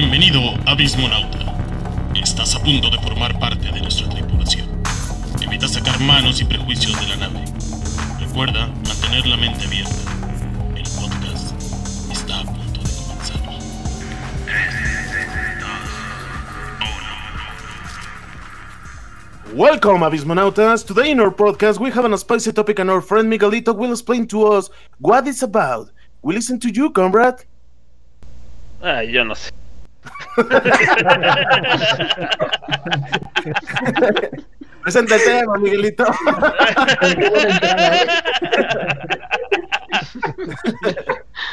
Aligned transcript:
Bienvenido, 0.00 0.54
Abismonauta. 0.64 1.40
Estás 2.14 2.54
a 2.54 2.62
punto 2.62 2.88
de 2.88 2.98
formar 2.98 3.36
parte 3.40 3.72
de 3.72 3.80
nuestra 3.80 4.08
tripulación. 4.08 4.68
Evita 5.42 5.66
sacar 5.66 5.98
manos 5.98 6.40
y 6.40 6.44
prejuicios 6.44 6.94
de 7.00 7.08
la 7.08 7.16
nave. 7.16 7.44
Recuerda 8.20 8.68
mantener 8.68 9.26
la 9.26 9.36
mente 9.36 9.64
abierta. 9.64 9.96
El 10.76 10.84
podcast 10.84 11.52
está 12.12 12.38
a 12.38 12.44
punto 12.44 12.80
de 12.80 12.94
comenzar. 13.08 13.40
Welcome, 19.52 20.06
Abismonautas. 20.06 20.84
Today 20.84 21.10
in 21.10 21.18
our 21.18 21.34
podcast, 21.34 21.80
we 21.80 21.90
have 21.90 22.04
an 22.04 22.16
spicy 22.16 22.52
topic, 22.52 22.78
and 22.78 22.88
our 22.88 23.02
friend 23.02 23.28
Miguelito 23.28 23.74
will 23.74 23.90
explain 23.90 24.28
to 24.28 24.46
us 24.46 24.70
what 25.00 25.26
it's 25.26 25.42
about. 25.42 25.90
We 26.22 26.36
listen 26.36 26.60
to 26.60 26.68
you, 26.68 26.90
comrade. 26.92 27.44
Ah, 28.80 29.02
yo 29.02 29.24
no 29.24 29.34
sé. 29.34 29.57
Presenta 34.82 35.16
el 35.16 35.24
tema, 35.24 35.58
Miguelito. 35.58 36.04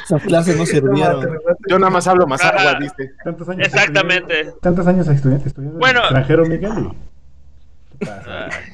Esas 0.05 0.23
clases 0.23 0.57
no 0.57 0.65
sirvieron. 0.65 1.39
Yo 1.67 1.79
nada 1.79 1.89
más 1.89 2.07
hablo 2.07 2.27
más 2.27 2.41
Ajá. 2.43 2.57
agua, 2.59 2.79
¿viste? 2.79 3.11
Tantos 3.23 3.47
años 3.49 3.67
Exactamente. 3.67 4.33
estudiando- 4.41 4.59
Tantos 4.61 4.87
años 4.87 5.07
estudiando, 5.07 5.45
estudiando 5.47 5.77
en 5.77 5.79
Bueno. 5.79 5.99
el 5.99 6.05
extranjero, 6.05 6.45
Miguel. 6.45 6.89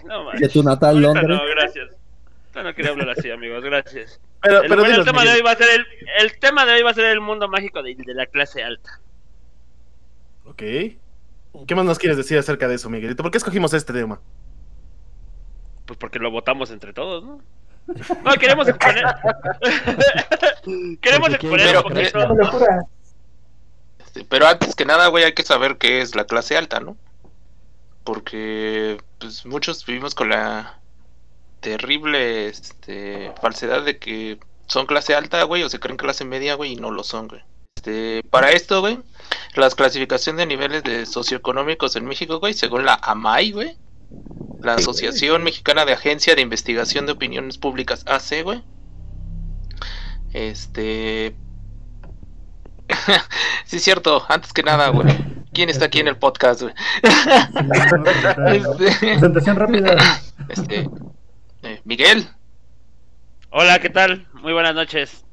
no 0.05 0.31
De 0.34 0.49
tu 0.49 0.63
natal 0.63 0.99
Londres. 1.01 1.27
No, 1.27 1.40
gracias. 1.55 1.90
Yo 2.53 2.63
no 2.63 2.73
quería 2.73 2.91
hablar 2.91 3.09
así, 3.12 3.31
amigos, 3.31 3.63
gracias. 3.63 4.20
Pero, 4.41 4.62
El, 4.63 4.67
pero 4.67 4.81
bueno, 4.81 4.85
el 4.88 4.91
dinos, 4.91 5.05
tema 5.05 5.23
de 5.23 5.29
hoy 5.38 5.41
va 5.41 5.51
a 5.51 5.55
ser 5.55 5.70
el, 5.70 5.85
el 6.20 6.38
tema 6.40 6.65
de 6.65 6.73
hoy 6.73 6.81
va 6.84 6.90
a 6.90 6.93
ser 6.93 7.05
el 7.05 7.21
mundo 7.21 7.48
mágico 7.48 7.81
de, 7.81 7.95
de 7.95 8.13
la 8.13 8.26
clase 8.26 8.62
alta. 8.63 8.99
Ok. 10.52 10.63
¿Qué 11.66 11.76
más 11.76 11.85
nos 11.85 11.98
quieres 11.98 12.18
decir 12.18 12.38
acerca 12.38 12.68
de 12.68 12.76
eso, 12.76 12.90
Miguelito? 12.90 13.24
¿Por 13.24 13.32
qué 13.32 13.38
escogimos 13.38 13.74
este 13.74 13.94
tema? 13.94 14.20
Pues 15.85 15.98
porque 15.98 16.20
lo 16.20 16.30
votamos 16.30 16.71
entre 16.71 16.91
todos, 16.94 17.24
¿no? 17.24 17.41
No, 18.24 18.34
queremos 18.34 18.68
exponer. 18.68 19.04
queremos 21.02 21.29
exponer 21.29 21.77
un 21.77 21.84
poquito. 21.84 22.20
Este, 24.05 24.26
Pero 24.26 24.48
antes 24.48 24.76
que 24.76 24.85
nada, 24.85 25.07
güey, 25.07 25.24
hay 25.24 25.34
que 25.34 25.44
saber 25.44 25.77
qué 25.77 26.02
es 26.02 26.16
la 26.16 26.26
clase 26.26 26.57
alta, 26.57 26.82
¿no? 26.82 26.98
Porque 28.04 28.98
pues 29.20 29.46
muchos 29.46 29.85
vivimos 29.85 30.16
con 30.16 30.29
la 30.29 30.79
terrible 31.62 32.48
este, 32.48 33.32
falsedad 33.41 33.84
de 33.84 33.98
que 33.98 34.38
son 34.68 34.85
clase 34.85 35.16
alta, 35.16 35.44
güey, 35.44 35.63
o 35.63 35.70
se 35.70 35.79
creen 35.79 35.98
clase 35.98 36.26
media, 36.26 36.55
güey, 36.55 36.74
y 36.74 36.76
no 36.76 36.91
lo 36.91 37.04
son, 37.04 37.29
güey. 37.29 37.41
Este, 37.77 38.22
para 38.29 38.52
esto, 38.52 38.82
güey, 38.82 38.99
las 39.55 39.76
clasificaciones 39.76 40.40
de 40.40 40.46
niveles 40.46 40.84
de 40.84 41.05
socioeconómicos 41.05 41.96
en 41.96 42.05
México, 42.05 42.40
güey, 42.40 42.54
según 42.54 42.85
la 42.85 42.99
AMAI, 43.01 43.51
güey, 43.51 43.77
la 44.62 44.76
Asociación 44.76 45.43
Mexicana 45.43 45.85
de 45.85 45.93
Agencia 45.93 46.35
de 46.35 46.41
Investigación 46.41 47.05
de 47.05 47.13
Opiniones 47.13 47.57
Públicas, 47.57 48.04
AC, 48.07 48.43
güey. 48.43 48.63
Este, 50.34 51.35
sí, 53.65 53.77
es 53.77 53.84
cierto. 53.84 54.23
Antes 54.29 54.54
que 54.54 54.63
nada, 54.63 54.90
güey. 54.90 55.07
¿Quién 55.54 55.70
está 55.70 55.85
aquí 55.85 55.99
en 55.99 56.07
el 56.07 56.18
podcast, 56.18 56.62
güey? 56.62 56.73
Este- 57.04 58.95
Presentación 58.99 59.55
rápida. 59.57 59.98
Este, 60.49 60.90
eh, 61.63 61.82
Miguel, 61.84 62.27
Hola, 63.54 63.79
¿qué 63.79 63.90
tal? 63.90 64.28
Muy 64.34 64.53
buenas 64.53 64.73
noches. 64.73 65.25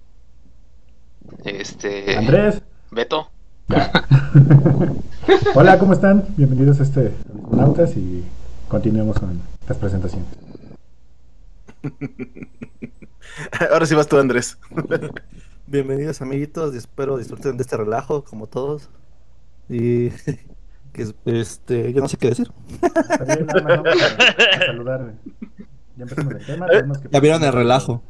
este, 1.45 2.17
Andrés. 2.17 2.63
Beto. 2.91 3.31
Hola, 5.55 5.79
¿cómo 5.79 5.93
están? 5.93 6.25
Bienvenidos 6.37 6.81
a 6.81 6.83
este 6.85 7.13
Nautas 7.51 7.95
y 7.97 8.25
continuemos 8.69 9.19
con 9.19 9.41
las 9.69 9.77
presentaciones. 9.79 10.27
Ahora 13.71 13.85
sí 13.87 13.95
vas 13.95 14.07
tú, 14.09 14.19
Andrés. 14.19 14.59
Bienvenidos 15.67 16.23
amiguitos, 16.23 16.75
y 16.75 16.79
espero 16.79 17.19
disfruten 17.19 17.57
de 17.59 17.63
este 17.63 17.77
relajo 17.77 18.25
como 18.25 18.47
todos. 18.47 18.89
Y 19.69 20.09
que 20.93 21.03
es- 21.03 21.15
este, 21.27 21.93
yo 21.93 22.01
no 22.01 22.09
sé 22.09 22.17
qué 22.17 22.29
decir. 22.31 22.51
Nada 22.81 23.41
más 23.63 23.67
vamos 23.85 23.87
a, 24.03 24.57
a 24.57 24.67
saludar. 24.67 25.13
Ya 25.97 26.03
empezamos 26.05 26.35
el 26.35 26.47
tema. 26.47 26.67
que- 26.69 26.85
Ya 27.11 27.21
vieron 27.21 27.45
el 27.45 27.53
relajo. 27.53 28.03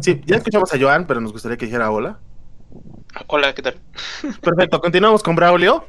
Sí, 0.00 0.20
ya 0.26 0.36
escuchamos 0.36 0.72
a 0.72 0.78
Joan, 0.80 1.06
pero 1.06 1.20
nos 1.20 1.32
gustaría 1.32 1.58
que 1.58 1.66
dijera 1.66 1.90
hola. 1.90 2.18
Hola, 3.26 3.54
¿qué 3.54 3.62
tal? 3.62 3.76
Perfecto, 4.40 4.80
continuamos 4.80 5.22
con 5.22 5.36
Braulio. 5.36 5.84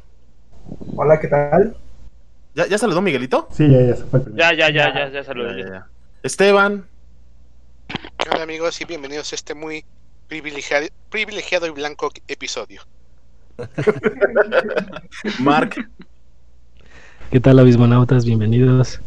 Hola, 0.95 1.19
¿qué 1.19 1.27
tal? 1.27 1.75
¿Ya, 2.55 2.67
ya 2.67 2.77
saludó 2.77 3.01
Miguelito? 3.01 3.47
Sí, 3.51 3.69
ya, 3.69 3.81
ya, 3.81 3.95
se 3.95 4.03
fue 4.05 4.19
el 4.19 4.25
primero. 4.25 4.43
Ya, 4.43 4.53
ya, 4.53 4.69
ya, 4.69 4.93
ya, 4.93 5.11
ya 5.11 5.23
saludé. 5.23 5.61
Ya, 5.61 5.67
ya, 5.67 5.73
ya. 5.73 5.87
Esteban. 6.23 6.85
¿Qué 8.17 8.29
onda 8.29 8.43
amigos? 8.43 8.79
Y 8.81 8.85
bienvenidos 8.85 9.31
a 9.31 9.35
este 9.35 9.53
muy 9.53 9.85
privilegiado, 10.27 10.87
privilegiado 11.09 11.67
y 11.67 11.71
blanco 11.71 12.11
episodio. 12.27 12.81
Mark. 15.39 15.89
¿Qué 17.31 17.39
tal, 17.39 17.59
abismonautas? 17.59 18.25
Bienvenidos. 18.25 19.01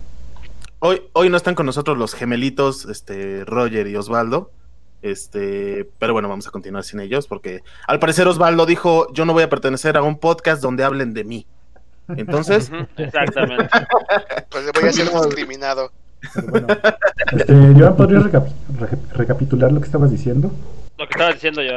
Hoy, 0.78 1.02
hoy 1.12 1.28
no 1.28 1.36
están 1.36 1.54
con 1.54 1.66
nosotros 1.66 1.96
los 1.96 2.14
gemelitos, 2.14 2.86
este, 2.86 3.44
Roger 3.44 3.86
y 3.86 3.96
Osvaldo. 3.96 4.50
Este, 5.02 5.88
pero 5.98 6.12
bueno, 6.12 6.28
vamos 6.28 6.46
a 6.46 6.50
continuar 6.50 6.84
sin 6.84 7.00
ellos 7.00 7.26
porque 7.26 7.60
al 7.88 7.98
parecer 7.98 8.26
Osvaldo 8.28 8.66
dijo, 8.66 9.12
yo 9.12 9.24
no 9.24 9.32
voy 9.32 9.42
a 9.42 9.50
pertenecer 9.50 9.96
a 9.96 10.02
un 10.02 10.16
podcast 10.18 10.62
donde 10.62 10.84
hablen 10.84 11.12
de 11.12 11.24
mí. 11.24 11.46
Entonces, 12.08 12.70
Exactamente. 12.96 13.68
Pues 14.50 14.70
voy 14.72 14.88
a 14.88 14.92
ser 14.92 15.08
discriminado. 15.10 15.90
Pero 16.34 16.46
bueno, 16.48 16.66
este, 17.32 17.52
Joan, 17.76 17.96
¿podrías 17.96 18.22
recapi- 18.24 18.52
reca- 18.78 18.98
recapitular 19.14 19.72
lo 19.72 19.80
que 19.80 19.86
estabas 19.86 20.10
diciendo? 20.10 20.50
Lo 20.98 21.06
que 21.08 21.12
estaba 21.14 21.32
diciendo 21.32 21.62
yo. 21.62 21.72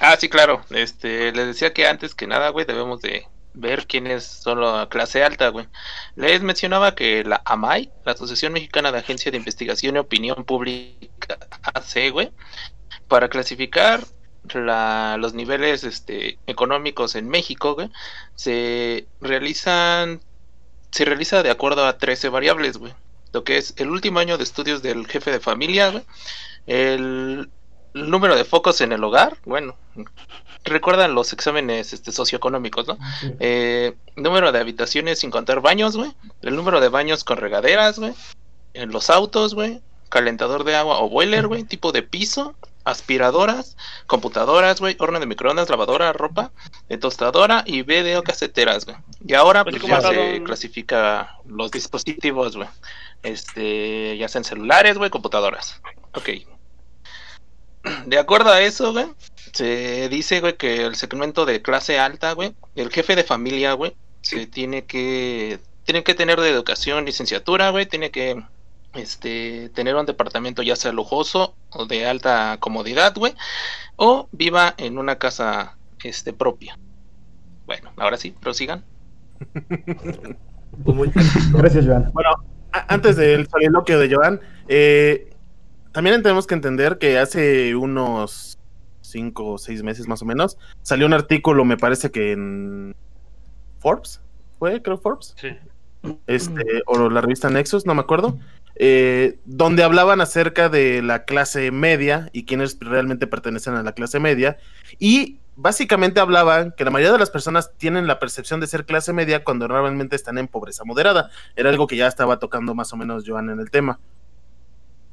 Ah, 0.00 0.16
sí, 0.18 0.28
claro. 0.28 0.62
Este, 0.70 1.32
les 1.32 1.48
decía 1.48 1.72
que 1.74 1.86
antes 1.86 2.14
que 2.14 2.26
nada, 2.26 2.48
güey, 2.50 2.64
debemos 2.64 3.02
de 3.02 3.24
ver 3.58 3.86
quiénes 3.86 4.24
son 4.24 4.60
la 4.60 4.88
clase 4.88 5.22
alta, 5.24 5.48
güey. 5.48 5.66
Les 6.16 6.42
mencionaba 6.42 6.94
que 6.94 7.24
la 7.24 7.42
AMAI, 7.44 7.90
la 8.04 8.12
Asociación 8.12 8.52
Mexicana 8.52 8.92
de 8.92 8.98
Agencia 8.98 9.30
de 9.30 9.36
Investigación 9.38 9.96
y 9.96 9.98
Opinión 9.98 10.44
Pública, 10.44 11.38
AC, 11.74 12.10
güey, 12.10 12.30
para 13.08 13.28
clasificar 13.28 14.04
la- 14.54 15.16
los 15.18 15.34
niveles 15.34 15.84
este, 15.84 16.38
económicos 16.46 17.14
en 17.16 17.28
México, 17.28 17.74
güey, 17.74 17.90
se 18.34 19.06
realizan, 19.20 20.20
se 20.90 21.04
realiza 21.04 21.42
de 21.42 21.50
acuerdo 21.50 21.86
a 21.86 21.98
13 21.98 22.28
variables, 22.30 22.78
güey. 22.78 22.94
Lo 23.32 23.44
que 23.44 23.58
es 23.58 23.74
el 23.76 23.90
último 23.90 24.20
año 24.20 24.38
de 24.38 24.44
estudios 24.44 24.80
del 24.82 25.06
jefe 25.06 25.30
de 25.30 25.40
familia, 25.40 25.90
güey, 25.90 26.04
el 26.66 27.50
número 27.94 28.36
de 28.36 28.44
focos 28.44 28.80
en 28.80 28.92
el 28.92 29.02
hogar, 29.04 29.36
bueno, 29.44 29.76
recuerdan 30.68 31.14
los 31.14 31.32
exámenes 31.32 31.92
este, 31.92 32.12
socioeconómicos, 32.12 32.86
¿no? 32.86 32.98
Sí. 33.20 33.32
Eh, 33.40 33.96
número 34.16 34.52
de 34.52 34.58
habitaciones 34.58 35.18
sin 35.18 35.30
contar 35.30 35.60
baños, 35.60 35.96
güey. 35.96 36.12
El 36.42 36.56
número 36.56 36.80
de 36.80 36.88
baños 36.88 37.24
con 37.24 37.38
regaderas, 37.38 37.98
güey. 37.98 38.14
En 38.74 38.90
los 38.90 39.10
autos, 39.10 39.54
güey. 39.54 39.80
Calentador 40.08 40.64
de 40.64 40.76
agua 40.76 40.98
o 41.00 41.08
boiler, 41.08 41.46
güey. 41.46 41.64
Tipo 41.64 41.92
de 41.92 42.02
piso. 42.02 42.54
Aspiradoras, 42.84 43.76
computadoras, 44.06 44.80
güey. 44.80 44.96
Horno 44.98 45.20
de 45.20 45.26
microondas, 45.26 45.68
lavadora, 45.68 46.12
ropa, 46.14 46.52
de 46.88 46.96
tostadora 46.96 47.62
y 47.66 47.82
videocaseteras, 47.82 48.86
güey. 48.86 48.96
Y 49.26 49.34
ahora 49.34 49.62
Pues 49.62 49.76
pues, 49.78 49.90
ya 49.90 50.00
se 50.00 50.42
clasifica 50.42 51.36
los 51.44 51.70
dispositivos, 51.70 52.56
güey. 52.56 52.68
Este, 53.22 54.16
ya 54.16 54.28
sean 54.28 54.44
celulares, 54.44 54.96
güey, 54.96 55.10
computadoras. 55.10 55.82
Ok. 56.14 56.30
De 58.06 58.18
acuerdo 58.18 58.50
a 58.50 58.60
eso, 58.60 58.92
güey, 58.92 59.06
se 59.52 60.08
dice, 60.08 60.40
güey, 60.40 60.56
que 60.56 60.84
el 60.84 60.94
segmento 60.94 61.46
de 61.46 61.62
clase 61.62 61.98
alta, 61.98 62.32
güey, 62.32 62.54
el 62.74 62.90
jefe 62.90 63.16
de 63.16 63.24
familia, 63.24 63.72
güey, 63.74 63.94
se 64.22 64.46
tiene 64.46 64.84
que, 64.84 65.58
tiene 65.84 66.02
que 66.02 66.14
tener 66.14 66.40
de 66.40 66.50
educación 66.50 67.04
licenciatura, 67.04 67.70
güey, 67.70 67.86
tiene 67.86 68.10
que, 68.10 68.42
este, 68.94 69.70
tener 69.70 69.94
un 69.96 70.06
departamento 70.06 70.62
ya 70.62 70.76
sea 70.76 70.92
lujoso 70.92 71.54
o 71.70 71.86
de 71.86 72.06
alta 72.06 72.56
comodidad, 72.60 73.14
güey, 73.14 73.34
o 73.96 74.28
viva 74.32 74.74
en 74.78 74.98
una 74.98 75.16
casa, 75.16 75.76
este, 76.04 76.32
propia. 76.32 76.78
Bueno, 77.66 77.92
ahora 77.96 78.16
sí, 78.16 78.30
prosigan. 78.30 78.84
Gracias, 81.52 81.86
Joan. 81.86 82.10
Bueno, 82.12 82.30
antes 82.72 83.16
del 83.16 83.48
soliloquio 83.48 83.98
de 83.98 84.14
Joan, 84.14 84.40
eh, 84.68 85.30
también 85.92 86.22
tenemos 86.22 86.46
que 86.46 86.54
entender 86.54 86.98
que 86.98 87.18
hace 87.18 87.74
unos 87.74 88.57
cinco 89.10 89.52
o 89.52 89.58
seis 89.58 89.82
meses 89.82 90.08
más 90.08 90.22
o 90.22 90.24
menos 90.24 90.58
salió 90.82 91.06
un 91.06 91.12
artículo, 91.12 91.64
me 91.64 91.76
parece 91.76 92.10
que 92.10 92.32
en 92.32 92.94
Forbes, 93.80 94.20
fue, 94.58 94.82
creo 94.82 94.98
Forbes, 94.98 95.34
Sí. 95.40 95.48
este, 96.26 96.82
o 96.86 97.08
la 97.10 97.20
revista 97.20 97.50
Nexus, 97.50 97.86
no 97.86 97.94
me 97.94 98.00
acuerdo, 98.00 98.38
eh, 98.76 99.38
donde 99.44 99.82
hablaban 99.82 100.20
acerca 100.20 100.68
de 100.68 101.02
la 101.02 101.24
clase 101.24 101.70
media 101.70 102.28
y 102.32 102.44
quienes 102.44 102.78
realmente 102.80 103.26
pertenecen 103.26 103.74
a 103.74 103.82
la 103.82 103.92
clase 103.92 104.20
media. 104.20 104.58
Y 105.00 105.38
básicamente 105.56 106.20
hablaban 106.20 106.72
que 106.76 106.84
la 106.84 106.92
mayoría 106.92 107.12
de 107.12 107.18
las 107.18 107.30
personas 107.30 107.72
tienen 107.76 108.06
la 108.06 108.20
percepción 108.20 108.60
de 108.60 108.68
ser 108.68 108.86
clase 108.86 109.12
media 109.12 109.42
cuando 109.42 109.66
realmente 109.66 110.14
están 110.14 110.38
en 110.38 110.46
pobreza 110.46 110.84
moderada. 110.84 111.30
Era 111.56 111.70
algo 111.70 111.88
que 111.88 111.96
ya 111.96 112.06
estaba 112.06 112.38
tocando 112.38 112.74
más 112.76 112.92
o 112.92 112.96
menos 112.96 113.24
Joan 113.26 113.50
en 113.50 113.58
el 113.58 113.70
tema. 113.70 113.98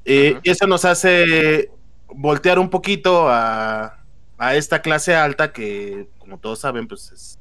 Eh. 0.06 0.38
Y 0.44 0.50
eso 0.52 0.68
nos 0.68 0.86
hace 0.86 1.72
voltear 2.08 2.60
un 2.60 2.70
poquito 2.70 3.28
a, 3.30 4.04
a 4.38 4.56
esta 4.56 4.82
clase 4.82 5.16
alta 5.16 5.52
que, 5.54 6.08
como 6.20 6.38
todos 6.40 6.60
saben, 6.60 6.88
pues 6.88 7.12
es 7.12 7.40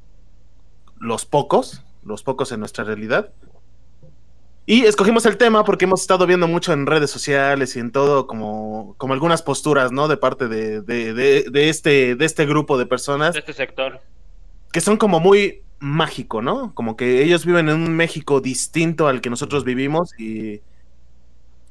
los 0.98 1.26
pocos, 1.26 1.82
los 2.04 2.22
pocos 2.22 2.52
en 2.52 2.60
nuestra 2.60 2.84
realidad. 2.84 3.30
Y 4.66 4.86
escogimos 4.86 5.26
el 5.26 5.36
tema 5.36 5.62
porque 5.64 5.84
hemos 5.84 6.00
estado 6.00 6.26
viendo 6.26 6.48
mucho 6.48 6.72
en 6.72 6.86
redes 6.86 7.10
sociales 7.10 7.76
y 7.76 7.80
en 7.80 7.92
todo 7.92 8.26
como, 8.26 8.94
como 8.96 9.12
algunas 9.12 9.42
posturas, 9.42 9.92
¿no? 9.92 10.08
De 10.08 10.16
parte 10.16 10.48
de, 10.48 10.80
de- 10.80 11.12
de- 11.12 11.44
de 11.50 11.68
este, 11.68 12.14
de 12.16 12.24
este 12.24 12.46
grupo 12.46 12.78
de 12.78 12.86
personas 12.86 13.34
De 13.34 13.40
este 13.40 13.52
sector. 13.52 14.00
que 14.72 14.80
son 14.80 14.96
como 14.96 15.20
muy 15.20 15.62
mágico, 15.80 16.40
¿no? 16.40 16.74
Como 16.74 16.96
que 16.96 17.22
ellos 17.22 17.44
viven 17.44 17.68
en 17.68 17.74
un 17.76 17.94
México 17.94 18.40
distinto 18.40 19.06
al 19.06 19.20
que 19.20 19.28
nosotros 19.28 19.64
vivimos 19.64 20.18
y 20.18 20.62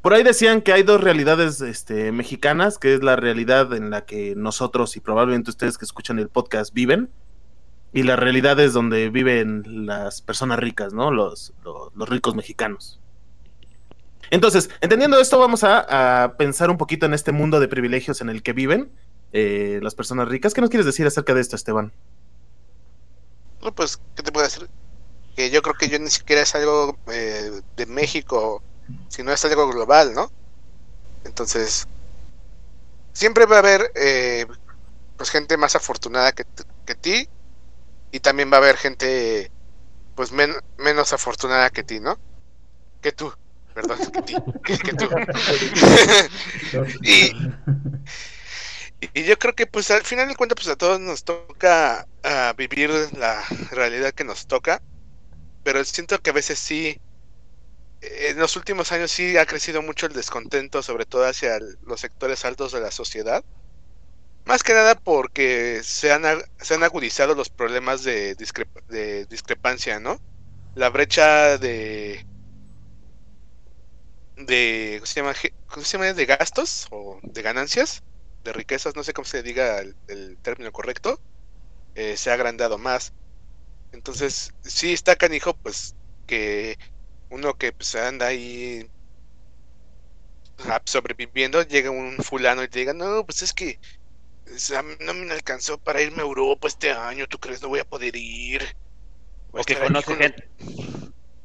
por 0.04 0.14
ahí 0.14 0.22
decían 0.22 0.62
que 0.62 0.74
hay 0.74 0.84
dos 0.84 1.00
realidades 1.02 1.62
este, 1.62 2.12
mexicanas, 2.12 2.78
que 2.78 2.94
es 2.94 3.02
la 3.02 3.16
realidad 3.16 3.74
en 3.74 3.90
la 3.90 4.06
que 4.06 4.36
nosotros 4.36 4.98
y 4.98 5.00
probablemente 5.00 5.50
ustedes 5.50 5.78
que 5.78 5.86
escuchan 5.86 6.20
el 6.20 6.28
podcast 6.28 6.74
viven 6.74 7.10
y 7.94 8.04
la 8.04 8.18
realidad 8.18 8.60
es 8.60 8.74
donde 8.74 9.10
viven 9.10 9.86
las 9.86 10.22
personas 10.22 10.60
ricas, 10.60 10.94
¿no? 10.94 11.10
Los, 11.10 11.54
los, 11.64 12.10
ricos 12.10 12.36
mexicanos. 12.36 13.00
Entonces, 14.30 14.70
entendiendo 14.82 15.18
esto, 15.20 15.40
vamos 15.40 15.64
a, 15.64 16.24
a 16.24 16.36
pensar 16.36 16.70
un 16.70 16.78
poquito 16.78 17.06
en 17.06 17.14
este 17.14 17.32
mundo 17.32 17.62
de 17.62 17.70
privilegios 17.70 18.20
en 18.20 18.28
el 18.28 18.44
que 18.44 18.52
viven 18.52 18.92
eh, 19.32 19.80
las 19.82 19.96
personas 19.96 20.28
ricas. 20.28 20.54
¿Qué 20.54 20.60
nos 20.60 20.70
quieres 20.70 20.86
decir 20.86 21.08
acerca 21.08 21.34
de 21.34 21.40
esto, 21.40 21.56
Esteban? 21.56 21.94
No, 23.62 23.74
pues, 23.74 24.02
¿qué 24.18 24.22
te 24.22 24.34
puedo 24.34 24.46
decir? 24.46 24.68
Que 25.38 25.50
yo 25.50 25.62
creo 25.62 25.76
que 25.76 25.88
yo 25.88 25.98
ni 25.98 26.10
siquiera 26.10 26.42
es 26.42 26.54
algo 26.56 26.98
eh, 27.10 27.62
de 27.78 27.86
México, 27.86 28.62
sino 29.13 29.31
es 29.33 29.45
algo 29.45 29.68
global, 29.69 30.13
¿no? 30.13 30.33
Entonces, 31.24 31.86
siempre 33.13 33.45
va 33.45 33.57
a 33.57 33.60
haber 33.60 33.92
eh, 33.95 34.45
pues 35.18 35.31
gente 35.31 35.57
más 35.57 35.75
afortunada 35.77 36.33
que, 36.33 36.45
que 36.86 36.95
ti 36.95 37.30
y 38.12 38.21
también 38.21 38.51
va 38.51 38.57
a 38.57 38.60
haber 38.62 38.77
gente 38.77 39.51
pues 40.15 40.31
men- 40.31 40.56
menos 40.77 41.13
afortunada 41.13 41.69
que 41.71 41.83
ti, 41.83 42.00
¿no? 42.00 42.19
Que 43.01 43.12
tú, 43.13 43.33
perdón, 43.74 44.00
que 44.13 44.21
ti, 44.21 44.39
que, 44.63 44.77
que 44.80 44.94
tú. 44.95 45.10
y, 47.04 47.33
y 49.13 49.24
yo 49.25 49.38
creo 49.38 49.54
que 49.56 49.68
pues 49.68 49.92
al 49.92 50.04
final 50.04 50.27
de 50.27 50.36
cuentas 50.36 50.56
pues 50.56 50.68
a 50.69 50.75
todos 50.75 51.00
nos 51.00 51.24
toca 51.24 52.07
ah, 52.24 52.54
vivir 52.57 52.89
la 53.18 53.44
realidad 53.71 54.13
que 54.13 54.24
nos 54.24 54.48
toca, 54.48 54.81
pero 55.63 55.83
siento 55.86 56.19
que 56.19 56.31
a 56.31 56.33
veces 56.33 56.60
sí, 56.60 56.98
en 58.32 58.38
los 58.40 58.56
últimos 58.58 58.92
años 58.92 59.12
sí 59.12 59.38
ha 59.38 59.46
crecido 59.46 59.82
mucho 59.82 60.06
el 60.08 60.14
descontento, 60.14 60.82
sobre 60.84 61.06
todo 61.06 61.26
hacia 61.26 61.60
los 61.82 62.02
sectores 62.02 62.46
altos 62.46 62.72
de 62.72 62.82
la 62.82 62.92
sociedad. 62.92 63.44
Más 64.46 64.64
que 64.64 64.74
nada 64.74 64.96
porque 64.96 65.82
se 65.84 66.12
han, 66.12 66.24
se 66.60 66.74
han 66.74 66.84
agudizado 66.84 67.34
los 67.36 67.50
problemas 67.50 68.04
de, 68.04 68.36
discrep- 68.36 68.86
de 68.88 69.26
discrepancia, 69.28 70.00
¿no? 70.00 70.18
La 70.76 70.90
brecha 70.90 71.58
de... 71.58 72.24
de 74.36 74.96
¿cómo 75.00 75.06
se 75.06 75.20
llama? 75.22 75.34
¿Cómo 75.68 75.86
se 75.86 75.98
llama? 75.98 76.14
¿De 76.14 76.26
gastos 76.26 76.88
o 76.92 77.20
de 77.24 77.42
ganancias? 77.42 78.02
De 78.44 78.54
riquezas, 78.54 78.96
no 78.96 79.04
sé 79.04 79.14
cómo 79.14 79.26
se 79.26 79.44
diga 79.44 79.80
el, 79.80 79.96
el 80.08 80.38
término 80.42 80.72
correcto, 80.72 81.22
eh, 81.96 82.18
se 82.18 82.32
ha 82.32 82.36
agrandado 82.36 82.78
más. 82.78 83.14
Entonces, 83.92 84.52
sí 84.64 84.94
está 84.94 85.16
canijo, 85.18 85.56
pues, 85.64 85.96
que 86.28 86.78
uno 87.34 87.56
que 87.56 87.72
pues, 87.72 87.96
anda 87.96 88.28
ahí 88.28 88.88
ah, 90.68 90.82
sobreviviendo, 90.86 91.64
llega 91.64 91.90
un 91.90 92.18
fulano 92.18 92.64
y 92.64 92.68
te 92.68 92.80
diga, 92.80 92.94
no, 92.94 93.26
pues 93.26 93.42
es 93.42 93.54
que 93.54 93.80
o 94.54 94.60
sea, 94.60 94.84
no 95.00 95.14
me 95.14 95.32
alcanzó 95.32 95.78
para 95.78 96.02
irme 96.02 96.20
a 96.20 96.26
Europa 96.26 96.68
este 96.68 96.92
año, 96.92 97.28
¿tú 97.28 97.40
crees 97.40 97.62
no 97.62 97.70
voy 97.70 97.80
a 97.80 97.86
poder 97.86 98.16
ir? 98.16 98.62
Voy 99.52 99.62
O 99.62 99.64
que 99.64 99.76
conoce 99.76 100.06
con 100.06 100.18
gente. 100.18 100.48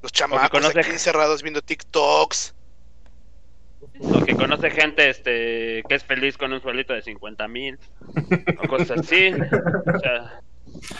Los 0.02 0.12
chamacos 0.12 0.50
conoce 0.50 0.80
aquí 0.80 0.90
encerrados 0.90 1.42
viendo 1.42 1.62
TikToks. 1.62 2.54
O 4.00 4.24
que 4.24 4.34
conoce 4.34 4.70
gente 4.70 5.08
este 5.08 5.82
que 5.88 5.94
es 5.94 6.04
feliz 6.04 6.36
con 6.36 6.52
un 6.52 6.60
suelito 6.60 6.92
de 6.92 7.02
50 7.02 7.48
mil. 7.48 7.78
O 8.62 8.68
cosas 8.68 8.98
así. 8.98 9.32
O 9.32 9.98
sea, 10.00 10.42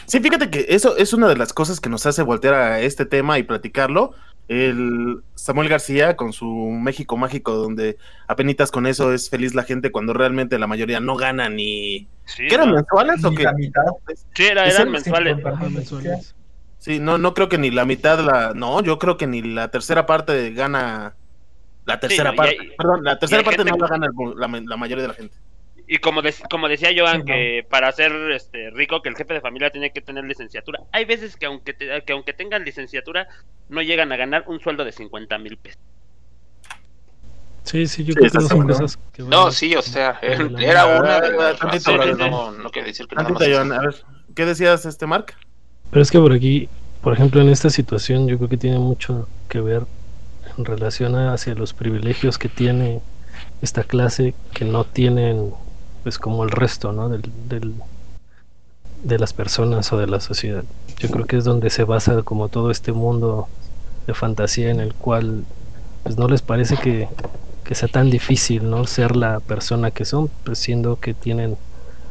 Sí, 0.07 0.21
fíjate 0.21 0.51
que 0.51 0.67
eso 0.69 0.97
es 0.97 1.13
una 1.13 1.29
de 1.29 1.37
las 1.37 1.53
cosas 1.53 1.81
que 1.81 1.91
nos 1.91 2.07
hace 2.07 2.23
voltear 2.23 2.55
a 2.55 2.81
este 2.81 3.05
tema 3.05 3.39
y 3.39 3.43
platicarlo. 3.43 4.15
El 4.49 5.23
Samuel 5.35 5.69
García 5.69 6.17
con 6.17 6.33
su 6.33 6.47
México 6.47 7.17
Mágico, 7.19 7.53
donde 7.55 7.99
apenitas 8.27 8.71
con 8.71 8.87
eso 8.87 9.13
es 9.13 9.29
feliz 9.29 9.55
la 9.55 9.63
gente 9.65 9.93
cuando 9.93 10.15
realmente 10.15 10.59
la 10.59 10.67
mayoría 10.67 11.01
no 11.01 11.17
gana 11.17 11.49
ni... 11.51 12.09
sí, 12.25 12.47
¿Qué 12.49 12.55
eran 12.55 12.71
no. 12.71 12.77
mensuales 12.77 13.23
o 13.25 13.31
qué? 13.33 13.43
la 13.43 13.53
mitad. 13.53 13.83
Sí, 14.35 14.45
era- 14.47 14.67
eran 14.67 14.91
mensuales. 14.91 15.37
50 15.37 15.57
Ajá, 15.57 15.65
mil, 15.67 15.75
mensuales. 15.77 16.35
Sí, 16.79 16.99
no, 16.99 17.19
no 17.19 17.35
creo 17.35 17.49
que 17.51 17.59
ni 17.59 17.71
la 17.71 17.85
mitad, 17.85 18.21
la... 18.21 18.55
No, 18.55 18.83
yo 18.83 18.99
creo 18.99 19.17
que 19.19 19.27
ni 19.27 19.43
la 19.43 19.69
tercera 19.71 20.07
parte 20.07 20.51
gana... 20.53 21.15
La 21.85 22.01
tercera 22.01 22.31
no, 22.31 22.37
parte, 22.37 22.57
hay- 22.61 22.71
perdón, 22.77 23.05
la 23.05 23.19
tercera 23.19 23.43
parte 23.43 23.59
gente- 23.65 23.71
no 23.73 23.79
la 23.79 23.89
gana 23.89 24.07
el- 24.07 24.39
la, 24.41 24.61
la 24.65 24.77
mayoría 24.77 25.03
de 25.03 25.09
la 25.09 25.15
gente. 25.15 25.37
Y 25.91 25.99
como, 25.99 26.21
de- 26.21 26.35
como 26.51 26.69
decía 26.69 26.91
Joan, 26.95 27.21
Sí, 27.21 27.25
que 27.27 27.67
para 27.69 27.91
ser 27.93 28.13
este, 28.33 28.69
rico, 28.71 29.01
que 29.01 29.09
el 29.09 29.17
jefe 29.17 29.33
de 29.35 29.41
familia 29.41 29.71
tiene 29.71 29.91
que 29.91 30.03
tener 30.03 30.23
licenciatura. 30.25 30.81
Hay 30.93 31.07
veces 31.07 31.37
que 31.37 31.47
aunque, 31.47 31.73
te- 31.73 32.03
que 32.03 32.13
aunque 32.13 32.35
tengan 32.35 32.63
licenciatura, 32.65 33.27
no 33.71 33.81
llegan 33.81 34.13
a 34.13 34.17
ganar 34.17 34.45
un 34.49 34.61
sueldo 34.61 34.85
de 34.85 34.93
50 34.93 35.39
mil 35.39 35.57
pesos. 35.57 35.81
Sí, 37.65 37.87
sí, 37.87 38.05
yo 38.05 38.13
Sí, 38.13 38.21
creo 38.21 38.25
que 38.33 38.39
son 38.41 38.49
seguro. 38.49 38.69
cosas 38.69 38.99
que 39.13 39.23
van- 39.23 39.31
No, 39.31 39.51
sí, 39.51 39.75
o 39.77 39.83
sea, 39.83 40.19
él- 40.23 40.55
era 40.59 40.87
una 41.01 41.21
de 41.21 41.33
las 41.33 41.59
razones, 41.59 42.17
no, 42.19 42.51
no 42.53 42.71
quiere 42.71 42.89
decir 42.89 43.07
que 43.07 43.17
nada 43.17 43.29
más. 43.31 43.43
Joan, 43.47 43.73
a 43.73 43.81
ver, 43.81 43.95
¿qué 44.35 44.45
decías, 44.47 44.85
este 44.87 45.07
Mark? 45.07 45.35
Pero 45.91 46.03
es 46.03 46.11
que 46.11 46.19
por 46.19 46.33
aquí, 46.33 46.69
por 47.03 47.13
ejemplo, 47.15 47.41
en 47.41 47.49
esta 47.49 47.71
situación, 47.71 48.27
yo 48.29 48.37
creo 48.37 48.49
que 48.51 48.57
tiene 48.57 48.79
mucho 48.79 49.29
que 49.49 49.61
ver 49.61 49.83
en 50.57 50.65
relación 50.65 51.15
a- 51.15 51.33
hacia 51.35 51.55
los 51.55 51.73
privilegios 51.73 52.37
que 52.39 52.49
tiene 52.49 53.01
esta 53.63 53.85
clase 53.85 54.35
que 54.55 54.65
no 54.65 54.85
tienen, 54.85 55.53
pues, 56.03 56.19
como 56.19 56.45
el 56.45 56.51
resto, 56.51 56.93
¿no? 56.93 57.09
Del, 57.09 57.23
del- 57.49 57.75
de 59.03 59.19
las 59.19 59.33
personas 59.33 59.93
o 59.93 59.99
de 59.99 60.07
la 60.07 60.21
sociedad. 60.21 60.65
Yo 60.99 61.11
creo 61.11 61.27
que 61.27 61.37
es 61.37 61.45
donde 61.45 61.71
se 61.71 61.85
basa 61.85 62.23
como 62.23 62.49
todo 62.49 62.71
este 62.71 62.93
mundo 62.93 63.49
de 64.07 64.15
fantasía 64.15 64.71
en 64.71 64.81
el 64.81 64.95
cual, 64.95 65.45
pues, 66.03 66.19
no 66.19 66.29
les 66.29 66.43
parece 66.43 66.79
que, 66.79 67.09
que 67.65 67.75
sea 67.75 67.89
tan 67.89 68.11
difícil, 68.11 68.69
¿no? 68.71 68.87
Ser 68.87 69.17
la 69.17 69.41
persona 69.41 69.91
que 69.93 70.05
son, 70.05 70.31
pues, 70.45 70.59
siendo 70.59 70.97
que 70.97 71.15
tienen 71.15 71.59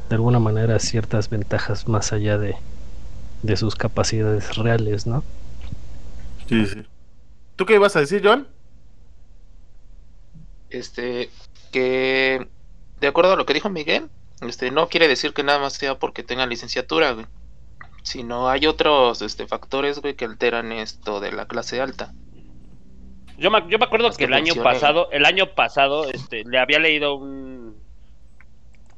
de 0.09 0.15
alguna 0.15 0.39
manera 0.39 0.79
ciertas 0.79 1.29
ventajas 1.29 1.88
más 1.88 2.13
allá 2.13 2.38
de, 2.38 2.55
de 3.43 3.57
sus 3.57 3.75
capacidades 3.75 4.55
reales, 4.57 5.07
¿no? 5.07 5.23
Sí, 6.47 6.65
sí. 6.67 6.83
¿Tú 7.55 7.65
qué 7.65 7.75
ibas 7.75 7.95
a 7.95 8.01
decir, 8.01 8.21
Joan? 8.25 8.47
Este, 10.69 11.29
que 11.71 12.50
de 12.99 13.07
acuerdo 13.07 13.33
a 13.33 13.35
lo 13.35 13.45
que 13.45 13.53
dijo 13.53 13.69
Miguel, 13.69 14.09
este, 14.41 14.71
no 14.71 14.87
quiere 14.89 15.07
decir 15.07 15.33
que 15.33 15.43
nada 15.43 15.59
más 15.59 15.73
sea 15.73 15.95
porque 15.95 16.23
tengan 16.23 16.49
licenciatura, 16.49 17.11
güey. 17.11 17.25
Sino 18.03 18.49
hay 18.49 18.65
otros 18.67 19.21
este, 19.21 19.47
factores, 19.47 19.99
güey, 19.99 20.15
que 20.15 20.25
alteran 20.25 20.71
esto 20.71 21.19
de 21.19 21.31
la 21.31 21.45
clase 21.45 21.81
alta. 21.81 22.13
Yo 23.37 23.51
me, 23.51 23.59
yo 23.69 23.77
me 23.77 23.85
acuerdo 23.85 24.09
que 24.11 24.23
el 24.23 24.33
año 24.33 24.53
pasado, 24.63 25.09
el 25.11 25.25
año 25.25 25.53
pasado, 25.53 26.09
este, 26.09 26.43
le 26.45 26.57
había 26.57 26.79
leído 26.79 27.15
un, 27.15 27.75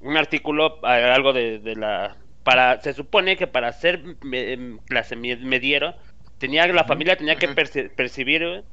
un 0.02 0.18
artículo, 0.18 0.80
algo 0.86 1.34
de, 1.34 1.60
de 1.60 1.76
la, 1.76 2.16
para, 2.44 2.80
se 2.82 2.94
supone 2.94 3.36
que 3.36 3.48
para 3.48 3.74
ser 3.74 4.02
me- 4.22 4.54
em, 4.54 4.78
clase 4.86 5.16
me- 5.16 5.36
mediero, 5.38 5.94
tenía, 6.38 6.66
la 6.68 6.86
familia 6.86 7.18
tenía 7.18 7.36
que 7.36 7.50
perci- 7.50 7.94
percibir 7.96 8.64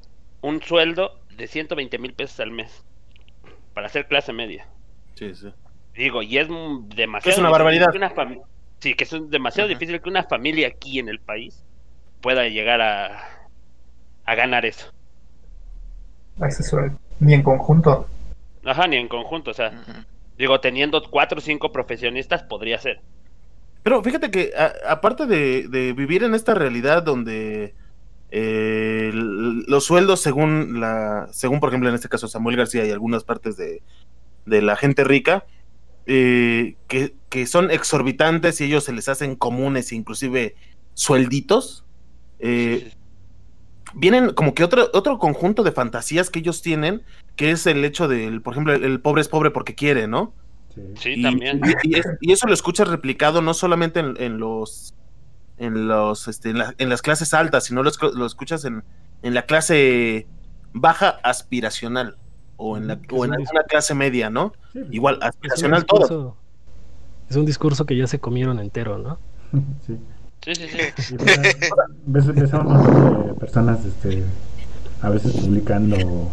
un 0.42 0.62
sueldo 0.62 1.18
de 1.30 1.48
120 1.48 1.98
mil 1.98 2.12
pesos 2.12 2.38
al 2.40 2.52
mes, 2.52 2.84
para 3.74 3.88
ser 3.88 4.06
clase 4.06 4.32
media. 4.32 4.68
Sí, 5.16 5.34
sí. 5.34 5.52
Digo, 5.96 6.22
y 6.22 6.38
es 6.38 6.46
demasiado. 6.94 7.32
Es 7.32 7.38
una 7.38 7.48
difícil 7.48 7.50
barbaridad. 7.50 7.90
que 7.90 7.98
una 7.98 8.14
fami- 8.14 8.42
sí, 8.78 8.94
que 8.94 9.04
es 9.04 9.12
un- 9.12 9.30
demasiado 9.30 9.68
difícil 9.68 10.00
que 10.00 10.08
una 10.08 10.22
familia 10.24 10.68
aquí 10.68 10.98
en 10.98 11.08
el 11.08 11.18
país 11.20 11.62
pueda 12.20 12.46
llegar 12.48 12.80
a, 12.80 13.48
a 14.24 14.34
ganar 14.34 14.64
eso. 14.66 14.92
A 16.40 16.48
ese 16.48 16.62
sueldo. 16.62 16.98
Ni 17.18 17.32
en 17.34 17.42
conjunto. 17.42 18.06
Ajá, 18.64 18.86
ni 18.86 18.96
en 18.96 19.08
conjunto, 19.08 19.52
o 19.52 19.54
sea, 19.54 19.72
digo, 20.36 20.60
teniendo 20.60 21.02
cuatro 21.10 21.38
o 21.38 21.40
cinco 21.40 21.72
profesionistas 21.72 22.42
podría 22.42 22.78
ser. 22.78 23.00
Pero 23.82 24.02
fíjate 24.02 24.30
que 24.30 24.52
a- 24.58 24.92
aparte 24.92 25.24
de, 25.26 25.68
de 25.68 25.92
vivir 25.94 26.24
en 26.24 26.34
esta 26.34 26.52
realidad 26.54 27.02
donde 27.04 27.74
eh, 28.32 29.12
los 29.14 29.84
sueldos 29.84 30.20
según 30.20 30.80
la, 30.80 31.28
según 31.30 31.60
por 31.60 31.68
ejemplo 31.70 31.88
en 31.88 31.94
este 31.94 32.08
caso 32.08 32.26
Samuel 32.26 32.56
García 32.56 32.84
y 32.84 32.90
algunas 32.90 33.22
partes 33.22 33.56
de, 33.56 33.80
de 34.46 34.62
la 34.62 34.76
gente 34.76 35.04
rica, 35.04 35.44
eh, 36.06 36.76
que, 36.88 37.14
que 37.28 37.46
son 37.46 37.70
exorbitantes 37.70 38.60
y 38.60 38.64
ellos 38.64 38.84
se 38.84 38.92
les 38.92 39.08
hacen 39.08 39.34
comunes, 39.36 39.92
inclusive 39.92 40.54
suelditos, 40.94 41.84
eh, 42.38 42.92
vienen 43.94 44.32
como 44.34 44.54
que 44.54 44.64
otro, 44.64 44.88
otro 44.94 45.18
conjunto 45.18 45.62
de 45.62 45.72
fantasías 45.72 46.30
que 46.30 46.38
ellos 46.40 46.62
tienen, 46.62 47.02
que 47.34 47.50
es 47.50 47.66
el 47.66 47.84
hecho 47.84 48.08
del, 48.08 48.40
por 48.42 48.54
ejemplo, 48.54 48.72
el, 48.74 48.84
el 48.84 49.00
pobre 49.00 49.20
es 49.22 49.28
pobre 49.28 49.50
porque 49.50 49.74
quiere, 49.74 50.06
¿no? 50.06 50.32
Sí. 50.98 51.14
Y, 51.16 51.22
también. 51.22 51.60
y- 51.82 51.90
y 51.94 51.98
es- 51.98 52.06
y 52.20 52.32
eso 52.32 52.46
lo 52.46 52.54
escuchas 52.54 52.88
replicado 52.88 53.40
no 53.42 53.54
solamente 53.54 54.00
en, 54.00 54.14
en 54.18 54.38
los 54.38 54.92
en 55.58 55.88
los 55.88 56.28
este, 56.28 56.50
en, 56.50 56.58
la- 56.58 56.74
en 56.76 56.90
las 56.90 57.00
clases 57.00 57.32
altas, 57.32 57.64
sino 57.64 57.82
lo, 57.82 57.90
lo 58.14 58.26
escuchas 58.26 58.66
en, 58.66 58.84
en 59.22 59.32
la 59.32 59.46
clase 59.46 60.26
baja 60.74 61.18
aspiracional 61.22 62.18
o 62.56 62.76
en 62.76 62.88
la 62.88 62.94
Ujú, 62.94 63.20
o 63.20 63.24
en 63.24 63.34
alguna 63.34 63.62
clase 63.64 63.94
media, 63.94 64.30
¿no? 64.30 64.52
Sí, 64.72 64.80
pues, 64.80 64.94
Igual 64.94 65.18
aspiracional 65.22 65.84
todo. 65.84 66.36
es 67.28 67.36
un 67.36 67.44
discurso 67.44 67.86
que 67.86 67.96
ya 67.96 68.06
se 68.06 68.18
comieron 68.18 68.58
entero, 68.58 68.98
¿no? 68.98 69.18
sí. 69.86 69.96
Sí, 70.44 70.54
sí, 70.54 70.68
sí. 70.68 71.14
Y 71.14 71.16
ves, 72.06 72.54
a 72.54 72.60
un 72.60 72.72
montón 72.72 73.26
de 73.26 73.34
personas 73.34 73.84
este, 73.84 74.22
a 75.02 75.10
veces 75.10 75.32
publicando, 75.32 76.30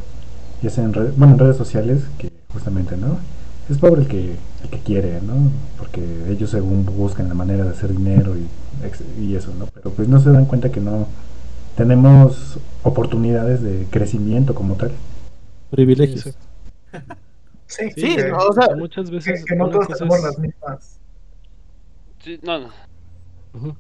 ya 0.62 0.70
sea 0.70 0.84
en 0.84 0.94
redes, 0.94 1.18
bueno, 1.18 1.34
en 1.34 1.40
redes 1.40 1.58
sociales, 1.58 2.04
que 2.20 2.32
justamente, 2.52 2.96
¿no? 2.96 3.18
Es 3.70 3.78
pobre 3.78 4.02
el 4.02 4.08
que, 4.08 4.36
el 4.64 4.70
que 4.70 4.80
quiere, 4.80 5.20
¿no? 5.22 5.34
Porque 5.80 6.02
ellos 6.30 6.52
según 6.52 6.86
buscan 6.86 7.28
la 7.28 7.34
manera 7.34 7.64
de 7.64 7.72
hacer 7.72 7.90
dinero 7.96 8.36
y 9.20 9.36
eso, 9.36 9.52
¿no? 9.58 9.66
Pero 9.66 9.90
pues 9.92 10.08
no 10.08 10.20
se 10.20 10.32
dan 10.32 10.46
cuenta 10.46 10.72
que 10.72 10.80
no 10.80 11.08
tenemos 11.76 12.60
oportunidades 12.84 13.64
de 13.64 13.88
crecimiento 13.90 14.54
como 14.54 14.76
tal. 14.76 14.92
Privilegios. 15.74 16.38
Sí, 17.66 17.90
Sí, 17.96 18.16
que, 18.16 18.26
no, 18.30 18.38
o 18.38 18.54
sea, 18.54 18.68
Que 18.68 18.76
muchas 18.76 19.10
veces 19.10 19.44
que 19.46 19.56
no 19.56 19.68
todos 19.68 19.88
tenemos 19.88 20.18
es- 20.20 20.24
las 20.24 20.38
mismas. 20.38 21.00
Sí, 22.20 22.40
no, 22.44 22.60
no. 22.60 23.78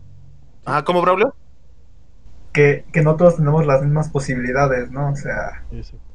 Ah, 0.66 0.84
¿cómo 0.84 1.00
Braulio? 1.04 1.36
Que, 2.54 2.86
que 2.92 3.04
no 3.04 3.16
todos 3.18 3.36
tenemos 3.38 3.68
las 3.68 3.84
mismas 3.84 4.10
posibilidades, 4.10 4.90
¿no? 4.90 5.12
O 5.12 5.16
sea, 5.16 5.64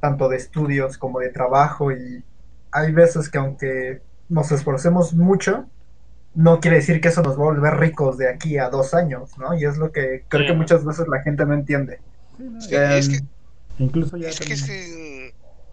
tanto 0.01 0.29
de 0.29 0.39
estudios 0.39 0.99
como 0.99 1.21
de 1.21 1.29
trabajo 1.29 1.93
y 1.93 2.25
hay 2.73 2.91
veces 2.93 3.29
que 3.29 3.39
aunque 3.39 4.03
nos 4.29 4.51
esforcemos 4.51 5.15
mucho, 5.15 5.67
no 6.35 6.59
quiere 6.59 6.79
decir 6.79 7.01
que 7.01 7.09
eso 7.09 7.23
nos 7.23 7.37
va 7.39 7.43
a 7.43 7.53
volver 7.53 7.77
ricos 7.77 8.19
de 8.19 8.29
aquí 8.29 8.59
a 8.59 8.71
dos 8.71 8.93
años, 8.95 9.39
¿no? 9.39 9.55
Y 9.57 9.65
es 9.65 9.77
lo 9.79 9.93
que 9.93 10.25
creo 10.29 10.43
Sí. 10.43 10.49
que 10.49 10.55
muchas 10.55 10.85
veces 10.85 11.07
la 11.07 11.23
gente 11.23 11.47
no 11.47 11.55
entiende. 11.55 12.01
Sí, 12.59 12.75
es 12.75 13.09
que, 13.09 13.19
Incluso 13.79 14.17
ya 14.17 14.31
es 14.31 14.41
que, 14.41 14.53
es 14.53 14.65
que- 14.65 15.18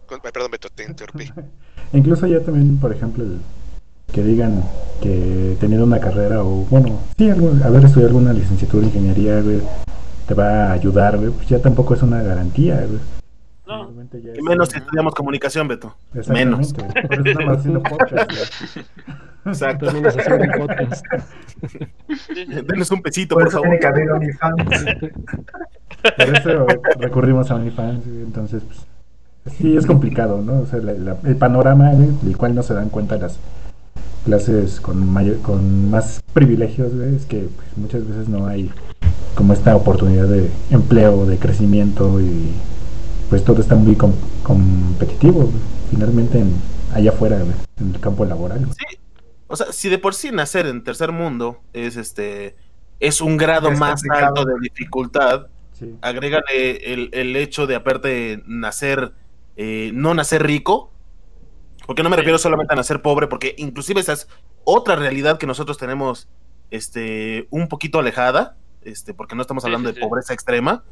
perdón, 0.06 0.52
Beto, 0.52 0.70
te 0.74 0.84
interrumpí. 0.86 1.32
Incluso 1.94 2.28
ya 2.28 2.40
también, 2.42 2.78
por 2.78 2.92
ejemplo, 2.94 3.24
el 3.24 3.40
que 4.12 4.24
digan 4.24 4.64
que 5.02 5.58
teniendo 5.60 5.86
una 5.86 6.00
carrera 6.00 6.44
o, 6.44 6.66
bueno, 6.70 7.00
sí, 7.18 7.30
algún- 7.30 7.62
haber 7.64 7.84
estudiado 7.86 8.10
alguna 8.16 8.34
licenciatura 8.34 8.84
en 8.84 8.90
ingeniería, 8.90 9.42
güey, 9.42 9.60
te 10.28 10.34
va 10.34 10.68
a 10.68 10.72
ayudar, 10.74 11.18
güey, 11.18 11.30
pues 11.32 11.48
ya 11.48 11.60
tampoco 11.62 11.94
es 11.94 12.02
una 12.02 12.22
garantía, 12.22 12.76
güey. 12.88 13.00
No. 13.68 13.84
Realmente 13.86 14.22
ya 14.22 14.30
Y 14.30 14.38
es- 14.38 14.44
menos 14.44 14.70
si 14.70 14.78
estudiamos 14.78 15.14
comunicación, 15.16 15.68
Beto. 15.68 15.96
Menos. 16.28 16.74
Por 16.74 16.86
eso 16.86 17.24
estamos 17.26 17.58
haciendo 17.58 17.82
podcast, 17.84 18.32
güey. 18.32 18.86
Exacto. 19.46 19.88
Haciendo 19.88 20.10
podcast. 20.58 21.06
Denos 22.68 22.92
un 22.92 23.02
pesito, 23.02 23.36
Por 23.36 23.44
por 23.44 23.48
eso 23.50 23.58
favor. 23.62 23.68
tiene 23.70 23.80
que 23.80 23.88
haber 23.88 24.12
OnlyFans. 24.12 24.86
Por 26.18 26.36
eso 26.36 26.68
recurrimos 27.00 27.50
a 27.52 27.56
OnlyFans, 27.56 28.06
entonces, 28.08 28.64
pues, 28.64 28.85
sí, 29.46 29.76
es 29.78 29.86
complicado, 29.86 30.42
¿no? 30.42 30.62
O 30.62 30.66
sea, 30.66 30.80
la- 30.80 30.94
la- 30.94 31.18
el 31.24 31.36
panorama 31.36 31.92
güey, 31.94 32.10
del 32.22 32.38
cual 32.38 32.56
no 32.56 32.64
se 32.64 32.74
dan 32.74 32.90
cuenta 32.90 33.18
las 33.18 33.38
clases 34.26 34.80
con 34.82 35.08
mayor, 35.12 35.40
con 35.42 35.90
más 35.90 36.22
privilegios, 36.34 36.94
güey, 36.96 37.16
es 37.16 37.26
que 37.26 37.48
pues, 37.56 37.68
muchas 37.78 38.08
veces 38.08 38.28
no 38.28 38.48
hay 38.48 38.72
como 39.36 39.54
esta 39.54 39.76
oportunidad 39.76 40.28
de 40.28 40.50
empleo, 40.72 41.26
de 41.26 41.38
crecimiento 41.38 42.20
y 42.22 42.52
pues 43.30 43.44
todo 43.44 43.62
está 43.62 43.76
muy 43.76 43.96
com- 43.96 44.14
competitivo, 44.44 45.50
finalmente 45.92 46.40
en, 46.40 46.54
allá 46.94 47.12
afuera, 47.12 47.40
en 47.80 47.94
el 47.94 48.00
campo 48.00 48.26
laboral. 48.26 48.66
Sí. 48.72 48.98
O 49.48 49.56
sea, 49.56 49.68
si 49.72 49.90
de 49.90 50.00
por 50.00 50.16
sí 50.16 50.32
nacer 50.32 50.66
en 50.66 50.84
tercer 50.84 51.12
mundo 51.12 51.62
es 51.74 51.98
este 51.98 52.56
es 53.00 53.22
un 53.22 53.38
grado 53.38 53.70
Es 53.70 53.80
más 53.80 54.02
complicado. 54.02 54.28
alto 54.28 54.46
de 54.46 54.54
dificultad, 54.62 55.48
Sí. 55.78 55.94
agrégale 56.02 56.94
el, 56.94 57.10
el 57.12 57.36
hecho 57.36 57.68
de 57.68 57.76
aparte 57.76 58.42
nacer, 58.48 59.12
eh, 59.58 59.92
no 59.94 60.14
nacer 60.14 60.44
rico, 60.46 60.92
porque 61.86 62.04
no 62.04 62.10
me 62.10 62.16
Sí. 62.16 62.22
refiero 62.22 62.38
solamente 62.38 62.74
a 62.74 62.78
nacer 62.78 63.02
pobre, 63.02 63.28
porque 63.28 63.56
inclusive 63.58 64.00
esa 64.02 64.14
es 64.14 64.28
otra 64.64 64.96
realidad 64.96 65.38
que 65.38 65.46
nosotros 65.48 65.78
tenemos 65.78 66.28
este, 66.72 67.48
un 67.52 67.68
poquito 67.68 68.00
alejada, 68.00 68.58
este, 68.84 69.14
porque 69.14 69.36
no 69.36 69.42
estamos 69.42 69.64
hablando 69.66 69.90
sí, 69.90 69.96
de 69.96 70.02
pobreza 70.02 70.34
extrema, 70.34 70.84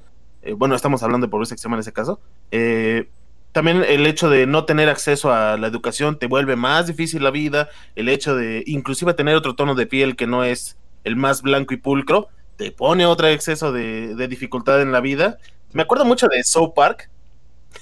eh, 0.43 0.53
bueno, 0.53 0.75
estamos 0.75 1.01
hablando 1.03 1.25
de 1.27 1.31
pobreza 1.31 1.55
extrema 1.55 1.75
en 1.75 1.79
ese 1.81 1.93
caso. 1.93 2.19
Eh, 2.51 3.09
también 3.53 3.83
el 3.87 4.05
hecho 4.07 4.29
de 4.29 4.45
no 4.47 4.65
tener 4.65 4.89
acceso 4.89 5.31
a 5.31 5.57
la 5.57 5.67
educación 5.67 6.17
te 6.19 6.27
vuelve 6.27 6.55
más 6.55 6.87
difícil 6.87 7.23
la 7.23 7.31
vida, 7.31 7.69
el 7.95 8.09
hecho 8.09 8.35
de 8.35 8.63
inclusive 8.67 9.13
tener 9.13 9.35
otro 9.35 9.55
tono 9.55 9.75
de 9.75 9.85
piel 9.87 10.15
que 10.15 10.27
no 10.27 10.43
es 10.43 10.77
el 11.03 11.15
más 11.15 11.41
blanco 11.41 11.73
y 11.73 11.77
pulcro, 11.77 12.27
te 12.57 12.71
pone 12.71 13.05
otro 13.05 13.27
exceso 13.27 13.71
de, 13.71 14.15
de 14.15 14.27
dificultad 14.27 14.81
en 14.81 14.91
la 14.91 15.01
vida. 15.01 15.37
Me 15.71 15.81
acuerdo 15.83 16.05
mucho 16.05 16.27
de 16.27 16.43
South 16.43 16.73
Park, 16.75 17.09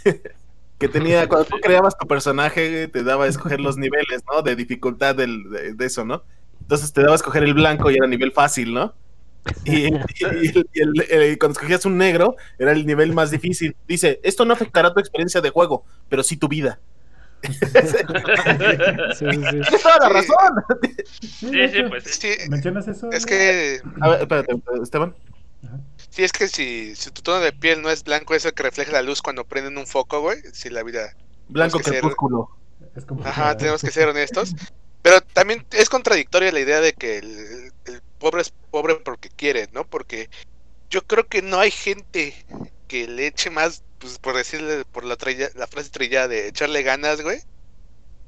que 0.81 0.89
tenía, 0.89 1.27
cuando 1.29 1.45
tú 1.45 1.57
creabas 1.61 1.97
tu 1.97 2.05
personaje, 2.07 2.89
te 2.89 3.03
daba 3.03 3.23
a 3.25 3.27
escoger 3.27 3.61
los 3.61 3.77
niveles, 3.77 4.23
¿no? 4.29 4.41
De 4.41 4.55
dificultad 4.57 5.15
del- 5.15 5.49
de, 5.49 5.73
de 5.75 5.85
eso, 5.85 6.03
¿no? 6.03 6.23
Entonces 6.59 6.91
te 6.91 7.01
daba 7.01 7.13
a 7.13 7.15
escoger 7.15 7.43
el 7.43 7.53
blanco 7.53 7.89
y 7.89 7.95
era 7.95 8.07
nivel 8.07 8.31
fácil, 8.33 8.73
¿no? 8.73 8.93
Y, 9.65 9.85
y- 9.87 9.91
y 10.73 10.81
el- 10.81 11.01
el- 11.09 11.37
cuando 11.39 11.53
escogías 11.53 11.85
un 11.85 11.97
negro, 11.97 12.35
era 12.59 12.71
el 12.73 12.85
nivel 12.85 13.13
más 13.13 13.31
difícil. 13.31 13.75
Dice, 13.87 14.19
esto 14.23 14.43
no 14.45 14.53
afectará 14.53 14.93
tu 14.93 14.99
experiencia 14.99 15.39
de 15.41 15.49
juego, 15.51 15.85
pero 16.09 16.21
sí 16.23 16.35
tu 16.37 16.47
vida. 16.47 16.79
Sí, 17.43 17.55
sí, 17.55 17.97
sí. 19.15 19.25
Tienes 19.41 19.81
toda 19.81 19.97
la 19.99 20.07
Sí. 20.07 20.13
razón. 20.13 20.63
Sí, 21.21 21.67
sí, 21.69 21.83
pues 21.89 22.03
sí. 22.03 22.27
¿Mencionas 22.49 22.87
eso? 22.87 23.11
es 23.11 23.25
que, 23.25 23.79
A 23.99 24.09
ver, 24.09 24.21
espérate, 24.21 24.55
Esteban. 24.83 25.15
Sí, 26.11 26.23
es 26.23 26.31
que 26.31 26.47
si, 26.47 26.95
si 26.95 27.09
tu 27.09 27.21
tono 27.23 27.39
de 27.39 27.51
piel 27.51 27.81
no 27.81 27.89
es 27.89 28.03
blanco, 28.03 28.35
eso 28.35 28.51
que 28.53 28.61
refleja 28.63 28.91
la 28.91 29.01
luz 29.01 29.21
cuando 29.21 29.43
prenden 29.45 29.77
un 29.77 29.87
foco, 29.87 30.21
güey, 30.21 30.37
si 30.53 30.69
la 30.69 30.83
vida... 30.83 31.15
Blanco 31.47 31.79
que 31.79 31.85
ser- 31.85 31.93
crepúsculo. 32.01 32.49
Es 32.95 33.05
como- 33.05 33.25
Ajá, 33.25 33.57
tenemos 33.57 33.81
que 33.81 33.91
ser 33.91 34.07
honestos. 34.09 34.53
Pero 35.01 35.19
también 35.21 35.65
es 35.71 35.89
contradictoria 35.89 36.51
la 36.51 36.59
idea 36.59 36.79
de 36.79 36.93
que 36.93 37.17
el, 37.17 37.71
el 37.85 38.01
pobre 38.19 38.41
es 38.43 38.53
pobre 38.69 38.95
porque 38.97 39.29
quiere, 39.29 39.67
¿no? 39.73 39.83
Porque 39.85 40.29
yo 40.91 41.01
creo 41.03 41.25
que 41.27 41.41
no 41.41 41.59
hay 41.59 41.71
gente 41.71 42.35
que 42.87 43.07
le 43.07 43.25
eche 43.27 43.49
más, 43.49 43.83
pues 43.97 44.19
por 44.19 44.35
decirle, 44.35 44.85
por 44.85 45.03
la, 45.05 45.15
trilla- 45.17 45.49
la 45.55 45.65
frase 45.65 45.89
trillada 45.89 46.27
de 46.27 46.47
echarle 46.49 46.83
ganas, 46.83 47.21
güey, 47.21 47.39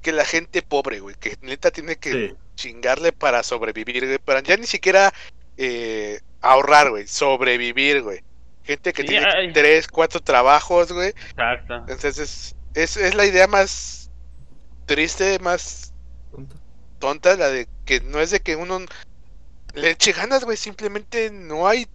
que 0.01 0.11
la 0.11 0.25
gente 0.25 0.61
pobre, 0.63 0.99
güey, 0.99 1.15
que 1.19 1.37
neta 1.41 1.69
tiene 1.69 1.97
que 1.97 2.11
Sí. 2.11 2.35
chingarle 2.55 3.11
para 3.11 3.43
sobrevivir, 3.43 4.05
güey, 4.07 4.17
para 4.17 4.41
ya 4.41 4.57
ni 4.57 4.65
siquiera 4.65 5.13
eh, 5.57 6.21
ahorrar, 6.43 6.89
güey, 6.91 7.07
sobrevivir, 7.07 8.03
güey. 8.03 8.19
Gente 8.63 8.93
que 8.93 9.01
Sí, 9.01 9.07
tiene 9.09 9.25
ay. 9.25 9.51
tres, 9.53 9.87
cuatro 9.87 10.19
trabajos, 10.21 10.91
güey, 10.93 11.09
Exacto. 11.09 11.75
entonces 11.87 12.17
es, 12.19 12.55
es, 12.75 12.97
es 12.97 13.15
la 13.15 13.25
idea 13.25 13.47
más 13.47 14.09
triste, 14.85 15.39
más 15.39 15.91
tonta, 16.99 17.35
la 17.35 17.49
de 17.49 17.67
que 17.85 17.99
no 18.01 18.19
es 18.19 18.31
de 18.31 18.39
que 18.39 18.55
uno 18.55 18.79
le 19.73 19.89
eche 19.89 20.11
ganas, 20.13 20.45
güey, 20.45 20.55
simplemente 20.55 21.29
no 21.31 21.67
hay, 21.67 21.87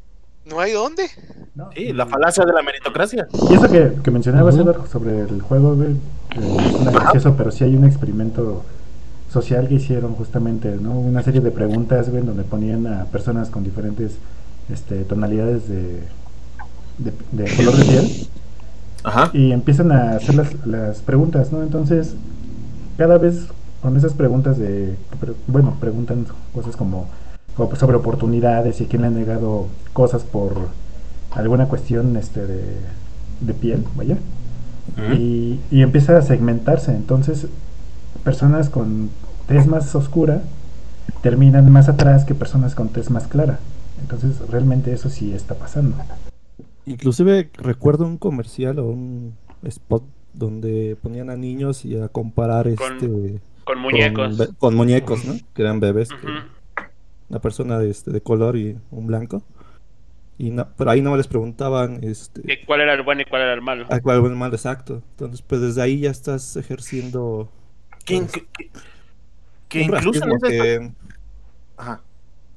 no 0.44 0.60
hay 0.60 0.72
dónde. 0.72 1.08
No, 1.54 1.70
Sí, 1.74 1.92
la 1.92 2.06
falacia 2.06 2.44
de 2.44 2.52
la 2.52 2.62
meritocracia. 2.62 3.26
Y 3.50 3.54
eso 3.54 3.70
que, 3.70 3.92
que 4.02 4.10
mencionabas. 4.10 4.54
Eduardo, 4.56 4.86
sobre 4.86 5.20
el 5.20 5.40
juego, 5.40 5.74
güey, 5.74 5.92
eh, 5.92 6.70
suena 6.70 6.90
gracioso, 6.90 7.34
pero 7.36 7.50
sí 7.50 7.64
hay 7.64 7.74
un 7.76 7.84
experimento 7.86 8.64
social 9.32 9.68
que 9.68 9.74
hicieron 9.74 10.14
justamente, 10.14 10.68
¿no? 10.80 10.92
Una 10.92 11.22
serie 11.22 11.40
de 11.40 11.50
preguntas, 11.50 12.10
güey, 12.10 12.22
donde 12.22 12.44
ponían 12.44 12.86
a 12.86 13.04
personas 13.06 13.48
con 13.50 13.64
diferentes 13.64 14.12
este, 14.72 15.04
tonalidades 15.04 15.68
de, 15.68 16.02
de, 16.98 17.12
de 17.32 17.56
color 17.56 17.76
de 17.76 17.84
piel 17.84 18.28
Ajá. 19.04 19.30
y 19.32 19.52
empiezan 19.52 19.92
a 19.92 20.12
hacer 20.12 20.34
las, 20.34 20.66
las 20.66 20.98
preguntas, 21.00 21.52
¿no? 21.52 21.62
Entonces, 21.62 22.14
cada 22.96 23.18
vez 23.18 23.46
con 23.82 23.96
esas 23.96 24.12
preguntas 24.12 24.58
de, 24.58 24.96
bueno, 25.46 25.76
preguntan 25.80 26.26
cosas 26.52 26.76
como, 26.76 27.06
sobre 27.76 27.96
oportunidades 27.96 28.80
y 28.80 28.86
quién 28.86 29.02
le 29.02 29.08
han 29.08 29.14
negado 29.14 29.68
cosas 29.92 30.22
por 30.22 30.54
alguna 31.30 31.66
cuestión 31.66 32.16
este 32.16 32.46
de, 32.46 32.62
de 33.40 33.54
piel, 33.54 33.84
vaya, 33.96 34.16
y, 35.16 35.60
y 35.70 35.82
empieza 35.82 36.16
a 36.16 36.22
segmentarse. 36.22 36.92
Entonces, 36.92 37.46
personas 38.24 38.68
con 38.68 39.10
tez 39.46 39.66
más 39.66 39.94
oscura 39.94 40.42
terminan 41.22 41.70
más 41.70 41.88
atrás 41.88 42.24
que 42.24 42.34
personas 42.34 42.74
con 42.74 42.88
tez 42.88 43.10
más 43.10 43.26
clara. 43.26 43.58
Entonces, 44.00 44.38
realmente 44.48 44.92
eso 44.92 45.08
sí 45.10 45.32
está 45.32 45.54
pasando. 45.56 45.96
Inclusive 46.86 47.50
recuerdo 47.54 48.06
un 48.06 48.16
comercial 48.18 48.78
o 48.78 48.86
un 48.86 49.34
spot 49.64 50.04
donde 50.32 50.96
ponían 51.02 51.30
a 51.30 51.36
niños 51.36 51.84
y 51.84 51.98
a 51.98 52.08
comparar 52.08 52.72
Con- 52.76 52.92
este 52.94 53.40
Con 53.64 53.78
muñecos. 53.80 54.38
be- 54.38 54.48
con 54.58 54.74
muñecos, 54.74 55.24
¿no? 55.24 55.34
Que 55.54 55.62
eran 55.62 55.80
bebés. 55.80 56.08
que- 56.08 56.14
Ujú. 56.26 56.38
una 57.30 57.40
persona 57.40 57.78
de, 57.78 57.90
este, 57.90 58.10
de 58.10 58.22
color 58.22 58.56
y 58.56 58.78
un 58.90 59.06
blanco. 59.06 59.42
Y 60.38 60.50
no, 60.50 60.66
pero 60.78 60.90
ahí 60.90 61.02
no 61.02 61.14
les 61.16 61.26
preguntaban 61.26 61.98
este, 62.02 62.40
Que 62.42 62.64
¿Cuál 62.64 62.80
era 62.82 62.94
el 62.94 63.02
bueno 63.02 63.20
y 63.22 63.24
cuál 63.26 63.42
era 63.42 63.52
el 63.52 63.60
malo? 63.60 63.84
a 63.90 64.00
cuál 64.00 64.20
fue 64.20 64.30
el 64.30 64.36
mal 64.36 64.54
exacto. 64.54 65.02
Entonces, 65.10 65.42
pues 65.42 65.60
desde 65.60 65.82
ahí 65.82 66.00
ya 66.00 66.10
estás 66.10 66.56
ejerciendo 66.56 67.50
Que, 68.06 68.18
pues, 68.20 68.32
que- 68.32 68.46
que- 68.56 68.70
que 69.68 69.80
incluso 69.82 70.20
que, 70.46 70.90
Ajá. 71.76 72.00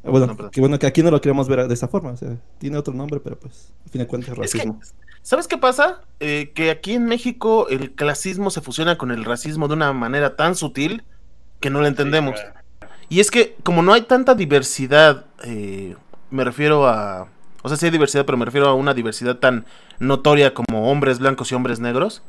Bueno, 0.04 0.28
No, 0.28 0.36
perdón. 0.36 0.52
que 0.52 0.60
bueno, 0.62 0.80
que 0.80 0.88
aquí 0.88 1.04
no 1.04 1.12
lo 1.12 1.22
queremos 1.22 1.48
ver 1.48 1.68
de 1.68 1.74
esa 1.74 1.88
forma. 1.88 2.12
O 2.12 2.18
sea, 2.18 2.36
tiene 2.58 2.78
otro 2.78 2.94
nombre, 2.94 3.20
pero 3.20 3.38
pues, 3.40 3.72
al 3.86 3.92
fin 3.92 4.00
de 4.00 4.08
cuentas 4.08 4.30
es 4.30 4.46
Es 4.46 4.52
que, 4.54 4.58
racismo. 4.60 4.80
¿sabes 5.22 5.48
qué 5.48 5.58
pasa? 5.58 6.02
Eh, 6.20 6.52
que 6.56 6.72
aquí 6.72 6.94
en 6.94 7.06
México 7.06 7.68
el 7.70 7.92
clasismo 7.94 8.50
se 8.50 8.62
fusiona 8.62 8.98
con 8.98 9.12
el 9.12 9.24
racismo 9.26 9.68
de 9.68 9.74
una 9.76 9.94
manera 9.94 10.36
tan 10.36 10.56
sutil 10.56 11.04
que 11.60 11.70
no 11.70 11.80
lo 11.82 11.88
entendemos. 11.88 12.40
Sí, 12.40 12.44
claro. 12.46 12.60
Y 13.10 13.20
es 13.20 13.30
que 13.30 13.56
como 13.64 13.84
no 13.84 13.94
hay 13.94 14.02
tanta 14.04 14.36
diversidad, 14.36 15.26
eh, 15.44 15.96
me 16.30 16.44
refiero 16.44 16.88
a... 16.88 17.28
O 17.62 17.68
sea, 17.70 17.78
sí 17.78 17.86
hay 17.86 17.92
diversidad, 17.92 18.26
pero 18.26 18.38
me 18.38 18.46
refiero 18.46 18.68
a 18.68 18.74
una 18.74 18.94
diversidad 18.96 19.36
tan 19.38 19.66
notoria 20.00 20.54
como 20.56 20.90
hombres 20.90 21.20
blancos 21.20 21.52
y 21.52 21.56
hombres 21.56 21.80
negros. 21.80 22.24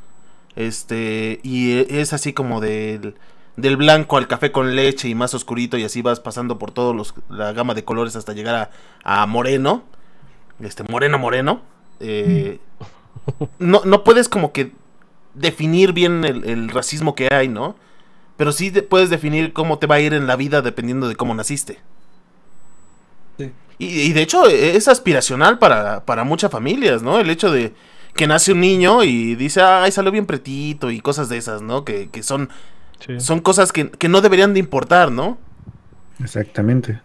Este, 0.57 1.41
y 1.43 1.73
e- 1.79 2.00
es 2.02 2.12
así 2.12 2.33
como 2.35 2.61
del, 2.61 3.14
del 3.56 3.76
blanco 3.76 4.16
al 4.16 4.28
café 4.28 4.50
con 4.52 4.75
leche 4.76 5.09
y 5.09 5.14
más 5.14 5.35
oscurito 5.35 5.76
y 5.76 5.85
así 5.85 6.02
vas 6.02 6.21
pasando 6.21 6.59
por 6.59 6.71
todos 6.71 6.94
los, 6.97 7.14
la 7.28 7.52
gama 7.52 7.75
de 7.75 7.85
colores 7.85 8.16
hasta 8.16 8.32
llegar 8.32 8.54
a, 9.04 9.23
a 9.23 9.26
moreno. 9.26 9.82
Este, 10.61 10.85
moreno, 10.85 11.18
moreno. 11.18 11.61
Eh, 12.00 12.59
no, 13.59 13.82
no 13.85 14.04
puedes 14.04 14.28
como 14.28 14.52
que 14.52 14.73
definir 15.35 15.92
bien 15.92 16.25
el, 16.25 16.44
el 16.44 16.68
racismo 16.68 17.14
que 17.14 17.28
hay, 17.32 17.49
¿no? 17.49 17.76
Pero 18.37 18.52
sí 18.52 18.71
de- 18.71 18.82
puedes 18.82 19.11
definir 19.11 19.52
cómo 19.52 19.78
te 19.78 19.87
va 19.87 19.97
a 19.97 20.00
ir 20.00 20.14
en 20.14 20.26
la 20.26 20.37
vida 20.37 20.62
dependiendo 20.62 21.09
de 21.09 21.16
cómo 21.16 21.35
naciste. 21.35 21.78
Sí. 23.38 23.50
Y, 23.78 23.87
y 24.02 24.12
de 24.12 24.23
hecho 24.23 24.47
es 24.47 24.88
aspiracional 24.88 25.59
para, 25.59 26.04
para 26.04 26.25
muchas 26.25 26.50
familias, 26.50 27.02
¿no? 27.02 27.18
El 27.21 27.30
hecho 27.30 27.50
de 27.50 27.75
que 28.14 28.26
nace 28.26 28.52
un 28.52 28.61
niño 28.61 29.04
y 29.04 29.35
dice, 29.37 29.62
ay, 29.62 29.90
salió 29.90 30.11
bien 30.12 30.26
pretito 30.26 30.90
y 30.90 31.00
cosas 31.00 31.28
de 31.28 31.38
esas, 31.38 31.62
¿no? 31.62 31.85
Que, 31.85 32.11
que 32.11 32.23
son, 32.23 32.50
Sí. 33.06 33.21
son 33.21 33.40
cosas 33.40 33.73
que, 33.73 33.90
que 33.90 34.09
no 34.09 34.21
deberían 34.21 34.54
de 34.54 34.61
importar, 34.61 35.11
¿no? 35.12 35.38
Exactamente. 36.23 37.00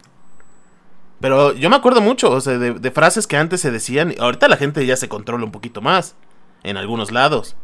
Pero 1.20 1.52
yo 1.54 1.68
me 1.70 1.76
acuerdo 1.76 2.00
mucho, 2.00 2.30
o 2.30 2.40
sea, 2.40 2.58
de, 2.58 2.74
de 2.74 2.90
frases 2.90 3.26
que 3.26 3.36
antes 3.36 3.60
se 3.60 3.70
decían. 3.70 4.14
Ahorita 4.20 4.46
la 4.48 4.56
gente 4.56 4.84
ya 4.86 4.96
se 4.96 5.08
controla 5.08 5.44
un 5.44 5.50
poquito 5.52 5.80
más. 5.80 6.14
En 6.62 6.76
algunos 6.76 7.10
lados. 7.12 7.56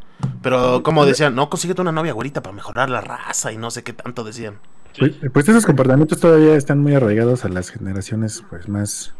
Pero 0.43 0.83
como 0.85 1.05
decían, 1.05 1.35
no, 1.35 1.51
consíguete 1.51 1.81
una 1.83 1.91
novia 1.93 2.13
güerita 2.13 2.43
para 2.43 2.55
mejorar 2.55 2.89
la 2.91 3.01
raza 3.01 3.51
y 3.53 3.57
no 3.57 3.71
sé 3.73 3.83
qué 3.83 3.93
tanto 3.93 4.23
decían. 4.25 4.59
Pues, 4.99 5.13
pues 5.33 5.49
esos 5.49 5.67
comportamientos 5.67 6.21
todavía 6.21 6.55
están 6.55 6.79
muy 6.79 6.95
arraigados 6.95 7.45
a 7.45 7.49
las 7.49 7.71
generaciones 7.71 8.45
pues 8.49 8.69
más, 8.69 9.13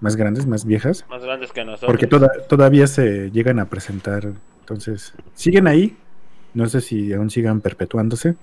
más 0.00 0.16
grandes, 0.16 0.46
más 0.46 0.66
viejas, 0.66 1.06
Más 1.08 1.22
grandes 1.22 1.52
que 1.52 1.64
nosotros. 1.64 1.86
porque 1.88 2.06
toda- 2.06 2.30
todavía 2.48 2.86
se 2.86 3.30
llegan 3.30 3.58
a 3.58 3.64
presentar. 3.70 4.32
Entonces, 4.60 5.14
siguen 5.34 5.66
ahí. 5.66 5.96
No 6.56 6.68
sé 6.68 6.80
si 6.80 7.12
aún 7.12 7.30
sigan 7.30 7.60
perpetuándose. 7.60 8.34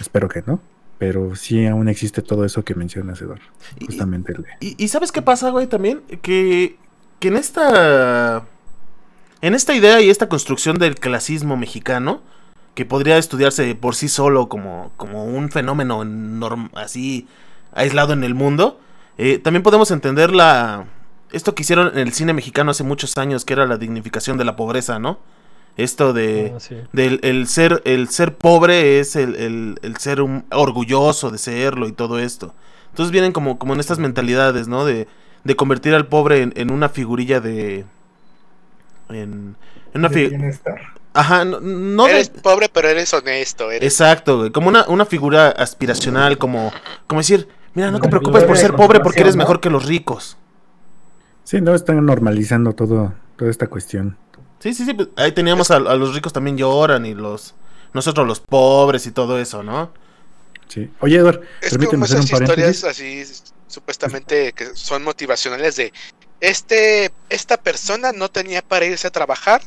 Espero 0.00 0.28
que 0.28 0.42
no. 0.46 0.60
Pero 0.98 1.36
sí 1.36 1.66
aún 1.66 1.88
existe 1.88 2.22
todo 2.22 2.44
eso 2.46 2.64
que 2.64 2.74
mencionas, 2.74 3.20
Eduardo. 3.20 3.44
Justamente 3.84 4.32
el 4.32 4.42
de- 4.44 4.48
Y, 4.60 4.82
y 4.82 4.88
¿sabes 4.88 5.12
qué 5.12 5.20
pasa, 5.20 5.50
güey? 5.50 5.66
También 5.66 6.00
que, 6.22 6.76
que 7.20 7.28
en 7.28 7.36
esta... 7.36 8.44
En 9.42 9.54
esta 9.54 9.74
idea 9.74 10.00
y 10.00 10.08
esta 10.08 10.30
construcción 10.30 10.78
del 10.78 10.94
clasismo 10.94 11.58
mexicano, 11.58 12.22
que 12.74 12.86
podría 12.86 13.18
estudiarse 13.18 13.74
por 13.74 13.94
sí 13.94 14.08
solo 14.08 14.48
como, 14.48 14.90
como 14.96 15.26
un 15.26 15.50
fenómeno 15.50 16.02
norm- 16.04 16.70
así 16.74 17.28
aislado 17.72 18.14
en 18.14 18.24
el 18.24 18.34
mundo, 18.34 18.80
eh, 19.18 19.38
también 19.38 19.62
podemos 19.62 19.90
entender 19.90 20.34
la... 20.34 20.86
Esto 21.32 21.54
que 21.54 21.62
hicieron 21.62 21.88
en 21.88 21.98
el 21.98 22.12
cine 22.14 22.32
mexicano 22.32 22.70
hace 22.70 22.84
muchos 22.84 23.18
años, 23.18 23.44
que 23.44 23.52
era 23.52 23.66
la 23.66 23.76
dignificación 23.76 24.38
de 24.38 24.44
la 24.46 24.56
pobreza, 24.56 24.98
¿no? 24.98 25.18
Esto 25.76 26.12
de... 26.12 26.52
Ah, 26.56 26.60
sí. 26.60 26.76
del 26.92 27.20
el 27.22 27.46
ser 27.48 27.82
el 27.84 28.08
ser 28.08 28.34
pobre 28.34 28.98
es 28.98 29.14
el, 29.16 29.34
el- 29.36 29.78
el 29.82 29.96
ser 29.98 30.22
un- 30.22 30.44
orgulloso 30.50 31.30
de 31.30 31.38
serlo 31.38 31.86
y 31.86 31.92
todo 31.92 32.18
esto 32.18 32.54
entonces 32.90 33.12
vienen 33.12 33.32
como 33.32 33.58
como 33.58 33.74
en 33.74 33.80
estas 33.80 33.98
mentalidades 33.98 34.68
no 34.68 34.84
de, 34.86 35.06
de 35.44 35.56
convertir 35.56 35.94
al 35.94 36.06
pobre 36.06 36.40
en, 36.42 36.52
en 36.56 36.70
una 36.70 36.88
figurilla 36.88 37.40
de 37.40 37.84
en, 39.10 39.56
en 39.92 40.00
una 40.00 40.08
de 40.08 40.14
fi- 40.14 40.28
bienestar. 40.28 40.80
ajá 41.12 41.44
no, 41.44 41.60
no 41.60 42.04
de- 42.06 42.12
Eres 42.12 42.30
pobre, 42.30 42.68
pero 42.72 42.88
eres 42.88 43.12
honesto. 43.12 43.70
Eres... 43.70 43.82
exacto 43.92 44.38
güey, 44.38 44.50
como 44.52 44.68
una, 44.68 44.86
una 44.88 45.04
figura 45.04 45.48
aspiracional 45.48 46.38
como 46.38 46.72
como 47.06 47.20
decir 47.20 47.48
mira 47.74 47.90
no 47.90 48.00
te 48.00 48.08
preocupes 48.08 48.44
por 48.44 48.56
ser 48.56 48.74
pobre 48.74 49.00
porque 49.00 49.20
eres 49.20 49.36
mejor 49.36 49.60
que 49.60 49.70
los 49.70 49.84
ricos 49.84 50.36
Sí, 51.44 51.60
no, 51.60 51.76
están 51.76 52.04
normalizando 52.04 52.72
todo, 52.72 53.12
toda 53.36 53.52
esta 53.52 53.68
cuestión. 53.68 54.16
Sí 54.60 54.74
sí 54.74 54.84
sí 54.84 54.94
pues, 54.94 55.08
ahí 55.16 55.32
teníamos 55.32 55.70
a, 55.70 55.76
a 55.76 55.96
los 55.96 56.14
ricos 56.14 56.32
también 56.32 56.56
lloran 56.56 57.06
y 57.06 57.14
los 57.14 57.54
nosotros 57.92 58.26
los 58.26 58.40
pobres 58.40 59.06
y 59.06 59.12
todo 59.12 59.38
eso 59.38 59.62
no 59.62 59.92
Sí. 60.68 60.90
Oye, 60.98 61.18
Eduardo, 61.18 61.42
permíteme 61.60 62.04
hacer 62.06 62.16
un 62.18 62.24
esas 62.24 62.40
historias 62.40 62.80
paréntesis. 62.82 62.84
así 62.84 63.44
supuestamente 63.68 64.52
que 64.52 64.74
son 64.74 65.04
motivacionales 65.04 65.76
de 65.76 65.92
este 66.40 67.12
esta 67.28 67.56
persona 67.56 68.10
no 68.10 68.28
tenía 68.28 68.62
para 68.62 68.84
irse 68.84 69.06
a 69.06 69.12
trabajar 69.12 69.62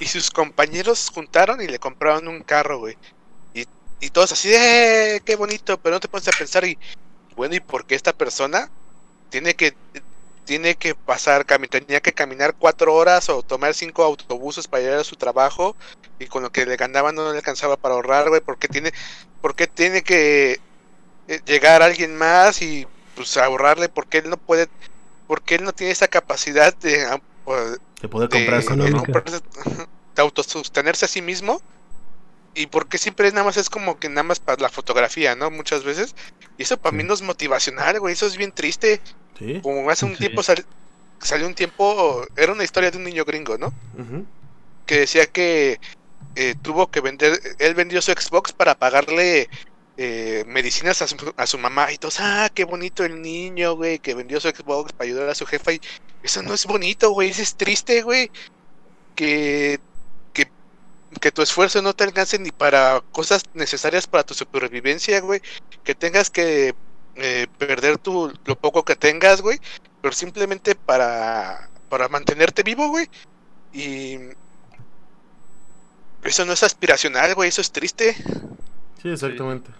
y 0.00 0.06
sus 0.06 0.30
compañeros 0.30 1.10
juntaron 1.12 1.60
y 1.60 1.66
le 1.66 1.78
compraron 1.78 2.28
un 2.28 2.42
carro, 2.42 2.78
güey. 2.78 2.96
Y, 3.52 3.66
y 4.00 4.08
todos 4.08 4.32
así 4.32 4.48
de 4.48 5.16
"Eh, 5.16 5.20
qué 5.22 5.36
bonito, 5.36 5.78
pero 5.78 5.96
no 5.96 6.00
te 6.00 6.08
pones 6.08 6.28
a 6.28 6.32
pensar 6.32 6.64
y 6.64 6.78
bueno, 7.36 7.54
¿y 7.54 7.60
por 7.60 7.84
qué 7.84 7.94
esta 7.94 8.14
persona 8.14 8.70
tiene 9.28 9.52
que 9.54 9.74
tiene 10.48 10.76
que 10.76 10.94
pasar, 10.94 11.44
cami- 11.44 11.68
tenía 11.68 12.00
que 12.00 12.14
caminar 12.14 12.56
cuatro 12.58 12.94
horas 12.94 13.28
o 13.28 13.42
tomar 13.42 13.74
cinco 13.74 14.02
autobuses 14.02 14.66
para 14.66 14.82
llegar 14.82 15.00
a 15.00 15.04
su 15.04 15.14
trabajo 15.14 15.76
y 16.18 16.26
con 16.26 16.42
lo 16.42 16.50
que 16.50 16.64
le 16.64 16.76
ganaba 16.76 17.12
no 17.12 17.30
le 17.30 17.36
alcanzaba 17.36 17.76
para 17.76 17.96
ahorrar, 17.96 18.30
güey, 18.30 18.40
porque 18.40 18.66
tiene, 18.66 18.90
porque 19.42 19.66
tiene 19.66 20.00
que 20.00 20.58
eh, 21.26 21.40
llegar 21.44 21.82
alguien 21.82 22.16
más 22.16 22.62
y 22.62 22.86
pues 23.14 23.36
ahorrarle, 23.36 23.90
porque 23.90 24.18
él 24.18 24.30
no 24.30 24.38
puede, 24.38 24.68
porque 25.26 25.56
él 25.56 25.64
no 25.64 25.72
tiene 25.72 25.92
esa 25.92 26.08
capacidad 26.08 26.74
de, 26.78 27.02
ah, 27.04 27.20
pues, 27.44 27.78
de 28.00 28.08
poder 28.08 28.30
de, 28.30 28.34
comprarse 28.38 28.74
de 28.74 28.90
de 30.16 30.22
autosostenerse 30.22 31.04
a 31.04 31.08
sí 31.08 31.20
mismo 31.20 31.60
y 32.54 32.68
porque 32.68 32.96
siempre 32.96 33.30
nada 33.32 33.44
más 33.44 33.58
es 33.58 33.68
como 33.68 33.98
que 33.98 34.08
nada 34.08 34.22
más 34.22 34.40
para 34.40 34.62
la 34.62 34.70
fotografía, 34.70 35.34
¿no? 35.34 35.50
Muchas 35.50 35.84
veces 35.84 36.14
y 36.58 36.62
eso 36.64 36.76
para 36.76 36.94
mí 36.94 37.04
no 37.04 37.14
es 37.14 37.22
motivacional, 37.22 37.98
güey, 38.00 38.12
eso 38.12 38.26
es 38.26 38.36
bien 38.36 38.52
triste. 38.52 39.00
sí 39.38 39.60
Como 39.62 39.88
hace 39.88 40.04
un 40.04 40.12
Sí. 40.12 40.18
tiempo 40.18 40.42
sal- 40.42 40.66
salió 41.20 41.46
un 41.46 41.54
tiempo, 41.54 42.26
era 42.36 42.52
una 42.52 42.64
historia 42.64 42.90
de 42.90 42.98
un 42.98 43.04
niño 43.04 43.24
gringo, 43.24 43.56
¿no? 43.56 43.68
Ujú. 43.96 44.26
Que 44.84 45.00
decía 45.00 45.26
que 45.26 45.78
eh, 46.34 46.54
tuvo 46.62 46.88
que 46.88 47.00
vender, 47.00 47.40
él 47.58 47.74
vendió 47.74 48.00
su 48.02 48.12
Xbox 48.12 48.52
para 48.52 48.74
pagarle 48.74 49.48
eh, 49.96 50.44
medicinas 50.46 51.02
a 51.02 51.08
su, 51.08 51.16
a 51.36 51.46
su 51.46 51.58
mamá 51.58 51.90
y 51.92 51.98
todos, 51.98 52.20
ah, 52.20 52.48
qué 52.54 52.62
bonito 52.64 53.04
el 53.04 53.20
niño, 53.20 53.74
güey, 53.74 53.98
que 53.98 54.14
vendió 54.14 54.38
su 54.40 54.48
Xbox 54.48 54.92
para 54.92 55.08
ayudar 55.08 55.28
a 55.28 55.34
su 55.34 55.44
jefa 55.46 55.72
y 55.72 55.80
eso 56.22 56.42
no 56.42 56.54
es 56.54 56.66
bonito, 56.66 57.10
güey, 57.10 57.30
eso 57.30 57.42
es 57.42 57.56
triste, 57.56 58.02
güey, 58.02 58.30
que, 59.16 59.78
que 61.20 61.32
tu 61.32 61.42
esfuerzo 61.42 61.82
no 61.82 61.94
te 61.94 62.04
alcance 62.04 62.38
ni 62.38 62.50
para 62.50 63.02
cosas 63.12 63.42
necesarias 63.54 64.06
para 64.06 64.24
tu 64.24 64.34
supervivencia, 64.34 65.20
güey, 65.20 65.40
que 65.84 65.94
tengas 65.94 66.30
que 66.30 66.74
eh, 67.16 67.46
perder 67.58 67.98
tu, 67.98 68.32
lo 68.44 68.56
poco 68.56 68.84
que 68.84 68.96
tengas, 68.96 69.40
güey, 69.40 69.58
pero 70.00 70.12
simplemente 70.12 70.74
para, 70.74 71.68
para 71.88 72.08
mantenerte 72.08 72.62
vivo, 72.62 72.88
güey, 72.88 73.08
y 73.72 74.18
eso 76.22 76.44
no 76.44 76.52
es 76.52 76.62
aspiracional, 76.62 77.34
güey, 77.34 77.48
eso 77.48 77.60
es 77.60 77.72
triste. 77.72 78.14
sí 79.02 79.08
exactamente. 79.08 79.70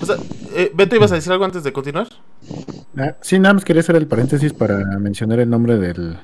O 0.00 0.06
sea 0.06 0.16
eh, 0.54 0.70
Beto 0.72 0.94
ibas 0.94 1.10
a 1.10 1.16
decir 1.16 1.32
algo 1.32 1.44
antes 1.44 1.64
de 1.64 1.72
continuar 1.72 2.06
Ah, 2.96 3.16
sí, 3.20 3.38
nada 3.38 3.54
más 3.54 3.64
quería 3.64 3.80
hacer 3.80 3.96
el 3.96 4.06
paréntesis 4.06 4.52
para 4.52 4.76
mencionar 4.98 5.40
el 5.40 5.50
nombre 5.50 5.76
del, 5.76 6.18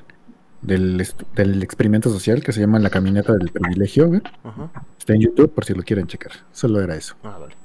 del, 0.61 1.07
del 1.35 1.61
experimento 1.63 2.09
social 2.09 2.41
que 2.43 2.51
se 2.51 2.59
llama 2.61 2.79
La 2.79 2.89
Caminata 2.89 3.33
del 3.33 3.49
Privilegio. 3.49 4.07
güey. 4.07 4.21
Ajá. 4.43 4.69
Está 4.97 5.13
en 5.13 5.21
YouTube 5.21 5.51
por 5.53 5.65
si 5.65 5.73
lo 5.73 5.83
quieren 5.83 6.07
checar. 6.07 6.31
Solo 6.51 6.81
era 6.81 6.95
eso. 6.95 7.15
Ah, 7.23 7.37
vale. 7.39 7.55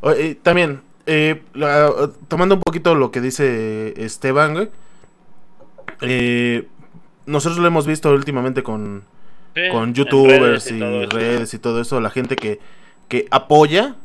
O- 0.00 0.10
eh, 0.10 0.36
también, 0.42 0.80
eh, 1.06 1.42
la- 1.54 2.10
tomando 2.28 2.54
un 2.56 2.60
poquito 2.60 2.94
lo 2.94 3.10
que 3.10 3.20
dice 3.20 3.94
Esteban, 4.04 4.54
güey, 4.54 4.68
eh, 6.02 6.66
nosotros 7.26 7.58
lo 7.58 7.66
hemos 7.66 7.86
visto 7.86 8.10
últimamente 8.12 8.62
con, 8.62 9.02
Sí, 9.54 9.62
con 9.72 9.94
youtubers 9.94 10.40
redes 10.40 10.70
y, 10.70 10.76
eso. 10.76 11.06
redes 11.16 11.54
y 11.54 11.58
todo 11.58 11.80
eso, 11.80 12.00
la 12.00 12.10
gente 12.10 12.36
que, 12.36 12.60
que 13.08 13.26
apoya, 13.30 13.96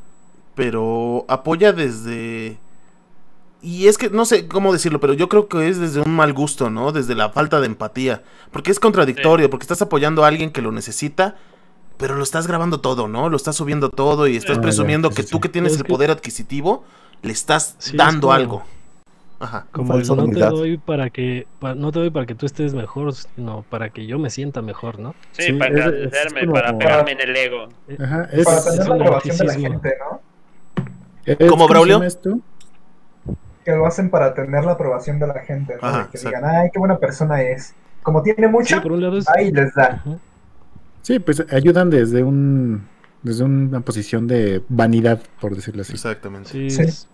pero 0.56 1.26
apoya 1.28 1.74
desde... 1.74 2.58
Y 3.66 3.88
es 3.88 3.98
que 3.98 4.10
no 4.10 4.26
sé 4.26 4.48
cómo 4.50 4.74
decirlo, 4.74 5.00
pero 5.00 5.14
yo 5.14 5.30
creo 5.30 5.48
que 5.48 5.70
es 5.70 5.80
desde 5.80 6.02
un 6.02 6.14
mal 6.14 6.34
gusto, 6.34 6.70
¿no? 6.70 6.92
Desde 6.92 7.16
la 7.16 7.30
falta 7.30 7.62
de 7.62 7.68
empatía. 7.68 8.22
Porque 8.52 8.72
es 8.72 8.80
contradictorio, 8.80 9.50
porque 9.50 9.64
estás 9.64 9.82
apoyando 9.82 10.26
a 10.26 10.28
alguien 10.28 10.52
que 10.52 10.62
lo 10.62 10.74
necesita, 10.74 11.36
pero 11.98 12.16
lo 12.16 12.24
estás 12.24 12.46
grabando 12.46 12.82
todo, 12.82 13.08
¿no? 13.08 13.30
Lo 13.30 13.38
estás 13.38 13.56
subiendo 13.56 13.90
todo 13.90 14.28
y 14.28 14.36
estás 14.36 14.58
Ah, 14.58 14.62
presumiendo 14.62 15.10
que 15.12 15.24
sí, 15.24 15.30
tú 15.32 15.40
que 15.40 15.48
tienes 15.48 15.72
Es 15.74 15.78
el 15.78 15.86
que- 15.86 15.94
poder 15.94 16.12
adquisitivo, 16.12 16.84
le 17.22 17.32
estás 17.32 17.76
Sí, 17.80 17.92
es 17.92 17.98
dando 17.98 18.28
como- 18.28 18.34
algo. 18.34 18.64
Ajá. 19.40 19.66
Como 19.72 19.94
el 19.96 20.06
falsa 20.06 20.16
no 20.22 20.30
te 20.30 20.40
doy 20.40 20.78
para 20.78 21.10
que 21.10 21.48
pa- 21.60 21.74
no 21.76 21.92
te 21.94 22.00
doy 22.00 22.10
para 22.10 22.26
que 22.26 22.36
tú 22.36 22.46
estés 22.46 22.74
mejor, 22.74 23.14
sino 23.14 23.64
para 23.70 23.90
que 23.92 24.06
yo 24.06 24.20
me 24.20 24.30
sienta 24.30 24.62
mejor, 24.62 25.00
¿no? 25.00 25.16
Sí, 25.32 25.44
Sí, 25.44 25.54
para 25.54 25.72
es- 25.72 25.80
es 25.80 25.86
engrandecerme, 25.86 26.40
como- 26.42 26.54
para 26.54 26.78
pegarme 26.78 27.12
en 27.14 27.22
el 27.22 27.36
ego. 27.36 27.70
Ajá, 28.00 28.30
es, 28.34 28.44
Para 28.46 28.58
es 28.58 28.66
tener 28.66 28.88
la 28.88 28.96
un 28.96 29.02
aprobación 29.02 29.38
de 29.38 29.46
la 29.46 29.54
gente, 29.54 29.94
¿no? 30.00 30.22
¿Cómo, 31.38 31.50
¿cómo 31.50 31.68
se 31.68 31.70
Braulio? 31.74 32.04
esto? 32.04 32.40
Que 33.66 33.72
lo 33.72 33.86
hacen 33.86 34.10
para 34.10 34.34
tener 34.34 34.66
la 34.66 34.74
aprobación 34.74 35.20
de 35.20 35.28
la 35.28 35.40
gente, 35.42 35.78
¿no? 35.82 35.88
Ajá, 35.88 36.10
que 36.12 36.18
exacto. 36.18 36.38
digan, 36.38 36.46
ay, 36.46 36.70
qué 36.74 36.80
buena 36.80 36.98
persona 36.98 37.42
es. 37.42 37.74
Como 38.02 38.22
tiene 38.22 38.48
Sí, 38.48 38.52
mucho, 38.52 38.82
por 38.82 38.92
un 38.92 39.02
lado 39.02 39.18
es... 39.18 39.26
ahí 39.30 39.52
les 39.52 39.74
da. 39.74 40.04
Sí, 41.02 41.20
pues 41.20 41.44
ayudan 41.52 41.90
desde 41.90 42.24
un 42.24 42.88
desde 43.22 43.46
una 43.46 43.80
posición 43.80 44.28
de 44.28 44.62
vanidad, 44.68 45.22
por 45.40 45.56
decirlo 45.56 45.82
así. 45.84 45.94
Exactamente. 45.94 46.50
Sí, 46.50 46.70
Sí. 46.70 46.82
es 46.82 47.08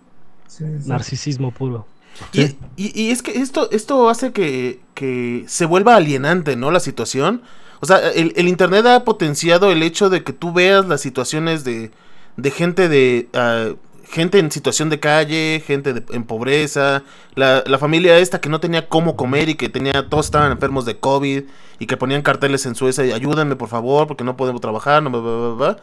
Sí, 0.48 0.64
sí. 0.80 0.88
narcisismo 0.88 1.52
puro. 1.52 1.86
Y, 2.32 2.42
y- 2.76 3.02
y 3.02 3.10
es 3.12 3.22
que 3.22 3.38
esto, 3.40 3.70
esto 3.70 4.08
hace 4.10 4.32
que, 4.32 4.80
que 4.94 5.44
se 5.46 5.64
vuelva 5.66 5.94
alienante, 5.94 6.56
¿no? 6.56 6.72
La 6.72 6.80
situación. 6.80 7.42
O 7.80 7.86
sea, 7.86 7.98
el, 8.10 8.32
el 8.36 8.48
Internet 8.48 8.84
ha 8.86 9.04
potenciado 9.04 9.70
el 9.70 9.82
hecho 9.84 10.10
de 10.10 10.24
que 10.24 10.32
tú 10.32 10.52
veas 10.52 10.86
las 10.86 11.00
situaciones 11.00 11.62
de, 11.62 11.92
de 12.36 12.50
gente 12.50 12.88
de... 12.88 13.28
ah, 13.34 13.68
gente 14.10 14.38
en 14.38 14.50
situación 14.50 14.90
de 14.90 14.98
calle, 15.00 15.62
gente 15.66 15.92
de- 15.94 16.04
en 16.14 16.24
pobreza, 16.24 17.02
la, 17.34 17.62
la 17.66 17.78
familia 17.78 18.18
esta 18.18 18.40
que 18.40 18.48
no 18.48 18.60
tenía 18.60 18.88
cómo 18.88 19.16
comer 19.16 19.48
y 19.48 19.54
que 19.54 19.68
tenía, 19.68 20.08
todos 20.08 20.26
estaban 20.26 20.52
enfermos 20.52 20.84
de 20.84 20.98
COVID 20.98 21.44
y 21.78 21.86
que 21.86 21.96
ponían 21.96 22.22
carteles 22.22 22.66
en 22.66 22.74
Suecia 22.74 23.06
y 23.06 23.12
ayúdenme 23.12 23.56
por 23.56 23.68
favor 23.68 24.06
porque 24.06 24.24
no 24.24 24.36
podemos 24.36 24.60
trabajar, 24.60 25.02
no, 25.02 25.10
bla, 25.10 25.20
bla, 25.20 25.36
bla, 25.36 25.54
bla". 25.54 25.76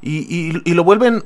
Y, 0.00 0.18
y, 0.34 0.62
y 0.64 0.74
lo 0.74 0.84
vuelven 0.84 1.24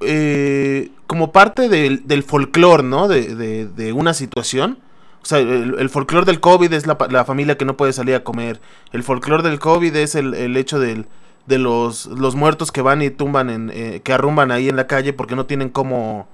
eh, 0.00 0.90
como 1.06 1.32
parte 1.32 1.68
del, 1.68 2.06
del 2.06 2.22
folclore, 2.22 2.82
¿no? 2.82 3.08
De, 3.08 3.34
de, 3.34 3.66
de 3.66 3.92
una 3.92 4.14
situación. 4.14 4.78
O 5.22 5.24
sea, 5.26 5.38
el, 5.38 5.76
el 5.78 5.88
folclore 5.90 6.26
del 6.26 6.40
COVID 6.40 6.72
es 6.72 6.86
la, 6.86 6.98
la 7.10 7.24
familia 7.24 7.56
que 7.56 7.64
no 7.64 7.76
puede 7.76 7.92
salir 7.92 8.14
a 8.16 8.24
comer. 8.24 8.60
El 8.92 9.02
folclore 9.04 9.42
del 9.42 9.60
COVID 9.60 9.94
es 9.94 10.14
el, 10.16 10.34
el 10.34 10.56
hecho 10.56 10.80
del, 10.80 11.06
de 11.46 11.58
los, 11.58 12.06
los 12.06 12.34
muertos 12.34 12.70
que 12.72 12.82
van 12.82 13.02
y 13.02 13.10
tumban, 13.10 13.50
en, 13.50 13.70
eh, 13.74 14.00
que 14.04 14.12
arrumban 14.12 14.50
ahí 14.50 14.68
en 14.68 14.76
la 14.76 14.86
calle 14.86 15.12
porque 15.12 15.34
no 15.36 15.46
tienen 15.46 15.70
cómo, 15.70 16.28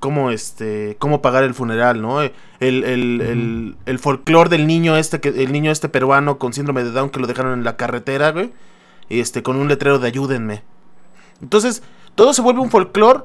cómo, 0.00 0.30
este, 0.30 0.96
cómo 0.98 1.20
pagar 1.22 1.44
el 1.44 1.54
funeral, 1.54 2.00
¿no? 2.00 2.20
El, 2.22 2.32
el, 2.60 2.84
el, 3.20 3.76
el 3.86 3.98
folclore 3.98 4.50
del 4.50 4.66
niño 4.66 4.96
este, 4.96 5.20
que, 5.20 5.28
el 5.30 5.50
niño 5.52 5.70
este 5.70 5.88
peruano 5.88 6.38
con 6.38 6.52
síndrome 6.52 6.84
de 6.84 6.90
Down 6.92 7.10
que 7.10 7.20
lo 7.20 7.26
dejaron 7.26 7.54
en 7.54 7.64
la 7.64 7.76
carretera, 7.76 8.30
güey. 8.30 8.52
Este, 9.10 9.42
con 9.42 9.56
un 9.56 9.68
letrero 9.68 9.98
de 9.98 10.08
ayúdenme. 10.08 10.62
Entonces, 11.42 11.82
todo 12.14 12.32
se 12.32 12.40
vuelve 12.42 12.60
un 12.60 12.70
folclore 12.70 13.20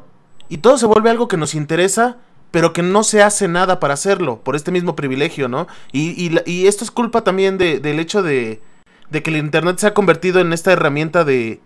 y 0.49 0.57
todo 0.57 0.77
se 0.77 0.85
vuelve 0.85 1.09
algo 1.09 1.27
que 1.27 1.37
nos 1.37 1.53
interesa, 1.55 2.17
pero 2.51 2.73
que 2.73 2.81
no 2.81 3.03
se 3.03 3.21
hace 3.21 3.47
nada 3.47 3.79
para 3.79 3.93
hacerlo, 3.93 4.41
por 4.41 4.55
este 4.55 4.71
mismo 4.71 4.95
privilegio, 4.95 5.47
¿no? 5.47 5.67
Y, 5.91 6.09
y, 6.21 6.37
y 6.45 6.67
esto 6.67 6.83
es 6.83 6.91
culpa 6.91 7.23
también 7.23 7.57
de- 7.57 7.79
del 7.79 7.99
hecho 7.99 8.23
de, 8.23 8.61
de 9.09 9.23
que 9.23 9.29
el 9.31 9.37
Internet 9.37 9.77
se 9.79 9.87
ha 9.87 9.93
convertido 9.93 10.39
en 10.39 10.53
esta 10.53 10.71
herramienta 10.71 11.23
de, 11.23 11.59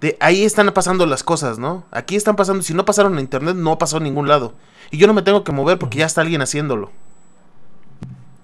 de 0.00 0.16
ahí 0.20 0.44
están 0.44 0.70
pasando 0.72 1.06
las 1.06 1.22
cosas, 1.22 1.58
¿no? 1.58 1.84
Aquí 1.90 2.16
están 2.16 2.36
pasando, 2.36 2.62
si 2.62 2.74
no 2.74 2.84
pasaron 2.84 3.14
en 3.14 3.20
Internet, 3.20 3.56
no 3.56 3.78
pasó 3.78 3.98
a 3.98 4.00
ningún 4.00 4.28
lado. 4.28 4.54
Y 4.90 4.98
yo 4.98 5.06
no 5.06 5.14
me 5.14 5.22
tengo 5.22 5.44
que 5.44 5.52
mover 5.52 5.78
porque 5.78 5.98
ya 5.98 6.06
está 6.06 6.20
alguien 6.20 6.42
haciéndolo. 6.42 6.90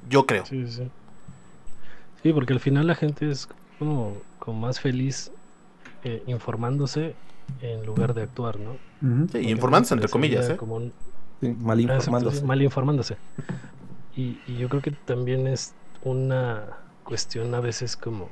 Yo 0.08 0.26
creo. 0.26 0.44
Sí, 0.46 0.66
sí. 0.66 0.88
Sí, 2.22 2.32
porque 2.32 2.52
al 2.52 2.60
final 2.60 2.86
la 2.86 2.94
gente 2.94 3.30
es 3.30 3.48
como, 3.78 4.16
como 4.38 4.60
más 4.66 4.80
feliz 4.80 5.30
eh, 6.04 6.22
informándose 6.26 7.14
en 7.60 7.84
lugar 7.86 8.14
de 8.14 8.22
actuar, 8.22 8.58
¿no? 8.58 8.70
Ujú. 8.72 9.22
Sí, 9.26 9.26
Porque 9.32 9.42
y 9.42 9.50
informándose, 9.50 9.94
entre 9.94 10.08
comillas, 10.10 10.50
¿eh? 10.50 10.56
como 10.56 10.76
un- 10.76 10.92
Sí, 11.40 11.48
mal 11.58 11.78
Ah, 11.78 11.82
informándose. 11.82 12.38
sí, 12.38 12.44
mal 12.44 12.62
informándose. 12.62 13.16
Y, 14.16 14.38
y 14.46 14.58
yo 14.58 14.68
creo 14.68 14.80
que 14.82 14.92
también 14.92 15.46
es 15.48 15.72
una 16.04 16.64
cuestión 17.02 17.52
a 17.54 17.60
veces 17.60 17.96
como 17.96 18.28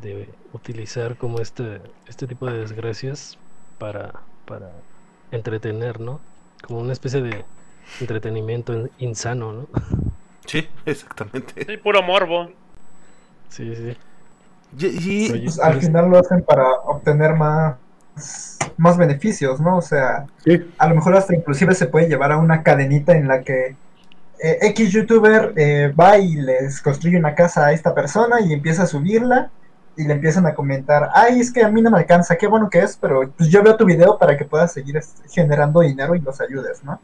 de 0.00 0.28
utilizar 0.52 1.16
como 1.16 1.40
este, 1.40 1.80
este 2.06 2.26
tipo 2.26 2.46
de 2.46 2.58
desgracias 2.58 3.38
para, 3.78 4.12
para 4.46 4.70
entretener, 5.30 6.00
¿no? 6.00 6.20
Como 6.66 6.80
una 6.80 6.92
especie 6.92 7.20
de 7.22 7.44
entretenimiento 8.00 8.72
in- 8.74 8.90
insano, 8.98 9.52
¿no? 9.52 9.68
Sí, 10.46 10.66
exactamente. 10.86 11.64
Sí, 11.66 11.76
puro 11.78 12.02
morbo. 12.02 12.50
Sí, 13.48 13.74
sí. 13.74 13.96
Y, 14.78 15.38
Pues, 15.44 15.58
al 15.60 15.80
final 15.80 16.10
lo 16.10 16.18
hacen 16.18 16.42
para 16.44 16.64
obtener 16.84 17.34
más, 17.34 17.76
más 18.76 18.96
beneficios, 18.98 19.60
¿no? 19.60 19.78
O 19.78 19.82
sea, 19.82 20.26
Sí, 20.44 20.60
a 20.78 20.88
lo 20.88 20.94
mejor 20.94 21.16
hasta 21.16 21.34
inclusive 21.34 21.74
se 21.74 21.86
puede 21.86 22.08
llevar 22.08 22.32
a 22.32 22.38
una 22.38 22.62
cadenita 22.62 23.16
en 23.16 23.28
la 23.28 23.42
que 23.42 23.76
eh, 24.42 24.58
X 24.62 24.92
youtuber 24.92 25.52
eh, 25.56 25.92
va 25.98 26.18
y 26.18 26.34
les 26.36 26.80
construye 26.82 27.18
una 27.18 27.34
casa 27.34 27.66
a 27.66 27.72
esta 27.72 27.94
persona 27.94 28.40
y 28.40 28.52
empieza 28.52 28.84
a 28.84 28.86
subirla 28.86 29.50
y 29.98 30.04
le 30.04 30.14
empiezan 30.14 30.46
a 30.46 30.54
comentar, 30.54 31.10
ay, 31.12 31.40
es 31.40 31.52
que 31.52 31.62
a 31.62 31.68
mí 31.68 31.82
no 31.82 31.90
me 31.90 31.98
alcanza, 31.98 32.36
qué 32.36 32.46
bueno 32.46 32.70
que 32.70 32.78
es, 32.78 32.96
pero 32.96 33.30
pues 33.36 33.50
yo 33.50 33.62
veo 33.62 33.76
tu 33.76 33.84
video 33.84 34.16
para 34.18 34.36
que 34.38 34.44
puedas 34.46 34.72
seguir 34.72 34.96
este, 34.96 35.28
generando 35.28 35.80
dinero 35.80 36.14
y 36.14 36.20
los 36.20 36.40
ayudes, 36.40 36.82
¿no? 36.84 36.92
A 36.92 37.00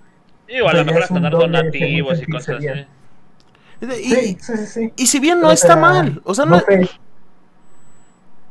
O 0.67 0.71
sea, 0.71 0.73
lo 0.75 0.85
mejor 0.85 1.03
hasta 1.03 1.21
dar 1.21 1.33
donativos 1.33 2.23
y 2.23 2.27
cosas 2.27 2.57
así. 2.57 2.67
y- 2.67 4.15
Sí, 4.15 4.39
sí, 4.41 4.57
sí, 4.57 4.67
sí. 4.67 4.93
y 4.97 5.07
si 5.09 5.19
bien 5.19 5.41
no 5.41 5.51
está 5.51 5.77
mal, 5.77 6.23
o 6.25 6.35
sea, 6.35 6.47
no, 6.47 6.63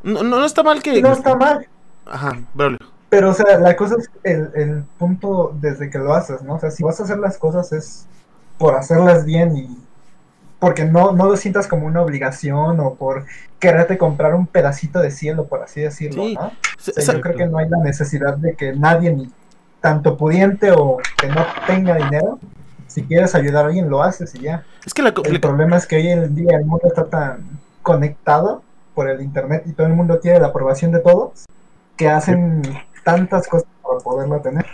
No, 0.03 0.21
no, 0.23 0.37
no 0.39 0.45
está 0.45 0.63
mal 0.63 0.83
que... 0.83 1.01
no 1.01 1.13
está 1.13 1.35
mal, 1.35 1.65
Ajá, 2.05 2.37
Braulio. 2.53 2.79
pero 3.09 3.29
o 3.29 3.33
sea, 3.33 3.57
la 3.59 3.75
cosa 3.77 3.95
es 3.97 4.09
el, 4.23 4.49
el 4.55 4.83
punto 4.97 5.55
desde 5.61 5.89
que 5.89 5.97
lo 5.97 6.13
haces, 6.13 6.41
¿no? 6.43 6.55
O 6.55 6.59
sea, 6.59 6.71
si 6.71 6.83
vas 6.83 6.99
a 6.99 7.03
hacer 7.03 7.17
las 7.19 7.37
cosas 7.37 7.71
es 7.71 8.05
por 8.57 8.75
hacerlas 8.75 9.25
bien 9.25 9.55
y 9.55 9.77
porque 10.63 10.85
no, 10.85 11.11
no 11.11 11.25
lo 11.27 11.35
sientas 11.35 11.67
como 11.67 11.85
una 11.87 12.01
obligación 12.01 12.79
o 12.79 12.93
por 12.95 13.25
quererte 13.59 13.97
comprar 13.97 14.33
un 14.33 14.47
pedacito 14.47 14.99
de 14.99 15.11
cielo, 15.11 15.45
por 15.47 15.61
así 15.61 15.81
decirlo, 15.81 16.23
Sí. 16.23 16.35
¿no? 16.35 16.51
Se- 16.79 16.91
O 16.91 16.93
sea, 16.93 17.03
se- 17.03 17.11
yo 17.13 17.21
creo 17.21 17.35
que 17.35 17.45
no 17.47 17.57
hay 17.57 17.67
la 17.67 17.79
necesidad 17.79 18.37
de 18.37 18.55
que 18.55 18.73
nadie, 18.73 19.11
ni 19.11 19.29
tanto 19.81 20.15
pudiente 20.15 20.71
o 20.71 20.99
que 21.19 21.27
no 21.27 21.45
tenga 21.67 21.95
dinero, 21.95 22.39
si 22.87 23.03
quieres 23.03 23.35
ayudar 23.35 23.65
a 23.65 23.67
alguien, 23.67 23.89
lo 23.89 24.01
haces 24.03 24.33
y 24.35 24.39
ya. 24.43 24.63
es 24.85 24.93
que 24.93 25.01
la, 25.01 25.13
El 25.25 25.41
problema 25.41 25.75
es 25.75 25.85
que 25.85 25.97
hoy 25.97 26.07
en 26.07 26.33
día 26.33 26.55
el 26.57 26.63
mundo 26.65 26.87
está 26.87 27.03
tan 27.07 27.59
conectado 27.81 28.63
por 28.95 29.09
el 29.09 29.21
internet 29.21 29.63
y 29.65 29.73
todo 29.73 29.87
el 29.87 29.93
mundo 29.93 30.19
quiere 30.21 30.39
la 30.39 30.47
aprobación 30.47 30.91
de 30.93 30.99
todos 30.99 31.45
que 31.97 32.07
hacen 32.07 32.61
tantas 33.03 33.47
cosas 33.49 33.67
para 33.81 33.99
poderlo 33.99 34.39
tener. 34.39 34.65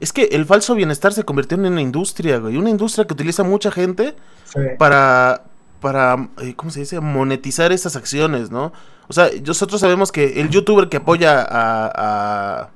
Es 0.00 0.12
que 0.12 0.24
el 0.32 0.44
falso 0.46 0.74
bienestar 0.74 1.12
se 1.12 1.24
convirtió 1.24 1.56
en 1.56 1.66
una 1.66 1.80
industria, 1.80 2.38
güey. 2.38 2.56
Una 2.56 2.70
industria 2.70 3.06
que 3.06 3.14
utiliza 3.14 3.42
mucha 3.44 3.70
gente 3.70 4.14
Sí. 4.44 4.60
para, 4.78 5.44
para 5.80 6.28
eh, 6.42 6.54
¿cómo 6.54 6.70
se 6.70 6.80
dice? 6.80 7.00
Monetizar 7.00 7.72
esas 7.72 7.96
acciones, 7.96 8.50
¿no? 8.50 8.72
O 9.08 9.12
sea, 9.12 9.28
nosotros 9.44 9.80
sabemos 9.80 10.12
que 10.12 10.40
el 10.40 10.48
youtuber 10.50 10.88
que 10.88 10.98
apoya 10.98 11.40
a, 11.42 11.90
a, 11.94 12.70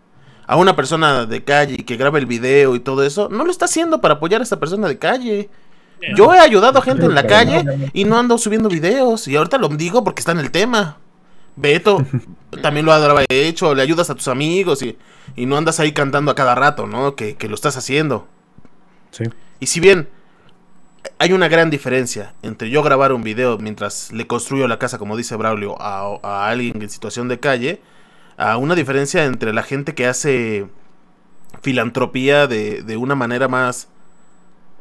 a 0.47 0.57
una 0.57 0.75
persona 0.77 1.25
de 1.27 1.45
calle 1.45 1.77
y 1.79 1.83
que 1.85 1.97
graba 1.97 2.19
el 2.19 2.27
video 2.27 2.75
y 2.75 2.81
todo 2.81 3.03
eso, 3.05 3.29
no 3.31 3.45
lo 3.45 3.51
está 3.51 3.65
haciendo 3.67 4.01
para 4.01 4.15
apoyar 4.15 4.41
a 4.41 4.45
esta 4.45 4.59
persona 4.61 4.89
de 4.89 4.99
calle. 4.99 5.51
Yo 6.17 6.33
he 6.33 6.39
ayudado 6.39 6.79
a 6.79 6.83
gente 6.83 7.07
en 7.07 7.15
la 7.15 7.27
calle 7.27 7.91
y 7.93 8.05
no 8.05 8.19
ando 8.19 8.39
subiendo 8.39 8.69
videos. 8.69 9.27
Y 9.27 9.35
ahorita 9.37 9.59
lo 9.59 9.69
digo 9.69 10.05
porque 10.05 10.21
está 10.21 10.33
en 10.33 10.39
el 10.39 10.51
tema. 10.51 10.99
Beto 11.61 12.05
también 12.63 12.87
lo 12.87 12.93
ha 12.93 13.25
hecho, 13.29 13.75
le 13.75 13.83
ayudas 13.83 14.11
a 14.11 14.15
tus 14.15 14.29
amigos 14.29 14.83
y, 14.83 14.97
y 15.37 15.47
no 15.47 15.57
andas 15.57 15.81
ahí 15.81 15.93
cantando 15.93 16.31
a 16.31 16.35
cada 16.35 16.55
rato, 16.55 16.87
¿no? 16.87 17.15
Que, 17.15 17.37
que 17.37 17.49
lo 17.49 17.55
estás 17.55 17.77
haciendo. 17.77 18.27
sí. 19.11 19.25
Y 19.61 19.67
si 19.67 19.81
bien 19.81 20.09
hay 21.19 21.33
una 21.33 21.49
gran 21.49 21.69
diferencia 21.71 22.35
entre 22.43 22.71
yo 22.71 22.83
grabar 22.83 23.13
un 23.13 23.23
video 23.23 23.59
mientras 23.59 24.13
le 24.13 24.27
construyo 24.27 24.69
la 24.69 24.79
casa, 24.79 24.99
como 24.99 25.17
dice 25.17 25.35
Braulio, 25.37 25.81
a, 25.81 26.19
a 26.23 26.49
alguien 26.49 26.81
en 26.81 26.89
situación 26.89 27.27
de 27.29 27.41
calle, 27.41 27.81
a 28.37 28.57
una 28.57 28.77
diferencia 28.77 29.25
entre 29.25 29.53
la 29.53 29.65
gente 29.65 29.95
que 29.95 30.07
hace 30.07 30.69
filantropía 31.63 32.47
de, 32.47 32.83
de 32.83 32.97
una 32.97 33.15
manera 33.15 33.49
más 33.49 33.89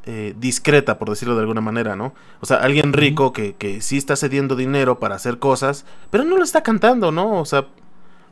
eh, 0.08 0.34
discreta, 0.40 0.98
por 0.98 1.10
decirlo 1.10 1.36
de 1.36 1.42
alguna 1.42 1.62
manera, 1.62 1.96
¿no? 1.96 2.16
O 2.40 2.46
sea, 2.46 2.58
alguien 2.58 2.94
rico 2.94 3.34
que, 3.34 3.54
que 3.56 3.82
sí 3.82 3.98
está 3.98 4.16
cediendo 4.16 4.56
dinero 4.56 5.00
para 5.00 5.16
hacer 5.16 5.38
cosas, 5.38 5.86
pero 6.10 6.24
no 6.24 6.38
lo 6.38 6.44
está 6.44 6.64
cantando, 6.64 7.12
¿no? 7.12 7.40
O 7.40 7.46
sea, 7.46 7.68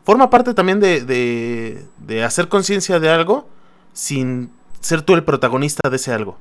forma 0.05 0.29
parte 0.29 0.53
también 0.53 0.79
de, 0.79 1.03
de, 1.03 1.85
de 1.99 2.23
hacer 2.23 2.47
conciencia 2.47 2.99
de 2.99 3.09
algo 3.09 3.47
sin 3.93 4.51
ser 4.79 5.01
tú 5.01 5.13
el 5.15 5.23
protagonista 5.23 5.89
de 5.89 5.95
ese 5.97 6.13
algo. 6.13 6.37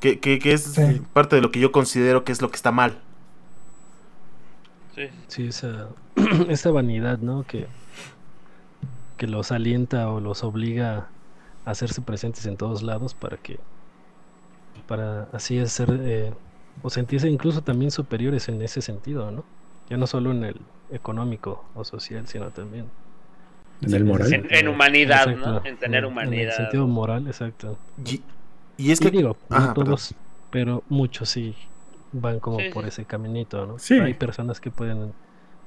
Que, 0.00 0.18
que, 0.18 0.38
que 0.38 0.52
es 0.54 0.62
Sí. 0.64 1.02
parte 1.12 1.36
de 1.36 1.42
lo 1.42 1.50
que 1.50 1.60
yo 1.60 1.70
considero 1.72 2.24
que 2.24 2.32
es 2.32 2.40
lo 2.40 2.48
que 2.50 2.56
está 2.56 2.72
mal. 2.72 2.96
Sí. 4.94 5.02
Sí, 5.28 5.46
esa, 5.48 5.88
esa 6.48 6.70
vanidad, 6.70 7.18
¿no? 7.18 7.44
Que, 7.46 7.66
que 9.16 9.26
los 9.26 9.52
alienta 9.52 10.08
o 10.08 10.20
los 10.20 10.42
obliga 10.44 11.08
a 11.66 11.70
hacerse 11.70 12.00
presentes 12.00 12.46
en 12.46 12.56
todos 12.56 12.82
lados 12.82 13.12
para 13.14 13.36
que, 13.36 13.60
para 14.90 15.24
así 15.32 15.58
hacer, 15.58 15.88
eh, 16.02 16.34
o 16.82 16.90
sentirse 16.90 17.28
incluso 17.28 17.62
también 17.62 17.90
superiores 17.92 18.48
en 18.48 18.60
ese 18.62 18.82
sentido, 18.82 19.30
¿no? 19.30 19.44
ya 19.88 19.96
no 19.96 20.06
solo 20.06 20.30
en 20.32 20.44
el 20.44 20.56
económico 20.90 21.52
o 21.74 21.84
social, 21.84 22.26
sino 22.28 22.50
también 22.52 22.86
En 23.80 23.94
el 23.94 24.04
moral. 24.04 24.32
En, 24.34 24.46
en 24.50 24.68
humanidad, 24.68 25.26
¿no? 25.36 25.64
En 25.64 25.78
tener 25.78 26.04
en- 26.04 26.04
En 26.04 26.12
humanidad. 26.12 26.50
el 26.50 26.52
sentido 26.52 26.86
moral, 26.86 27.26
exacto. 27.26 27.78
Y, 27.96 28.22
y 28.76 28.90
es 28.92 29.00
Y 29.00 29.04
que. 29.04 29.10
digo, 29.10 29.36
no 29.48 29.72
perdón. 29.74 29.84
todos, 29.86 30.14
pero 30.50 30.84
muchos 30.88 31.30
sí 31.30 31.56
van 32.12 32.40
como 32.40 32.58
Sí, 32.58 32.68
por 32.70 32.84
sí. 32.84 32.88
ese 32.88 33.06
caminito, 33.06 33.66
¿no? 33.66 33.78
Sí. 33.78 33.94
Hay 33.98 34.14
personas 34.14 34.60
que 34.60 34.70
pueden 34.70 35.14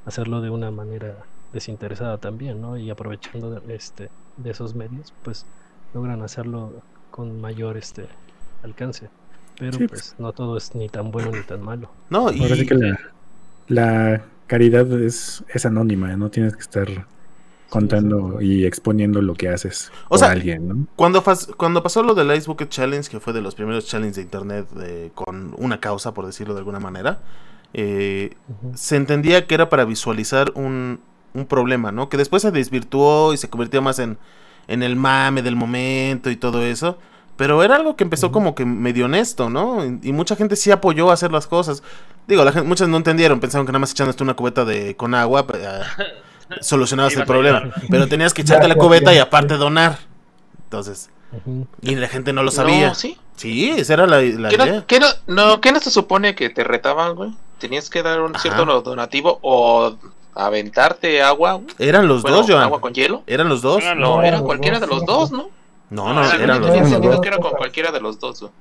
hacerlo 0.06 0.42
de 0.42 0.50
una 0.50 0.72
manera 0.72 1.26
desinteresada 1.52 2.18
también, 2.20 2.62
¿no? 2.62 2.78
Y 2.78 2.90
aprovechando 2.90 3.52
de, 3.52 3.76
este, 3.76 4.12
de 4.36 4.52
esos 4.52 4.76
medios, 4.76 5.14
pues 5.22 5.48
logran 5.94 6.22
hacerlo 6.22 6.84
con 7.10 7.40
mayor 7.40 7.78
este 7.78 8.10
alcance. 8.64 9.10
Pero 9.58 9.78
Sí, 9.78 9.88
pues 9.88 10.16
no 10.18 10.34
todo 10.34 10.58
es 10.58 10.74
ni 10.76 10.90
tan 10.90 11.12
bueno 11.12 11.32
ni 11.32 11.44
tan 11.44 11.62
malo. 11.62 11.90
No, 12.10 12.32
y. 12.32 12.42
Ahora 12.42 12.56
sí 12.56 12.66
que 12.66 12.76
la, 12.76 13.00
la 13.68 14.26
caridad 14.48 14.92
es, 15.02 15.44
es 15.54 15.66
anónima, 15.66 16.16
no 16.18 16.30
tienes 16.30 16.56
que 16.56 16.62
estar 16.62 16.88
contando 17.70 18.42
y 18.42 18.66
exponiendo 18.66 19.22
lo 19.22 19.34
que 19.34 19.50
haces 19.50 19.92
O 20.10 20.18
sea, 20.18 20.32
alguien, 20.32 20.68
¿no? 20.68 20.88
Cuando, 20.96 21.24
cuando 21.58 21.82
pasó 21.82 22.04
lo 22.04 22.14
del 22.14 22.36
Ice 22.36 22.48
Bucket 22.48 22.70
Challenge, 22.70 23.10
que 23.10 23.20
fue 23.20 23.34
de 23.34 23.42
los 23.42 23.56
primeros 23.56 23.88
challenges 23.88 24.18
de 24.18 24.22
internet 24.24 24.70
de- 24.72 25.12
con 25.16 25.56
una 25.58 25.80
causa, 25.80 26.14
por 26.14 26.26
decirlo 26.26 26.54
de 26.54 26.60
alguna 26.60 26.80
manera, 26.80 27.20
eh, 27.74 28.36
se 28.76 28.96
entendía 28.96 29.48
que 29.48 29.56
era 29.56 29.70
para 29.70 29.86
visualizar 29.86 30.52
un, 30.56 31.00
un 31.34 31.46
problema, 31.48 31.92
¿no? 31.92 32.10
Que 32.10 32.18
después 32.18 32.44
se 32.44 32.52
desvirtuó 32.52 33.34
y 33.34 33.38
se 33.38 33.50
convirtió 33.50 33.82
más 33.82 33.98
en, 34.00 34.18
en 34.68 34.84
el 34.84 34.96
mame 34.96 35.42
del 35.42 35.56
momento 35.56 36.30
y 36.30 36.36
todo 36.36 36.64
eso. 36.64 36.98
Pero 37.36 37.64
era 37.64 37.76
algo 37.76 37.96
que 37.96 38.04
empezó 38.04 38.32
como 38.32 38.54
que 38.56 38.64
medio 38.66 39.06
honesto, 39.06 39.50
¿no? 39.50 39.84
Y, 39.86 40.00
y 40.04 40.14
mucha 40.14 40.36
gente 40.36 40.56
sí 40.56 40.70
apoyó 40.72 41.10
a 41.10 41.14
hacer 41.14 41.32
las 41.32 41.48
cosas. 41.48 41.82
Digo, 42.28 42.44
la 42.46 42.52
gente, 42.52 42.68
muchas 42.68 42.88
no 42.88 42.98
entendieron, 42.98 43.40
pensaron 43.40 43.66
que 43.66 43.72
nada 43.72 43.80
más 43.80 43.92
echándote 43.92 44.24
una 44.24 44.36
cubeta 44.36 44.66
de 44.66 44.96
con 44.96 45.16
agua 45.16 45.46
ah, 45.66 45.82
solucionabas 46.62 47.16
el 47.16 47.26
problema. 47.26 47.72
Pero 47.90 48.08
tenías 48.08 48.34
que 48.34 48.44
echarte 48.44 48.68
la 48.68 48.76
cubeta 48.76 49.14
y 49.14 49.18
aparte 49.18 49.56
donar. 49.56 49.98
Entonces, 50.66 51.10
y 51.82 51.96
la 51.96 52.08
gente 52.08 52.34
no 52.34 52.44
lo 52.44 52.52
sabía. 52.52 52.90
No, 52.90 52.96
sí. 52.96 53.18
Sí, 53.36 53.72
esa 53.72 53.94
era 53.96 54.06
la, 54.06 54.22
la 54.22 54.50
¿Qué 54.50 54.56
idea. 54.56 54.74
no, 54.74 54.86
qué 54.86 55.00
no, 55.00 55.08
no, 55.26 55.60
qué 55.60 55.72
no 55.72 55.80
se 55.80 55.90
supone 55.90 56.36
que 56.36 56.50
te 56.52 56.64
retaban, 56.64 57.16
güey? 57.16 57.32
Tenías 57.58 57.90
que 57.90 58.04
dar 58.04 58.22
un 58.22 58.36
Ajá. 58.36 58.42
cierto 58.42 58.82
donativo 58.82 59.40
o 59.42 59.96
aventarte 60.36 61.22
agua. 61.24 61.62
Eran 61.80 62.08
los 62.08 62.22
Bueno, 62.22 62.38
dos, 62.38 62.48
Joan. 62.48 62.62
agua 62.64 62.80
con 62.80 62.94
hielo. 62.94 63.24
Eran 63.26 63.50
los 63.50 63.62
dos. 63.64 63.82
Eran 63.82 64.00
No, 64.00 64.18
No, 64.18 64.24
era 64.24 64.42
cualquiera 64.42 64.80
de 64.80 64.86
los 64.88 65.06
dos, 65.06 65.32
¿no? 65.32 65.50
No, 65.94 66.14
no, 66.14 66.24
Según 66.26 66.44
eran 66.44 66.62
los 66.62 67.02
dos. 67.02 67.22
que 67.22 67.28
era 67.28 67.38
con 67.38 67.52
cualquiera 67.52 67.92
de 67.92 68.02
los 68.02 68.20
dos, 68.20 68.42
güey. 68.42 68.52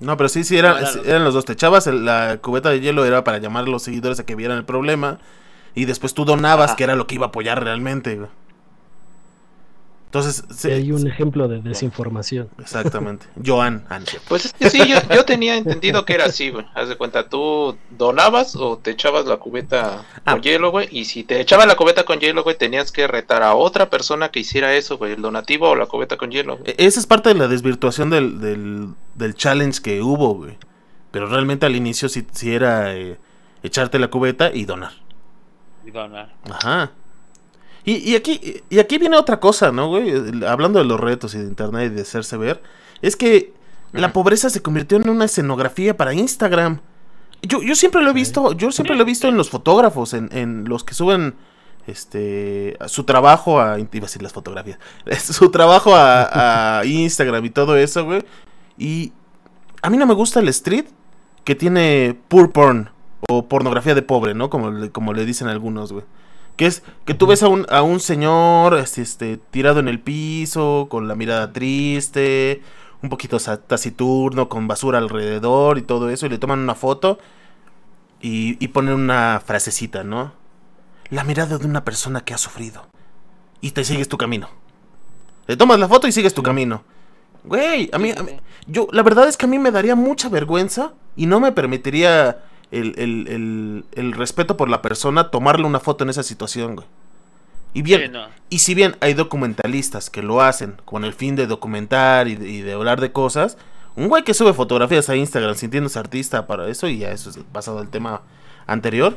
No, 0.00 0.16
pero 0.16 0.28
sí, 0.28 0.44
sí, 0.44 0.58
eran, 0.58 0.72
No, 0.72 0.78
eran 0.80 0.96
los 0.96 1.06
eran 1.06 1.24
los 1.24 1.34
dos. 1.34 1.44
Te 1.44 1.52
echabas 1.54 1.86
el- 1.86 2.04
la 2.04 2.38
cubeta 2.42 2.68
de 2.70 2.80
hielo, 2.80 3.04
era 3.04 3.24
para 3.24 3.38
llamar 3.38 3.64
a 3.64 3.68
los 3.68 3.82
seguidores 3.82 4.18
a 4.20 4.26
que 4.26 4.34
vieran 4.34 4.58
el 4.58 4.64
problema. 4.64 5.18
Y 5.74 5.84
después 5.84 6.14
tú 6.14 6.24
donabas, 6.24 6.70
Ajá. 6.70 6.76
que 6.76 6.84
era 6.84 6.96
lo 6.96 7.06
que 7.06 7.14
iba 7.14 7.26
a 7.26 7.28
apoyar 7.28 7.62
realmente. 7.62 8.16
güey. 8.16 8.28
Entonces, 10.18 10.44
sí, 10.56 10.68
Y 10.68 10.72
hay 10.72 10.92
un 10.92 11.06
ejemplo 11.06 11.48
de 11.48 11.60
desinformación. 11.60 12.48
exactamente. 12.58 13.26
Joan, 13.44 13.84
cierto. 14.06 14.26
Pues 14.28 14.46
es 14.46 14.52
que 14.52 14.70
sí, 14.70 14.80
yo, 14.88 14.96
yo 15.14 15.24
tenía 15.24 15.56
entendido 15.56 16.04
que 16.04 16.14
era 16.14 16.26
así, 16.26 16.50
güey. 16.50 16.66
Haz 16.74 16.88
de 16.88 16.96
cuenta, 16.96 17.28
tú 17.28 17.76
donabas 17.90 18.56
o 18.56 18.78
te 18.78 18.90
echabas 18.92 19.26
la 19.26 19.36
cubeta 19.36 20.04
Ah. 20.24 20.32
con 20.32 20.42
hielo, 20.42 20.70
güey. 20.70 20.88
Y 20.90 21.04
si 21.04 21.24
te 21.24 21.40
echabas 21.40 21.66
la 21.66 21.76
cubeta 21.76 22.04
con 22.04 22.18
hielo, 22.20 22.42
güey, 22.42 22.56
tenías 22.56 22.92
que 22.92 23.06
retar 23.06 23.42
a 23.42 23.54
otra 23.54 23.90
persona 23.90 24.30
que 24.30 24.40
hiciera 24.40 24.74
eso, 24.74 24.98
güey. 24.98 25.12
El 25.12 25.22
donativo 25.22 25.68
o 25.70 25.74
la 25.76 25.86
cubeta 25.86 26.16
con 26.16 26.30
hielo, 26.30 26.56
güey. 26.58 26.70
E- 26.72 26.86
Esa 26.86 27.00
es 27.00 27.06
parte 27.06 27.28
de 27.30 27.34
la 27.34 27.48
desvirtuación 27.48 28.10
del, 28.10 28.40
del, 28.40 28.88
del 29.14 29.34
challenge 29.34 29.80
que 29.82 30.02
hubo, 30.02 30.34
güey. 30.34 30.56
Pero 31.10 31.26
realmente 31.28 31.66
al 31.66 31.76
inicio 31.76 32.08
sí, 32.08 32.26
sí 32.32 32.52
era 32.54 32.94
eh, 32.94 33.16
echarte 33.62 33.98
la 33.98 34.08
cubeta 34.08 34.50
y 34.52 34.64
donar. 34.64 34.92
Y 35.86 35.90
donar. 35.90 36.34
Ajá. 36.50 36.90
Y, 37.86 37.98
y 37.98 38.16
aquí, 38.16 38.62
y 38.68 38.80
aquí 38.80 38.98
viene 38.98 39.16
otra 39.16 39.38
cosa, 39.38 39.70
¿no, 39.70 39.88
güey? 39.88 40.12
Hablando 40.44 40.80
de 40.80 40.84
los 40.84 40.98
retos 40.98 41.34
y 41.36 41.38
de 41.38 41.44
internet 41.44 41.92
y 41.92 41.94
de 41.94 42.02
hacerse 42.02 42.36
ver. 42.36 42.60
Es 43.00 43.14
que 43.14 43.54
la 43.92 44.12
pobreza 44.12 44.50
se 44.50 44.60
convirtió 44.60 44.98
en 44.98 45.08
una 45.08 45.24
escenografía 45.26 45.96
para 45.96 46.12
Instagram. 46.12 46.80
Yo, 47.42 47.62
yo 47.62 47.76
siempre 47.76 48.02
lo 48.02 48.10
he 48.10 48.12
visto, 48.12 48.52
yo 48.54 48.72
siempre 48.72 48.96
lo 48.96 49.02
he 49.02 49.06
visto 49.06 49.28
en 49.28 49.36
los 49.36 49.50
fotógrafos, 49.50 50.14
en, 50.14 50.28
en 50.32 50.64
los 50.68 50.82
que 50.82 50.94
suben 50.94 51.34
este 51.86 52.76
su 52.88 53.04
trabajo 53.04 53.60
a 53.60 53.78
iba 53.78 53.88
a 53.88 54.00
decir 54.00 54.20
las 54.20 54.32
fotografías, 54.32 54.80
su 55.22 55.52
trabajo 55.52 55.94
a, 55.94 56.80
a 56.80 56.84
Instagram 56.84 57.44
y 57.44 57.50
todo 57.50 57.76
eso, 57.76 58.04
güey. 58.04 58.24
Y 58.76 59.12
a 59.80 59.90
mí 59.90 59.96
no 59.96 60.06
me 60.06 60.14
gusta 60.14 60.40
el 60.40 60.48
street 60.48 60.86
que 61.44 61.54
tiene 61.54 62.18
poor 62.26 62.50
porn 62.50 62.90
o 63.28 63.46
pornografía 63.46 63.94
de 63.94 64.02
pobre, 64.02 64.34
¿no? 64.34 64.50
Como 64.50 64.90
como 64.90 65.12
le 65.12 65.24
dicen 65.24 65.46
algunos, 65.46 65.92
güey. 65.92 66.04
Que 66.56 66.66
es 66.66 66.82
que 67.04 67.14
tú 67.14 67.26
ves 67.26 67.42
a 67.42 67.48
un, 67.48 67.66
a 67.68 67.82
un 67.82 68.00
señor 68.00 68.78
este, 68.78 69.02
este, 69.02 69.36
tirado 69.36 69.78
en 69.80 69.88
el 69.88 70.00
piso, 70.00 70.86
con 70.88 71.06
la 71.06 71.14
mirada 71.14 71.52
triste, 71.52 72.62
un 73.02 73.10
poquito 73.10 73.38
taciturno, 73.38 74.48
con 74.48 74.66
basura 74.66 74.98
alrededor 74.98 75.76
y 75.78 75.82
todo 75.82 76.08
eso, 76.08 76.24
y 76.26 76.30
le 76.30 76.38
toman 76.38 76.60
una 76.60 76.74
foto 76.74 77.18
y, 78.22 78.56
y 78.64 78.68
ponen 78.68 78.94
una 78.94 79.42
frasecita, 79.44 80.02
¿no? 80.02 80.32
La 81.10 81.24
mirada 81.24 81.58
de 81.58 81.66
una 81.66 81.84
persona 81.84 82.22
que 82.22 82.34
ha 82.34 82.38
sufrido. 82.38 82.86
Y 83.60 83.72
te 83.72 83.84
sigues 83.84 84.08
tu 84.08 84.16
camino. 84.16 84.48
Le 85.46 85.56
tomas 85.56 85.78
la 85.78 85.88
foto 85.88 86.08
y 86.08 86.12
sigues 86.12 86.34
tu 86.34 86.42
camino. 86.42 86.82
Güey, 87.44 87.90
a 87.92 87.98
mí, 87.98 88.12
a 88.16 88.22
mí- 88.22 88.32
yo, 88.66 88.88
la 88.90 89.02
verdad 89.02 89.28
es 89.28 89.36
que 89.36 89.44
a 89.46 89.48
mí 89.48 89.58
me 89.58 89.70
daría 89.70 89.94
mucha 89.94 90.28
vergüenza 90.28 90.94
y 91.14 91.26
no 91.26 91.38
me 91.38 91.52
permitiría 91.52 92.42
el, 92.70 92.94
el- 92.98 93.28
el- 93.28 93.84
el 93.92 94.12
respeto 94.12 94.56
por 94.56 94.68
la 94.68 94.82
persona 94.82 95.30
tomarle 95.30 95.66
una 95.66 95.80
foto 95.80 96.04
en 96.04 96.10
esa 96.10 96.22
situación, 96.22 96.76
güey. 96.76 96.86
Y 97.74 97.82
bien, 97.82 98.02
Sí, 98.02 98.08
no. 98.08 98.26
y 98.48 98.58
si 98.60 98.74
bien 98.74 98.96
hay 99.00 99.12
documentalistas 99.14 100.08
que 100.10 100.22
lo 100.22 100.40
hacen 100.40 100.76
con 100.84 101.04
el 101.04 101.12
fin 101.12 101.36
de 101.36 101.46
documentar 101.46 102.26
y 102.28 102.34
de, 102.36 102.48
y 102.48 102.60
de 102.62 102.72
hablar 102.72 103.00
de 103.00 103.12
cosas, 103.12 103.58
un 103.96 104.08
güey 104.08 104.24
que 104.24 104.34
sube 104.34 104.52
fotografías 104.54 105.08
a 105.10 105.16
Instagram 105.16 105.54
sintiéndose 105.54 105.98
artista 105.98 106.46
para 106.46 106.68
eso, 106.68 106.88
y 106.88 106.98
ya 106.98 107.10
eso 107.12 107.30
es 107.30 107.38
pasado 107.52 107.78
al 107.78 107.88
tema 107.88 108.22
anterior, 108.66 109.16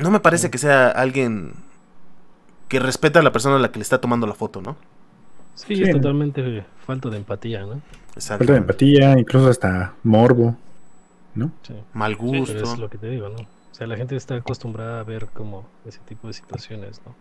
no 0.00 0.10
me 0.10 0.20
parece 0.20 0.50
que 0.50 0.58
sea 0.58 0.88
alguien 0.90 1.54
que 2.68 2.78
respeta 2.80 3.20
a 3.20 3.22
la 3.22 3.32
persona 3.32 3.56
a 3.56 3.58
la 3.58 3.70
que 3.72 3.78
le 3.78 3.82
está 3.82 4.00
tomando 4.00 4.26
la 4.26 4.34
foto, 4.34 4.60
¿no? 4.60 4.76
Sí, 5.54 5.74
Sí. 5.76 5.82
es 5.82 5.90
totalmente 5.92 6.64
falta 6.86 7.08
de 7.08 7.16
empatía, 7.16 7.62
¿no? 7.62 7.80
Exacto. 8.14 8.38
Falta 8.38 8.52
de 8.52 8.58
empatía, 8.58 9.18
incluso 9.18 9.48
hasta 9.48 9.94
morbo, 10.04 10.56
¿no? 11.34 11.52
Sí. 11.62 11.74
Mal 11.92 12.16
gusto. 12.16 12.52
Pero 12.52 12.72
es 12.72 12.78
lo 12.78 12.88
que 12.88 12.98
te 12.98 13.08
digo, 13.08 13.28
¿no? 13.28 13.36
O 13.42 13.74
sea, 13.74 13.86
la 13.86 13.96
gente 13.96 14.16
está 14.16 14.36
acostumbrada 14.36 15.00
a 15.00 15.04
ver 15.04 15.26
como 15.32 15.68
ese 15.84 16.00
tipo 16.00 16.26
de 16.26 16.32
situaciones, 16.32 17.00
¿no? 17.06 17.14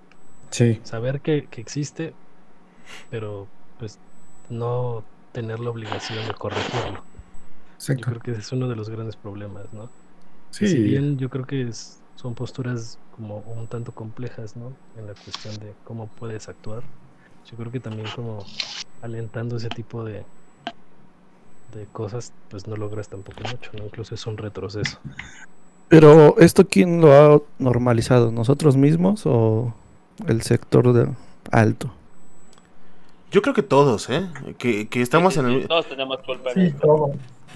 Sí, 0.49 0.79
Saber 0.83 1.21
que, 1.21 1.47
que 1.47 1.61
existe, 1.61 2.13
pero 3.09 3.47
pues 3.77 3.99
no 4.49 5.03
tener 5.33 5.59
la 5.59 5.69
obligación 5.69 6.25
de 6.27 6.33
corregirlo. 6.33 7.03
Yo 7.03 7.73
exacto. 7.75 8.05
creo 8.09 8.19
que 8.21 8.31
ese 8.31 8.41
es 8.41 8.51
uno 8.51 8.67
de 8.67 8.75
los 8.75 8.89
grandes 8.89 9.15
problemas, 9.15 9.71
¿no? 9.73 9.89
Sí, 10.51 10.67
Si 10.67 10.79
bien 10.81 11.17
yo 11.17 11.29
creo 11.29 11.45
que 11.45 11.67
es- 11.67 12.01
son 12.15 12.33
posturas 12.33 12.97
como 13.11 13.39
un 13.39 13.67
tanto 13.67 13.91
complejas, 13.93 14.55
¿no? 14.55 14.73
En 14.95 15.05
la 15.05 15.13
cuestión 15.13 15.59
de 15.59 15.75
cómo 15.83 16.07
puedes 16.07 16.49
actuar. 16.49 16.83
Yo 17.45 17.57
creo 17.57 17.71
que 17.71 17.79
también 17.79 18.07
como 18.15 18.43
alentando 19.01 19.57
ese 19.57 19.69
tipo 19.69 20.03
de 20.03 20.25
de 21.73 21.85
cosas, 21.87 22.33
pues 22.49 22.67
no 22.67 22.75
logras 22.75 23.09
tampoco 23.09 23.43
mucho, 23.49 23.71
¿no? 23.73 23.85
Incluso 23.85 24.15
es 24.15 24.25
un 24.27 24.37
retroceso. 24.37 24.99
Pero 25.89 26.37
esto 26.39 26.67
quién 26.67 26.99
lo 27.01 27.13
ha 27.13 27.41
normalizado, 27.59 28.31
nosotros 28.31 28.75
mismos 28.75 29.23
o 29.25 29.73
el 30.27 30.41
sector 30.41 30.91
de 30.93 31.09
alto. 31.51 31.93
Yo 33.31 33.41
creo 33.41 33.53
que 33.53 33.63
todos, 33.63 34.09
¿eh? 34.09 34.27
Que, 34.57 34.87
que 34.87 35.01
estamos 35.01 35.35
Sí, 35.35 35.39
sí, 35.41 35.45
en 35.45 35.51
el... 35.51 35.67
Todos 35.67 35.87
tenemos 35.87 36.17
culpa 36.25 36.51
en 36.51 36.55
Sí, 36.55 36.61
esto. 36.67 36.79
todo. 36.79 37.11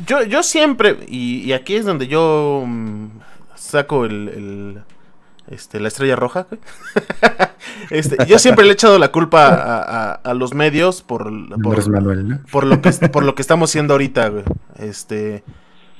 Yo, 0.06 0.24
yo 0.24 0.44
siempre, 0.44 0.98
y, 1.08 1.42
y 1.44 1.54
aquí 1.54 1.76
es 1.76 1.86
donde 1.86 2.08
yo 2.08 2.64
mm, 2.66 3.08
saco 3.56 4.06
el, 4.06 4.30
el, 4.30 4.82
este, 5.50 5.80
la 5.80 5.88
estrella 5.88 6.16
roja. 6.16 6.48
este, 7.90 8.18
yo 8.26 8.40
siempre 8.40 8.64
le 8.66 8.72
he 8.72 8.74
echado 8.74 8.98
la 9.00 9.12
culpa 9.12 9.48
a, 9.48 9.82
a- 9.82 10.14
a 10.14 10.34
los 10.34 10.54
medios 10.54 11.02
por, 11.02 11.24
por, 11.62 11.90
Manuel, 11.90 12.28
¿no? 12.28 12.40
por 12.52 12.66
lo 12.66 12.82
que 12.82 12.92
por 13.10 13.24
lo 13.24 13.36
que 13.36 13.42
estamos 13.42 13.70
haciendo 13.70 13.94
ahorita, 13.94 14.30
güey. 14.30 14.44
Este, 14.78 15.44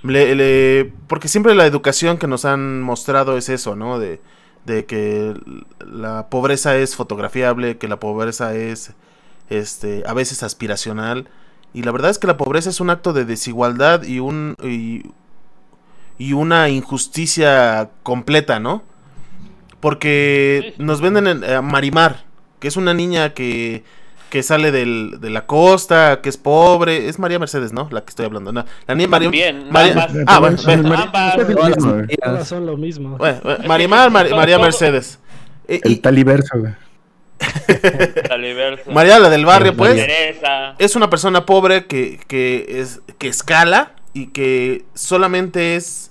le- 0.04 0.36
le- 0.36 0.94
porque 1.08 1.28
siempre 1.28 1.56
la 1.56 1.66
educación 1.66 2.18
que 2.18 2.28
nos 2.28 2.46
han 2.46 2.82
mostrado 2.82 3.38
es 3.38 3.50
eso, 3.50 3.76
¿no? 3.76 4.00
De, 4.00 4.22
de 4.66 4.86
que 4.86 5.34
la 5.86 6.28
pobreza 6.30 6.76
es 6.78 6.96
fotografiable, 6.96 7.78
que 7.78 7.88
la 7.88 8.00
pobreza 8.00 8.54
es, 8.56 8.94
este, 9.50 10.04
a 10.06 10.14
veces 10.14 10.44
aspiracional. 10.44 11.28
Y 11.74 11.84
la 11.84 11.92
verdad 11.92 12.12
es 12.12 12.20
que 12.20 12.28
la 12.28 12.38
pobreza 12.38 12.70
es 12.70 12.80
un 12.82 12.90
acto 12.90 13.14
de 13.14 13.24
desigualdad 13.26 14.04
y 14.04 14.20
un 14.20 14.56
y, 14.62 15.04
y 16.18 16.34
una 16.34 16.68
injusticia 16.70 17.90
completa, 18.04 18.60
¿no? 18.60 18.84
Porque 19.82 20.74
nos 20.78 21.02
venden 21.02 21.28
en- 21.28 21.44
a 21.44 21.62
Marimar, 21.62 22.24
que 22.60 22.68
es 22.70 22.78
una 22.78 22.94
niña 22.94 23.34
que 23.34 23.84
que 24.30 24.44
sale 24.44 24.72
del, 24.72 25.18
de 25.20 25.30
la 25.30 25.46
costa, 25.46 26.22
que 26.22 26.30
es 26.30 26.38
pobre. 26.38 27.10
Es 27.10 27.20
María 27.20 27.38
Mercedes, 27.38 27.74
¿no? 27.74 27.90
La 27.92 28.00
que 28.06 28.12
estoy 28.12 28.26
hablando. 28.28 28.54
No, 28.54 28.64
la 28.88 28.96
niña 28.96 29.10
María. 29.10 29.26
También, 29.28 29.68
María- 29.70 29.92
ambas. 29.92 30.16
ah, 30.26 30.40
bueno, 30.40 30.58
Ambas. 32.24 32.48
son 32.48 32.66
lo 32.66 32.78
mismo. 32.78 33.18
bueno, 33.18 33.40
bueno, 33.44 33.64
Marimar, 33.68 34.10
Mar- 34.10 34.30
María 34.34 34.58
Mercedes. 34.58 35.20
Eh, 35.68 35.82
El 35.84 35.92
y- 35.92 35.96
taliverso, 35.98 36.58
güey. 36.60 36.72
Taliverso. 38.28 38.92
María, 38.92 39.20
la 39.20 39.30
del 39.30 39.46
barrio, 39.46 39.76
pues. 39.76 39.96
Teresa. 39.96 40.76
es 40.80 40.96
una 40.96 41.10
persona 41.10 41.46
pobre 41.46 41.86
que, 41.88 42.20
que 42.28 42.66
es 42.80 43.02
que 43.18 43.28
escala 43.28 43.94
y 44.14 44.28
que 44.28 44.86
solamente 44.94 45.76
es 45.76 46.11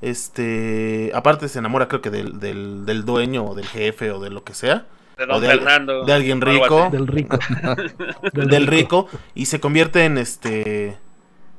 este 0.00 1.10
aparte 1.14 1.48
se 1.48 1.58
enamora 1.58 1.88
creo 1.88 2.00
que 2.00 2.10
del, 2.10 2.38
del, 2.38 2.86
del 2.86 3.04
dueño 3.04 3.44
o 3.44 3.54
del 3.54 3.66
jefe 3.66 4.10
o 4.12 4.20
de 4.20 4.30
lo 4.30 4.44
que 4.44 4.54
sea 4.54 4.86
De 5.16 5.24
o 5.24 5.26
Don 5.26 5.40
de, 5.40 5.48
Fernando. 5.48 6.04
de 6.04 6.12
alguien 6.12 6.40
rico. 6.40 6.88
Del 6.92 7.06
rico. 7.06 7.38
del 8.32 8.66
rico 8.66 9.08
y 9.34 9.46
se 9.46 9.58
convierte 9.60 10.04
en 10.04 10.18
este 10.18 10.98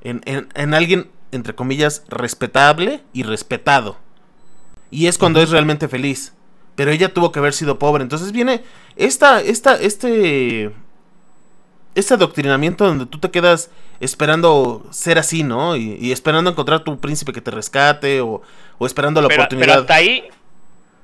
en, 0.02 0.22
en, 0.26 0.48
en 0.54 0.74
alguien 0.74 1.10
entre 1.32 1.54
comillas 1.54 2.04
respetable 2.08 3.04
y 3.14 3.24
respetado 3.24 3.98
y 4.90 5.08
es 5.08 5.18
cuando 5.18 5.42
es 5.42 5.50
realmente 5.50 5.88
feliz 5.88 6.34
pero 6.76 6.92
ella 6.92 7.14
tuvo 7.14 7.32
que 7.34 7.40
haber 7.40 7.54
sido 7.54 7.78
pobre 7.78 8.04
entonces 8.04 8.32
viene 8.32 8.64
esta 8.96 9.42
esta 9.42 9.76
este 9.76 10.72
este 11.96 12.14
adoctrinamiento 12.14 12.86
donde 12.86 13.06
tú 13.06 13.18
te 13.20 13.30
quedas 13.32 13.72
esperando 14.00 14.86
ser 14.92 15.18
así, 15.18 15.44
¿no? 15.44 15.76
Y, 15.76 15.96
y 16.00 16.12
esperando 16.12 16.50
encontrar 16.52 16.84
tu 16.84 16.98
príncipe 17.00 17.34
que 17.34 17.42
te 17.42 17.52
rescate 17.52 18.22
o, 18.22 18.42
o 18.78 18.86
esperando 18.86 19.22
la 19.22 19.28
Pero, 19.28 19.38
pero 19.50 19.58
oportunidad. 19.58 19.80
hasta 19.82 19.96
ahí, 19.96 20.24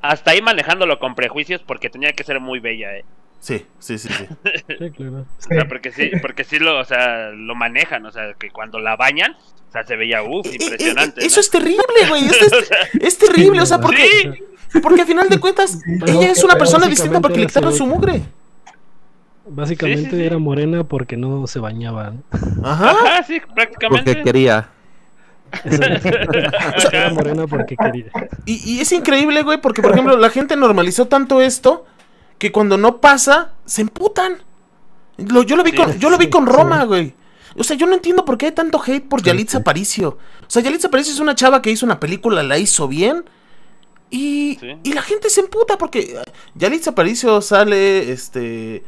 hasta 0.01 0.31
ahí 0.31 0.41
manejándolo 0.41 0.99
con 0.99 1.15
prejuicios 1.15 1.61
porque 1.65 1.89
tenía 1.89 2.11
que 2.13 2.23
ser 2.23 2.39
muy 2.39 2.59
bella, 2.59 2.95
¿eh? 2.95 3.05
Sí, 3.39 3.65
sí, 3.79 3.97
sí, 3.99 4.09
sí. 4.09 4.25
Sí, 4.79 4.91
claro. 4.91 5.25
O 5.37 5.41
sea, 5.41 5.67
porque 5.67 5.91
sí, 5.91 6.09
porque 6.21 6.43
sí 6.43 6.57
lo, 6.59 6.79
o 6.79 6.85
sea, 6.85 7.29
lo 7.31 7.53
manejan, 7.55 8.05
o 8.05 8.11
sea, 8.11 8.33
que 8.39 8.49
cuando 8.49 8.79
la 8.79 8.95
bañan, 8.95 9.33
o 9.33 9.71
sea, 9.71 9.83
se 9.85 9.95
veía, 9.95 10.23
uff, 10.23 10.45
Eh, 10.47 10.51
eh, 10.51 10.57
impresionante. 10.63 11.25
Eso 11.25 11.35
¿no? 11.35 11.41
es 11.41 11.49
terrible, 11.51 11.83
güey. 12.09 12.23
Es, 12.29 12.69
es 13.01 13.17
terrible, 13.17 13.61
o 13.61 13.65
sea, 13.65 13.79
porque, 13.79 14.41
porque 14.81 15.01
a 15.01 15.05
final 15.05 15.29
de 15.29 15.39
cuentas, 15.39 15.79
pero- 15.99 16.13
ella 16.21 16.31
es 16.31 16.43
una 16.43 16.55
persona 16.55 16.87
distinta 16.87 17.19
porque 17.19 17.39
le 17.39 17.47
quitaron 17.47 17.73
su 17.75 17.85
mugre. 17.85 18.21
Básicamente 19.47 20.03
Sí, 20.05 20.09
sí, 20.11 20.15
sí. 20.17 20.23
era 20.25 20.37
morena 20.39 20.83
porque 20.85 21.17
no 21.17 21.45
se 21.47 21.59
bañaba. 21.59 22.11
¿no? 22.31 22.67
Ajá. 22.67 22.91
Ajá, 22.91 23.23
sí, 23.23 23.39
prácticamente. 23.53 24.11
Porque 24.13 24.23
quería. 24.23 24.69
Era 26.91 27.09
morena 27.11 27.47
porque 27.47 27.75
quería. 27.77 28.05
Y, 28.45 28.73
y 28.77 28.79
es 28.81 28.91
increíble, 28.91 29.43
güey, 29.43 29.59
porque, 29.61 29.81
por 29.81 29.91
ejemplo, 29.91 30.17
la 30.17 30.29
gente 30.29 30.55
normalizó 30.55 31.07
tanto 31.07 31.41
esto 31.41 31.85
que 32.37 32.51
cuando 32.51 32.77
no 32.77 32.99
pasa, 32.99 33.53
se 33.65 33.81
emputan. 33.81 34.37
Lo- 35.17 35.43
yo 35.43 35.55
lo 35.55 35.63
vi 35.63 35.71
Sí, 35.71 35.77
con, 35.77 35.99
yo 35.99 36.09
lo 36.09 36.17
vi 36.17 36.29
con 36.29 36.45
sí. 36.45 36.51
Roma, 36.51 36.83
güey. 36.83 37.13
O 37.57 37.63
sea, 37.63 37.77
yo 37.77 37.85
no 37.85 37.93
entiendo 37.93 38.25
por 38.25 38.37
qué 38.37 38.47
hay 38.47 38.51
tanto 38.51 38.81
hate 38.85 39.07
por 39.07 39.21
Yalitza 39.23 39.59
Aparicio. 39.59 40.17
O 40.41 40.49
sea, 40.49 40.61
Yalitza 40.61 40.89
Aparicio 40.89 41.13
es 41.13 41.19
una 41.21 41.35
chava 41.35 41.61
que 41.61 41.71
hizo 41.71 41.85
una 41.85 41.99
película, 42.01 42.43
la 42.43 42.57
hizo 42.57 42.87
bien. 42.87 43.23
Y, 44.09 44.57
Sí. 44.59 44.75
y 44.83 44.93
la 44.93 45.01
gente 45.01 45.29
se 45.29 45.39
emputa 45.41 45.77
porque 45.77 46.17
Yalitza 46.55 46.89
Aparicio 46.91 47.39
sale, 47.41 48.11
este, 48.11 48.83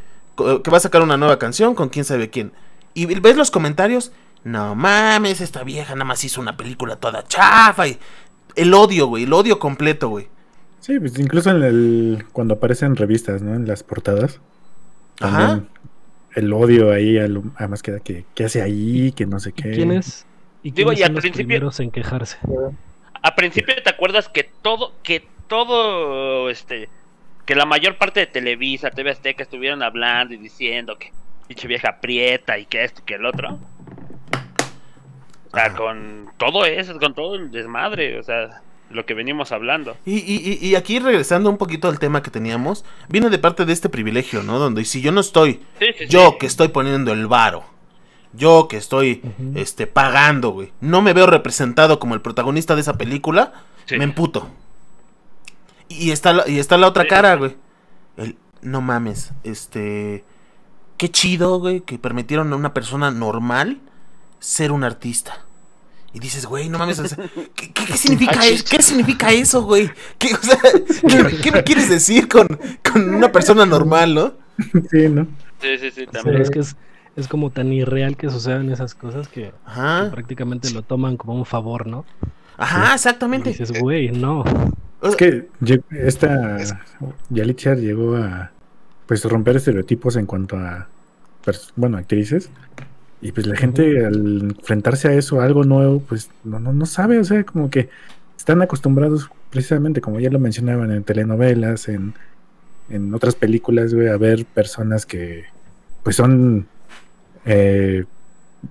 que 0.64 0.72
va 0.72 0.78
a 0.78 0.82
sacar 0.82 1.02
una 1.02 1.18
nueva 1.18 1.38
canción 1.40 1.76
con 1.76 1.90
quién 1.90 2.06
sabe 2.06 2.30
quién. 2.30 2.52
Y 2.94 3.06
ves 3.06 3.36
los 3.36 3.52
comentarios, 3.52 4.12
no 4.44 4.76
mames, 4.76 5.42
esta 5.42 5.64
vieja 5.64 5.94
nada 5.94 6.06
más 6.06 6.24
hizo 6.24 6.40
una 6.40 6.56
película 6.58 6.96
toda 6.96 7.24
chafa. 7.28 7.88
Y 7.88 7.98
el 8.56 8.74
odio, 8.74 9.08
güey, 9.08 9.24
el 9.26 9.34
odio 9.34 9.60
completo, 9.60 10.10
güey. 10.10 10.28
Sí, 10.80 11.00
pues 11.00 11.20
incluso 11.20 11.50
en 11.52 11.64
el, 11.64 12.26
cuando 12.32 12.54
aparecen 12.56 12.96
revistas, 12.96 13.42
¿no? 13.42 13.54
En 13.56 13.68
las 13.68 13.84
portadas. 13.84 14.40
Ajá. 15.20 15.38
también 15.48 15.70
El 16.36 16.54
odio 16.54 16.92
ahí, 16.92 17.18
a 17.18 17.28
lo- 17.28 17.44
además 17.56 17.82
queda 17.84 18.00
que, 18.00 18.26
¿qué 18.36 18.46
hace 18.46 18.62
ahí? 18.62 19.12
Que 19.12 19.26
no 19.26 19.40
sé 19.40 19.52
qué. 19.54 19.72
¿Quién 19.72 19.92
es? 19.92 20.26
¿Y 20.64 20.72
Digo, 20.72 20.94
y 20.94 21.02
al 21.04 21.12
principio- 21.14 21.34
primeros 21.48 21.80
en 21.80 21.92
quejarse? 21.92 22.38
A 23.22 23.36
principio 23.36 23.74
te 23.84 23.90
acuerdas 23.90 24.30
que 24.30 24.50
todo, 24.62 24.94
que 25.04 25.28
todo, 25.48 26.50
este, 26.50 26.90
que 27.48 27.56
la 27.56 27.66
mayor 27.66 27.98
parte 27.98 28.20
de 28.20 28.28
Televisa, 28.28 28.92
TV 28.92 29.10
Azteca 29.10 29.42
estuvieron 29.42 29.82
hablando 29.82 30.36
y 30.36 30.38
diciendo 30.38 30.98
que 31.00 31.12
pinche 31.48 31.68
vieja 31.68 31.98
prieta 32.00 32.60
y 32.60 32.66
que 32.66 32.84
esto 32.84 33.02
y 33.02 33.06
que 33.06 33.16
el 33.16 33.26
otro. 33.26 33.58
O 35.48 35.50
sea, 35.56 35.66
Ajá. 35.68 35.76
con 35.78 36.30
todo 36.38 36.66
eso, 36.66 37.00
con 37.00 37.14
todo 37.16 37.36
el 37.36 37.50
desmadre, 37.52 38.20
o 38.20 38.24
sea, 38.24 38.62
lo 38.90 39.06
que 39.06 39.14
venimos 39.14 39.52
hablando. 39.52 39.96
Y, 40.06 40.18
y- 40.18 40.58
y- 40.62 40.68
y 40.68 40.76
aquí 40.76 41.00
regresando 41.00 41.50
un 41.50 41.58
poquito 41.58 41.88
al 41.88 42.00
tema 42.00 42.22
que 42.22 42.32
teníamos, 42.32 42.84
viene 43.08 43.30
de 43.30 43.40
parte 43.40 43.66
de 43.66 43.74
este 43.74 43.90
privilegio, 43.90 44.44
¿no? 44.44 44.60
Donde 44.60 44.84
si 44.86 45.02
yo 45.02 45.12
no 45.12 45.22
estoy, 45.22 45.62
Sí, 45.80 45.88
sí, 45.98 46.08
yo 46.10 46.32
sí. 46.32 46.36
que 46.40 46.46
estoy 46.48 46.68
poniendo 46.68 47.14
el 47.14 47.28
varo, 47.28 47.64
yo 48.34 48.68
que 48.70 48.76
estoy 48.78 49.22
este, 49.56 49.88
pagando, 49.88 50.50
güey, 50.50 50.72
no 50.82 51.02
me 51.02 51.14
veo 51.14 51.28
representado 51.28 51.98
como 52.00 52.14
el 52.14 52.22
protagonista 52.22 52.76
de 52.76 52.82
esa 52.82 52.98
película, 52.98 53.54
Sí. 53.86 53.98
me 53.98 54.04
emputo. 54.04 54.50
Y 55.90 56.12
está, 56.12 56.34
la- 56.34 56.48
y 56.50 56.60
está 56.60 56.78
la 56.78 56.88
otra 56.88 57.04
Sí. 57.04 57.10
cara, 57.10 57.36
güey. 57.36 57.56
El, 58.18 58.38
no 58.62 58.82
mames, 58.82 59.32
este... 59.44 60.24
Qué 60.98 61.10
chido, 61.10 61.60
güey, 61.60 61.82
que 61.82 62.00
permitieron 62.00 62.52
a 62.52 62.56
una 62.56 62.74
persona 62.74 63.12
normal 63.12 63.80
ser 64.40 64.72
un 64.72 64.84
artista. 64.84 65.44
Y 66.14 66.20
dices, 66.20 66.48
güey, 66.48 66.68
no 66.70 66.80
mames, 66.80 66.98
o 67.00 67.08
sea, 67.08 67.18
¿qué, 67.56 67.72
qué- 67.72 67.86
qué 67.86 67.98
significa, 67.98 68.40
Ah, 68.42 68.48
eso? 68.48 68.66
¿qué 68.70 68.82
significa 68.82 69.32
eso, 69.32 69.62
güey? 69.64 69.92
¿Qué, 70.18 70.34
o 70.34 70.38
sea, 70.42 70.58
¿qué, 71.08 71.38
qué 71.44 71.52
me 71.52 71.64
quieres 71.64 71.88
decir 71.90 72.28
con, 72.28 72.48
con 72.92 73.14
una 73.14 73.32
persona 73.32 73.66
normal, 73.66 74.16
no? 74.16 74.34
Sí, 74.90 75.08
¿no? 75.10 75.28
Sí, 75.62 75.78
sí, 75.80 75.92
sí, 75.92 76.06
Pero 76.12 76.24
también. 76.24 76.42
es 76.42 76.50
que 76.50 76.60
es, 76.60 76.76
es 77.16 77.28
como 77.28 77.52
tan 77.52 77.72
irreal 77.72 78.18
que 78.18 78.30
sucedan 78.32 78.72
esas 78.72 78.96
cosas 78.96 79.28
que, 79.28 79.52
prácticamente 80.12 80.72
lo 80.72 80.82
toman 80.82 81.16
como 81.18 81.36
un 81.36 81.46
favor, 81.46 81.86
¿no? 81.86 82.06
ajá, 82.58 82.90
Y 82.92 82.96
exactamente. 82.96 83.50
dices, 83.52 83.72
güey, 83.80 84.10
no. 84.10 84.44
Es 85.02 85.16
que 85.16 85.48
esta 85.92 86.58
Yalitza 87.30 87.76
llegó 87.76 88.16
a 88.16 88.52
pues 89.06 89.24
romper 89.24 89.56
estereotipos 89.56 90.16
en 90.16 90.26
cuanto 90.26 90.58
a 90.58 90.88
bueno, 91.76 91.98
actrices. 91.98 92.50
Y 93.22 93.32
pues 93.32 93.48
la 93.48 93.56
gente 93.56 94.06
al 94.06 94.56
enfrentarse 94.58 95.08
a 95.08 95.14
eso, 95.14 95.42
a 95.42 95.46
algo 95.46 95.64
nuevo, 95.64 96.00
pues 96.02 96.30
no, 96.44 96.60
no, 96.60 96.72
no 96.72 96.86
sabe, 96.86 97.18
o 97.18 97.24
sea, 97.24 97.44
como 97.44 97.70
que 97.70 97.90
están 98.38 98.62
acostumbrados 98.62 99.30
precisamente, 99.50 100.02
como 100.02 100.20
ya 100.20 100.30
lo 100.30 100.40
mencionaban 100.40 100.92
en 100.92 101.04
telenovelas, 101.04 101.88
en, 101.90 102.14
en 102.90 103.14
otras 103.16 103.34
películas, 103.34 103.94
güey, 103.94 104.08
a 104.08 104.18
ver 104.18 104.46
personas 104.46 105.06
que 105.08 105.46
pues 106.04 106.16
son, 106.16 106.68
eh, 107.46 108.06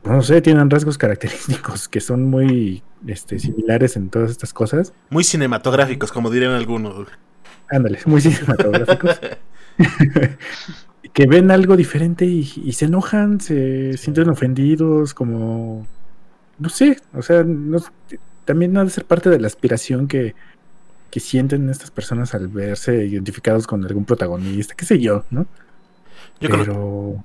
no 0.04 0.22
sé, 0.22 0.40
tienen 0.42 0.70
rasgos 0.70 0.98
característicos 0.98 1.88
que 1.88 2.00
son 2.00 2.24
muy 2.24 2.82
este, 3.06 3.38
similares 3.38 3.96
en 3.96 4.10
todas 4.10 4.30
estas 4.30 4.52
cosas. 4.52 4.92
Muy 5.10 5.24
cinematográficos, 5.24 6.12
como 6.12 6.30
dirían 6.30 6.52
algunos. 6.52 7.08
Ándale, 7.70 7.98
muy 8.06 8.20
cinematográficos. 8.20 9.20
que 11.12 11.26
ven 11.26 11.50
algo 11.50 11.76
diferente 11.76 12.24
y, 12.24 12.50
y 12.64 12.72
se 12.72 12.86
enojan, 12.86 13.40
se 13.40 13.96
sienten 13.96 14.28
ofendidos, 14.28 15.14
como. 15.14 15.86
No 16.58 16.68
sé, 16.70 16.98
o 17.12 17.22
sea, 17.22 17.42
no- 17.44 17.78
también 18.44 18.76
ha 18.76 18.84
de 18.84 18.90
ser 18.90 19.04
parte 19.04 19.28
de 19.28 19.38
la 19.38 19.46
aspiración 19.46 20.08
que, 20.08 20.34
que 21.10 21.20
sienten 21.20 21.68
estas 21.68 21.90
personas 21.90 22.34
al 22.34 22.48
verse 22.48 23.04
identificados 23.04 23.66
con 23.66 23.84
algún 23.84 24.04
protagonista, 24.04 24.74
qué 24.74 24.84
sé 24.84 24.98
yo, 25.00 25.24
¿no? 25.30 25.46
Yo, 26.40 26.48
Pero. 26.50 27.24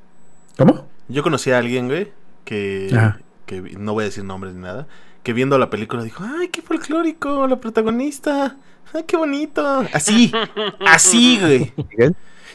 ¿Cómo? 0.57 0.87
yo 1.07 1.23
conocí 1.23 1.51
a 1.51 1.57
alguien, 1.57 1.87
güey, 1.87 2.11
que, 2.45 2.89
Ajá. 2.95 3.19
que 3.45 3.61
no 3.61 3.93
voy 3.93 4.03
a 4.03 4.07
decir 4.07 4.23
nombres 4.23 4.53
ni 4.53 4.61
nada, 4.61 4.87
que 5.23 5.33
viendo 5.33 5.57
la 5.57 5.69
película 5.69 6.03
dijo, 6.03 6.23
ay, 6.39 6.47
qué 6.49 6.61
folclórico, 6.61 7.47
la 7.47 7.59
protagonista, 7.59 8.57
ay, 8.93 9.03
qué 9.07 9.17
bonito. 9.17 9.85
Así, 9.93 10.31
así, 10.85 11.39
güey. 11.39 11.73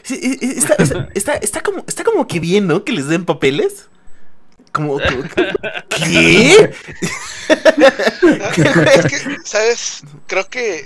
Sí, 0.03 0.15
e- 0.21 0.45
e- 0.45 0.57
Está, 0.57 0.75
está, 0.75 1.09
está, 1.13 1.33
está 1.35 1.61
como, 1.61 1.83
está 1.87 2.03
como 2.03 2.27
que 2.27 2.39
bien, 2.39 2.67
¿no? 2.67 2.83
Que 2.83 2.91
les 2.93 3.07
den 3.07 3.25
papeles. 3.25 3.89
Como, 4.71 4.99
como- 4.99 5.23
¿Qué? 5.89 6.71
es 7.49 9.05
que, 9.05 9.37
¿sabes? 9.45 10.01
Creo 10.27 10.47
que 10.49 10.85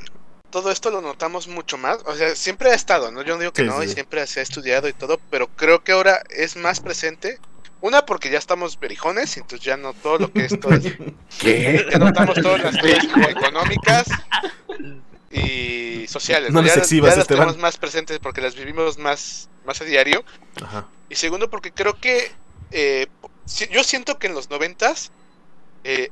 todo 0.49 0.71
esto 0.71 0.91
lo 0.91 1.01
notamos 1.01 1.47
mucho 1.47 1.77
más. 1.77 1.99
O 2.05 2.15
sea, 2.15 2.35
siempre 2.35 2.71
ha 2.71 2.75
estado, 2.75 3.11
¿no? 3.11 3.21
Yo 3.21 3.33
no 3.35 3.39
digo 3.39 3.53
que 3.53 3.63
Sí, 3.63 3.67
no, 3.67 3.79
sí, 3.81 3.85
y 3.85 3.89
siempre 3.89 4.25
se 4.27 4.39
ha 4.39 4.43
estudiado 4.43 4.87
y 4.87 4.93
todo, 4.93 5.19
pero 5.29 5.47
creo 5.47 5.83
que 5.83 5.91
ahora 5.93 6.21
es 6.29 6.55
más 6.55 6.79
presente. 6.79 7.39
Una, 7.81 8.05
porque 8.05 8.29
ya 8.29 8.37
estamos 8.37 8.79
berijones, 8.79 9.35
entonces 9.37 9.65
ya 9.65 9.75
no 9.75 9.93
todo 9.93 10.19
lo 10.19 10.31
que 10.31 10.45
es 10.45 10.59
todo 10.59 10.73
es- 10.75 10.93
¿Qué? 11.39 11.87
Ya 11.91 11.97
notamos 11.97 12.35
todas 12.41 12.61
las 12.63 12.77
cosas 12.77 13.07
como 13.07 13.27
económicas 13.27 14.07
y 15.31 16.05
sociales. 16.07 16.51
No 16.51 16.61
ya, 16.63 16.73
exhibas, 16.75 17.11
ya 17.11 17.17
las 17.17 17.27
tenemos 17.27 17.57
más 17.57 17.77
presentes 17.77 18.19
porque 18.19 18.41
las 18.41 18.55
vivimos 18.55 18.97
más, 18.97 19.49
más 19.65 19.81
a 19.81 19.85
diario. 19.85 20.23
Ajá. 20.61 20.87
Y 21.09 21.15
segundo, 21.15 21.49
porque 21.49 21.71
creo 21.71 21.95
que 21.99 22.31
eh, 22.71 23.07
si- 23.45 23.67
yo 23.67 23.83
siento 23.83 24.17
que 24.19 24.27
en 24.27 24.33
los 24.35 24.49
noventas 24.49 25.11
eh, 25.83 26.09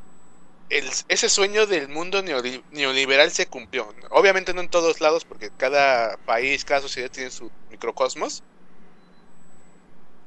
el- 0.70 0.90
ese 1.08 1.30
sueño 1.30 1.66
del 1.68 1.88
mundo 1.90 2.24
neoli- 2.24 2.64
neoliberal 2.72 3.32
se 3.32 3.48
cumplió. 3.48 3.94
Obviamente 4.10 4.54
no 4.54 4.62
en 4.62 4.70
todos 4.70 5.02
lados, 5.02 5.26
porque 5.26 5.50
cada 5.56 6.18
país, 6.26 6.66
cada 6.66 6.82
sociedad 6.82 7.10
tiene 7.12 7.32
su 7.32 7.52
microcosmos. 7.70 8.44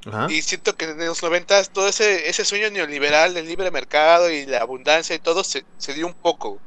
Ajá. 0.06 0.26
Y 0.30 0.42
siento 0.42 0.74
que 0.76 0.86
en 0.86 0.98
los 0.98 1.22
90 1.22 1.64
todo 1.64 1.88
ese, 1.88 2.28
ese 2.28 2.44
sueño 2.44 2.70
neoliberal 2.70 3.34
del 3.34 3.46
libre 3.46 3.70
mercado 3.70 4.30
y 4.30 4.46
la 4.46 4.58
abundancia 4.58 5.14
y 5.14 5.20
todo 5.20 5.44
se, 5.44 5.64
se 5.78 5.94
dio 5.94 6.06
un 6.06 6.14
poco. 6.14 6.58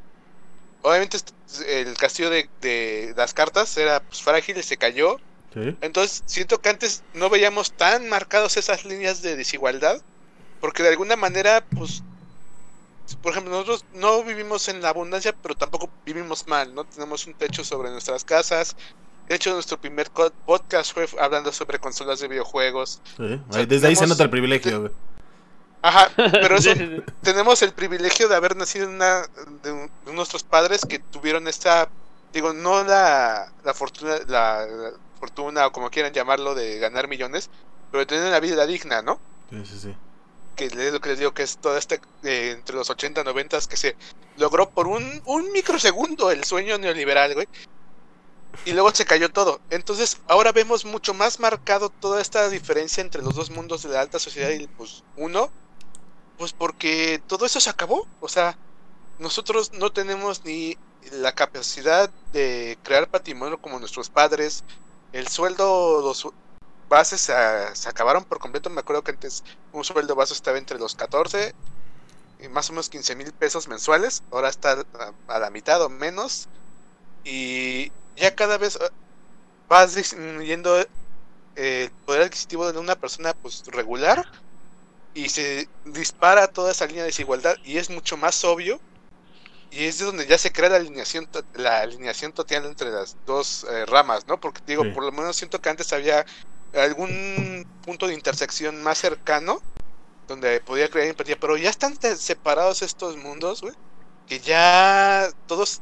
Obviamente 0.81 1.17
el 1.67 1.95
castillo 1.97 2.29
de, 2.29 2.49
de 2.61 3.13
las 3.17 3.33
cartas 3.33 3.75
era 3.77 4.01
pues, 4.01 4.21
frágil 4.21 4.57
y 4.57 4.63
se 4.63 4.77
cayó. 4.77 5.17
Sí. 5.53 5.75
Entonces 5.81 6.23
siento 6.25 6.59
que 6.59 6.69
antes 6.69 7.03
no 7.13 7.29
veíamos 7.29 7.71
tan 7.73 8.07
marcados 8.09 8.57
esas 8.57 8.85
líneas 8.85 9.21
de 9.21 9.35
desigualdad. 9.35 10.01
Porque 10.65 10.83
de 10.83 10.89
alguna 10.89 11.15
manera, 11.15 11.63
pues, 11.75 12.01
por 13.21 13.31
ejemplo, 13.31 13.51
nosotros 13.51 13.85
no 13.93 14.23
vivimos 14.23 14.67
en 14.67 14.81
la 14.81 14.89
abundancia, 14.89 15.35
pero 15.41 15.55
tampoco 15.55 15.91
vivimos 16.05 16.47
mal, 16.47 16.73
¿no? 16.73 16.85
Tenemos 16.85 17.27
un 17.27 17.35
techo 17.35 17.63
sobre 17.63 17.91
nuestras 17.91 18.25
casas. 18.25 18.75
De 19.27 19.35
hecho, 19.35 19.53
nuestro 19.53 19.79
primer 19.79 20.09
podcast 20.45 20.93
fue 20.93 21.07
hablando 21.19 21.51
sobre 21.51 21.79
consolas 21.79 22.19
de 22.19 22.27
videojuegos. 22.27 23.01
Sí. 23.17 23.41
sea, 23.49 23.59
Ahí- 23.61 23.65
Desde 23.65 23.87
ahí 23.87 23.95
se 23.95 24.05
nota 24.07 24.23
el 24.23 24.29
privilegio. 24.29 24.91
Ajá, 25.81 26.09
pero 26.15 26.55
eso 26.57 26.71
tenemos 27.21 27.61
el 27.61 27.71
privilegio 27.73 28.27
de 28.27 28.35
haber 28.35 28.55
nacido 28.55 28.85
en 28.85 28.95
una 28.95 29.23
de, 29.63 29.71
un- 29.71 29.91
de 30.05 30.13
nuestros 30.13 30.43
padres 30.43 30.81
que 30.87 30.99
tuvieron 30.99 31.47
esta, 31.47 31.89
digo, 32.33 32.53
no 32.53 32.83
la, 32.83 33.51
la 33.63 33.73
fortuna, 33.73 34.15
la, 34.27 34.65
la 34.65 34.91
fortuna 35.19 35.67
o 35.67 35.71
como 35.71 35.89
quieran 35.89 36.11
llamarlo 36.13 36.55
de 36.55 36.79
ganar 36.79 37.07
millones, 37.07 37.49
pero 37.91 37.99
de 38.01 38.05
tener 38.07 38.25
una 38.27 38.39
vida 38.39 38.65
digna, 38.65 39.01
¿no? 39.01 39.19
Sí, 39.49 39.63
sí, 39.65 39.79
sí. 39.79 39.95
Que 40.55 40.65
es 40.65 40.75
lo 40.93 41.01
que 41.01 41.09
les 41.09 41.19
digo 41.19 41.33
que 41.33 41.43
es 41.43 41.57
todo 41.57 41.77
este 41.77 41.99
eh, 42.23 42.51
entre 42.57 42.75
los 42.75 42.89
80 42.89 43.23
90 43.23 43.59
que 43.69 43.77
se 43.77 43.95
logró 44.37 44.69
por 44.69 44.87
un, 44.87 45.21
un 45.25 45.51
microsegundo 45.51 46.31
el 46.31 46.43
sueño 46.45 46.77
neoliberal, 46.77 47.33
güey. 47.33 47.47
Y 48.63 48.71
luego 48.71 48.91
se 48.91 49.05
cayó 49.05 49.29
todo. 49.31 49.59
Entonces, 49.69 50.17
ahora 50.27 50.51
vemos 50.51 50.85
mucho 50.85 51.13
más 51.13 51.39
marcado 51.39 51.89
toda 51.89 52.21
esta 52.21 52.49
diferencia 52.49 53.01
entre 53.01 53.21
los 53.21 53.35
dos 53.35 53.49
mundos 53.49 53.83
de 53.83 53.89
la 53.89 54.01
alta 54.01 54.19
sociedad 54.19 54.49
y 54.49 54.67
pues 54.67 55.03
uno, 55.17 55.49
pues 56.37 56.53
porque 56.53 57.21
todo 57.27 57.45
eso 57.45 57.59
se 57.59 57.69
acabó. 57.69 58.07
O 58.21 58.29
sea, 58.29 58.57
nosotros 59.19 59.73
no 59.73 59.91
tenemos 59.91 60.43
ni 60.45 60.77
la 61.11 61.33
capacidad 61.33 62.09
de 62.33 62.77
crear 62.83 63.09
patrimonio 63.09 63.61
como 63.61 63.79
nuestros 63.79 64.09
padres. 64.09 64.63
El 65.13 65.27
sueldo, 65.27 66.01
los 66.01 66.27
bases 66.89 67.21
se, 67.21 67.33
acabaron 67.89 68.23
por 68.25 68.39
completo. 68.39 68.69
Me 68.69 68.81
acuerdo 68.81 69.03
que 69.03 69.11
antes 69.11 69.43
un 69.71 69.83
sueldo 69.83 70.15
base 70.15 70.33
estaba 70.33 70.57
entre 70.57 70.79
los 70.79 70.95
14 70.95 71.53
y 72.39 72.47
más 72.49 72.69
o 72.69 72.73
menos 72.73 72.89
15 72.89 73.15
mil 73.15 73.31
pesos 73.31 73.67
mensuales. 73.67 74.23
Ahora 74.31 74.49
está 74.49 74.85
a 75.27 75.39
la 75.39 75.49
mitad 75.49 75.81
o 75.81 75.89
menos. 75.89 76.47
Y 77.23 77.91
ya 78.15 78.35
cada 78.35 78.57
vez 78.57 78.75
eh, 78.75 78.89
vas 79.69 79.95
disminuyendo 79.95 80.79
eh, 80.79 80.87
el 81.55 81.91
poder 82.05 82.23
adquisitivo 82.23 82.71
de 82.71 82.79
una 82.79 82.95
persona 82.95 83.33
pues 83.41 83.63
regular 83.67 84.25
y 85.13 85.29
se 85.29 85.69
dispara 85.85 86.47
toda 86.47 86.71
esa 86.71 86.85
línea 86.87 87.03
de 87.03 87.09
desigualdad 87.09 87.55
y 87.63 87.77
es 87.77 87.89
mucho 87.89 88.17
más 88.17 88.43
obvio 88.43 88.79
y 89.71 89.85
es 89.85 89.99
de 89.99 90.05
donde 90.05 90.27
ya 90.27 90.37
se 90.37 90.51
crea 90.51 90.69
la 90.69 90.77
alineación 90.77 91.27
la 91.53 91.81
alineación 91.81 92.33
total 92.33 92.65
entre 92.65 92.91
las 92.91 93.17
dos 93.25 93.65
eh, 93.69 93.85
ramas, 93.85 94.27
¿no? 94.27 94.39
Porque 94.39 94.61
digo, 94.65 94.83
Sí. 94.83 94.91
por 94.91 95.03
lo 95.03 95.11
menos 95.11 95.35
siento 95.35 95.59
que 95.59 95.69
antes 95.69 95.91
había 95.93 96.25
algún 96.73 97.65
punto 97.81 98.07
de 98.07 98.13
intersección 98.13 98.83
más 98.83 98.97
cercano 98.99 99.61
donde 100.27 100.59
podía 100.61 100.89
crear 100.89 101.07
empatía, 101.07 101.37
pero 101.39 101.57
ya 101.57 101.69
están 101.69 101.95
separados 102.17 102.81
estos 102.81 103.15
mundos, 103.17 103.61
güey, 103.61 103.73
que 104.27 104.39
ya 104.39 105.27
todos, 105.47 105.81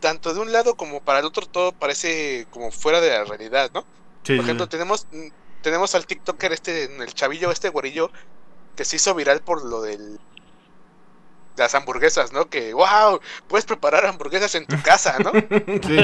tanto 0.00 0.32
de 0.34 0.40
un 0.40 0.52
lado 0.52 0.74
como 0.76 1.00
para 1.00 1.18
el 1.20 1.24
otro, 1.24 1.46
todo 1.46 1.72
parece 1.72 2.46
como 2.50 2.70
fuera 2.70 3.00
de 3.00 3.10
la 3.10 3.24
realidad, 3.24 3.70
¿no? 3.74 3.84
Sí, 4.22 4.36
Por 4.36 4.44
ejemplo, 4.44 4.66
sí. 4.66 4.70
tenemos 4.70 5.06
tenemos 5.62 5.94
al 5.94 6.06
TikToker 6.06 6.52
este, 6.52 6.84
el 6.84 7.12
chavillo, 7.14 7.50
este 7.50 7.68
güerillo, 7.68 8.10
que 8.76 8.84
se 8.84 8.96
hizo 8.96 9.14
viral 9.14 9.40
por 9.40 9.64
lo 9.64 9.82
del 9.82 10.18
las 11.56 11.74
hamburguesas, 11.74 12.32
¿no? 12.32 12.48
Que, 12.48 12.72
wow, 12.72 13.20
puedes 13.46 13.66
preparar 13.66 14.06
hamburguesas 14.06 14.54
en 14.54 14.66
tu 14.66 14.80
casa, 14.82 15.16
¿no? 15.18 15.32
Sí. 15.32 15.96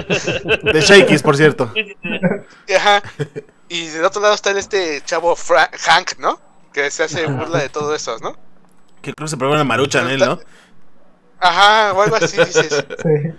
De 0.73 0.81
Shakey's, 0.83 1.23
por 1.23 1.37
cierto. 1.37 1.73
Ajá. 2.77 3.03
Y 3.69 3.87
del 3.87 4.05
otro 4.05 4.21
lado 4.21 4.35
está 4.35 4.51
el 4.51 4.59
este 4.59 5.01
chavo 5.05 5.35
Fra- 5.35 5.71
Hank, 5.73 6.19
¿no? 6.19 6.39
Que 6.73 6.91
se 6.91 7.05
hace 7.05 7.27
burla 7.27 7.59
de 7.61 7.69
todo 7.71 7.95
eso, 7.95 8.19
¿no? 8.19 8.33
Que 9.01 9.15
creo 9.15 9.25
que 9.27 9.31
se 9.31 9.37
probó 9.39 9.55
una 9.55 9.65
marucha 9.65 10.01
en 10.03 10.11
él, 10.11 10.21
¿no? 10.21 10.39
Ajá, 11.39 11.93
o 11.95 12.03
algo 12.03 12.17
así 12.17 12.39
dices. 12.41 12.85
Sí. 13.03 13.33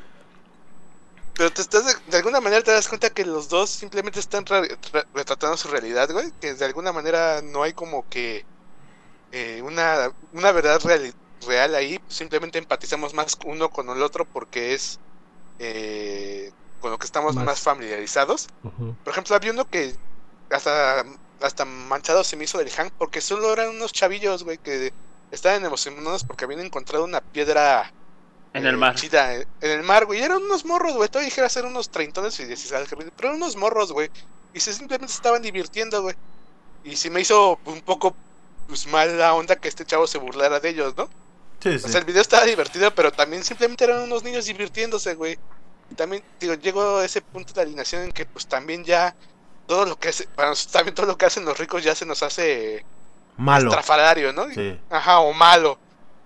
Pero 1.35 1.51
te 1.53 1.61
estás 1.61 1.85
de, 1.85 1.93
de 2.11 2.17
alguna 2.17 2.41
manera 2.41 2.63
te 2.63 2.71
das 2.71 2.87
cuenta 2.87 3.11
que 3.11 3.23
los 3.25 3.47
dos 3.49 3.69
simplemente 3.69 4.19
están 4.19 4.45
re- 4.45 4.77
re- 4.91 5.05
retratando 5.13 5.55
su 5.57 5.67
realidad, 5.67 6.09
güey. 6.11 6.31
Que 6.39 6.55
de 6.55 6.65
alguna 6.65 6.91
manera 6.91 7.41
no 7.43 7.61
hay 7.63 7.73
como 7.73 8.07
que 8.09 8.47
eh, 9.31 9.61
una, 9.63 10.11
una 10.33 10.51
verdad 10.53 10.81
real, 10.83 11.13
real 11.47 11.75
ahí. 11.75 11.99
Simplemente 12.09 12.59
empatizamos 12.59 13.13
más 13.13 13.37
uno 13.45 13.69
con 13.71 13.89
el 13.89 14.01
otro 14.03 14.25
porque 14.25 14.73
es 14.75 15.01
eh, 15.59 16.53
con 16.79 16.91
lo 16.91 16.99
que 16.99 17.05
estamos 17.07 17.37
Más. 17.37 17.45
más, 17.45 17.61
familiarizados. 17.61 18.47
Por 19.03 19.11
ejemplo, 19.11 19.35
había 19.35 19.51
uno 19.53 19.65
que 19.69 19.95
hasta, 20.51 21.05
hasta 21.41 21.65
manchado 21.65 22.23
se 22.23 22.37
me 22.37 22.45
hizo 22.45 22.57
del 22.59 22.71
Hank 22.71 22.93
porque 22.97 23.21
solo 23.21 23.53
eran 23.53 23.69
unos 23.69 23.93
chavillos, 23.93 24.43
güey, 24.43 24.57
que 24.59 24.93
estaban 25.31 25.65
emocionados 25.65 26.23
porque 26.25 26.45
habían 26.45 26.61
encontrado 26.61 27.03
una 27.05 27.21
piedra 27.21 27.93
En 28.53 28.65
eh, 28.65 28.67
el 28.67 28.77
mar. 28.77 28.95
chida 28.95 29.35
en, 29.35 29.47
el 29.61 29.83
mar, 29.83 30.05
güey. 30.05 30.19
Y 30.21 30.23
eran 30.23 30.43
unos 30.43 30.65
morros, 30.65 30.95
güey. 30.95 31.09
Todo 31.09 31.23
dijera 31.23 31.49
ser 31.49 31.65
unos 31.65 31.91
treintones 31.91 32.39
y 32.39 32.45
dieciséis, 32.45 32.89
pero 32.89 33.29
eran 33.29 33.35
unos 33.37 33.55
morros, 33.57 33.91
güey. 33.91 34.09
Y 34.53 34.59
se 34.61 34.73
simplemente 34.73 35.13
estaban 35.13 35.41
divirtiendo, 35.41 36.01
güey. 36.03 36.15
Y 36.83 36.97
sí 36.97 37.09
me 37.09 37.21
hizo 37.21 37.61
un 37.65 37.83
poco 37.83 38.19
pues 38.67 38.87
mala 38.87 39.33
onda 39.35 39.57
que 39.57 39.69
este 39.69 39.85
chavo 39.85 40.07
se 40.07 40.17
burlara 40.19 40.59
de 40.59 40.69
ellos, 40.69 40.95
¿no? 40.97 41.09
Sí, 41.61 41.79
O 41.83 41.87
sí. 41.87 41.89
sea, 41.89 41.99
el 41.99 42.05
video 42.05 42.21
estaba 42.21 42.45
divertido, 42.45 42.93
pero 42.95 43.13
también 43.13 43.43
simplemente 43.43 43.85
eran 43.85 44.03
unos 44.03 44.23
niños 44.23 44.45
divirtiéndose, 44.45 45.15
güey. 45.15 45.39
Y 45.89 45.95
También, 45.95 46.25
digo, 46.39 46.55
llegó 46.55 46.97
a 46.99 47.05
ese 47.05 47.21
punto 47.21 47.53
de 47.53 47.61
alineación 47.61 48.03
en 48.03 48.13
que 48.13 48.25
pues 48.25 48.47
también 48.47 48.83
ya 48.85 49.17
todo 49.65 49.85
lo 49.85 49.97
que 49.99 50.09
hace, 50.09 50.27
también 50.71 50.95
todo 50.95 51.05
lo 51.07 51.17
que 51.17 51.25
hacen 51.27 51.45
los 51.45 51.57
ricos 51.59 51.83
ya 51.83 51.95
se 51.95 52.05
nos 52.05 52.23
hace 52.23 52.87
Malo. 53.37 53.69
estrafalario, 53.69 54.33
¿no? 54.33 54.49
Sí. 54.49 54.77
Ajá, 54.89 55.19
o 55.19 55.33
malo. 55.33 55.77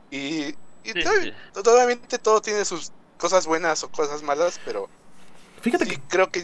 Y, 0.09 0.17
y 0.47 0.55
Sí, 0.93 1.03
todo- 1.03 1.13
sí. 1.21 1.33
todo- 1.53 1.75
obviamente 1.75 2.17
todo 2.17 2.41
tiene 2.41 2.65
sus 2.65 2.91
cosas 3.17 3.45
buenas 3.45 3.83
o 3.83 3.89
cosas 3.89 4.23
malas, 4.23 4.59
pero 4.65 4.89
Fíjate 5.61 5.85
sí 5.85 5.91
que, 5.91 6.01
creo 6.07 6.29
que... 6.31 6.43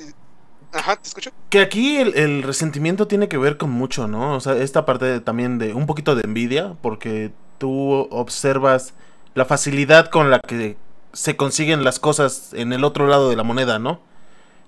Ajá, 0.74 0.98
te 0.98 1.08
escucho. 1.08 1.32
que 1.50 1.62
aquí 1.62 1.98
el, 1.98 2.16
el 2.18 2.44
resentimiento 2.44 3.08
tiene 3.08 3.30
que 3.30 3.38
ver 3.38 3.58
con 3.58 3.72
mucho, 3.72 4.08
¿no? 4.08 4.36
O 4.36 4.40
sea, 4.42 4.54
esta 4.58 4.86
parte 4.86 5.06
de- 5.06 5.22
también 5.22 5.58
de 5.60 5.74
un 5.74 5.86
poquito 5.88 6.14
de 6.16 6.22
envidia, 6.24 6.76
porque 6.82 7.32
tú 7.58 8.08
observas 8.12 8.94
la 9.34 9.46
facilidad 9.46 10.10
con 10.10 10.30
la 10.30 10.40
que 10.40 10.76
se 11.14 11.36
consiguen 11.38 11.84
las 11.86 12.00
cosas 12.00 12.54
en 12.54 12.74
el 12.74 12.84
otro 12.84 13.08
lado 13.08 13.30
de 13.30 13.36
la 13.38 13.44
moneda, 13.44 13.80
¿no? 13.80 14.02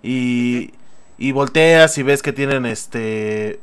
Y, 0.02 0.72
y 1.18 1.32
volteas 1.34 1.98
y 1.98 2.04
ves 2.04 2.22
que 2.24 2.32
tienen 2.34 2.66
este 2.66 3.60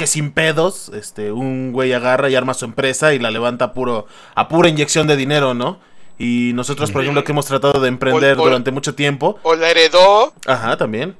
que 0.00 0.06
sin 0.06 0.32
pedos, 0.32 0.90
este, 0.94 1.30
un 1.30 1.72
güey 1.72 1.92
agarra 1.92 2.30
y 2.30 2.34
arma 2.34 2.54
su 2.54 2.64
empresa 2.64 3.12
y 3.12 3.18
la 3.18 3.30
levanta 3.30 3.66
a 3.66 3.72
puro, 3.74 4.06
a 4.34 4.48
pura 4.48 4.68
inyección 4.70 5.06
de 5.06 5.14
dinero, 5.16 5.52
¿no? 5.54 5.78
Y 6.18 6.52
nosotros, 6.54 6.90
por 6.90 7.02
ejemplo, 7.02 7.22
que 7.22 7.32
hemos 7.32 7.44
tratado 7.46 7.80
de 7.80 7.88
emprender 7.88 8.38
O- 8.38 8.42
o- 8.42 8.44
durante 8.46 8.70
mucho 8.70 8.94
tiempo, 8.94 9.38
O 9.42 9.54
la 9.54 9.70
heredó. 9.70 10.32
ajá, 10.46 10.76
también. 10.78 11.16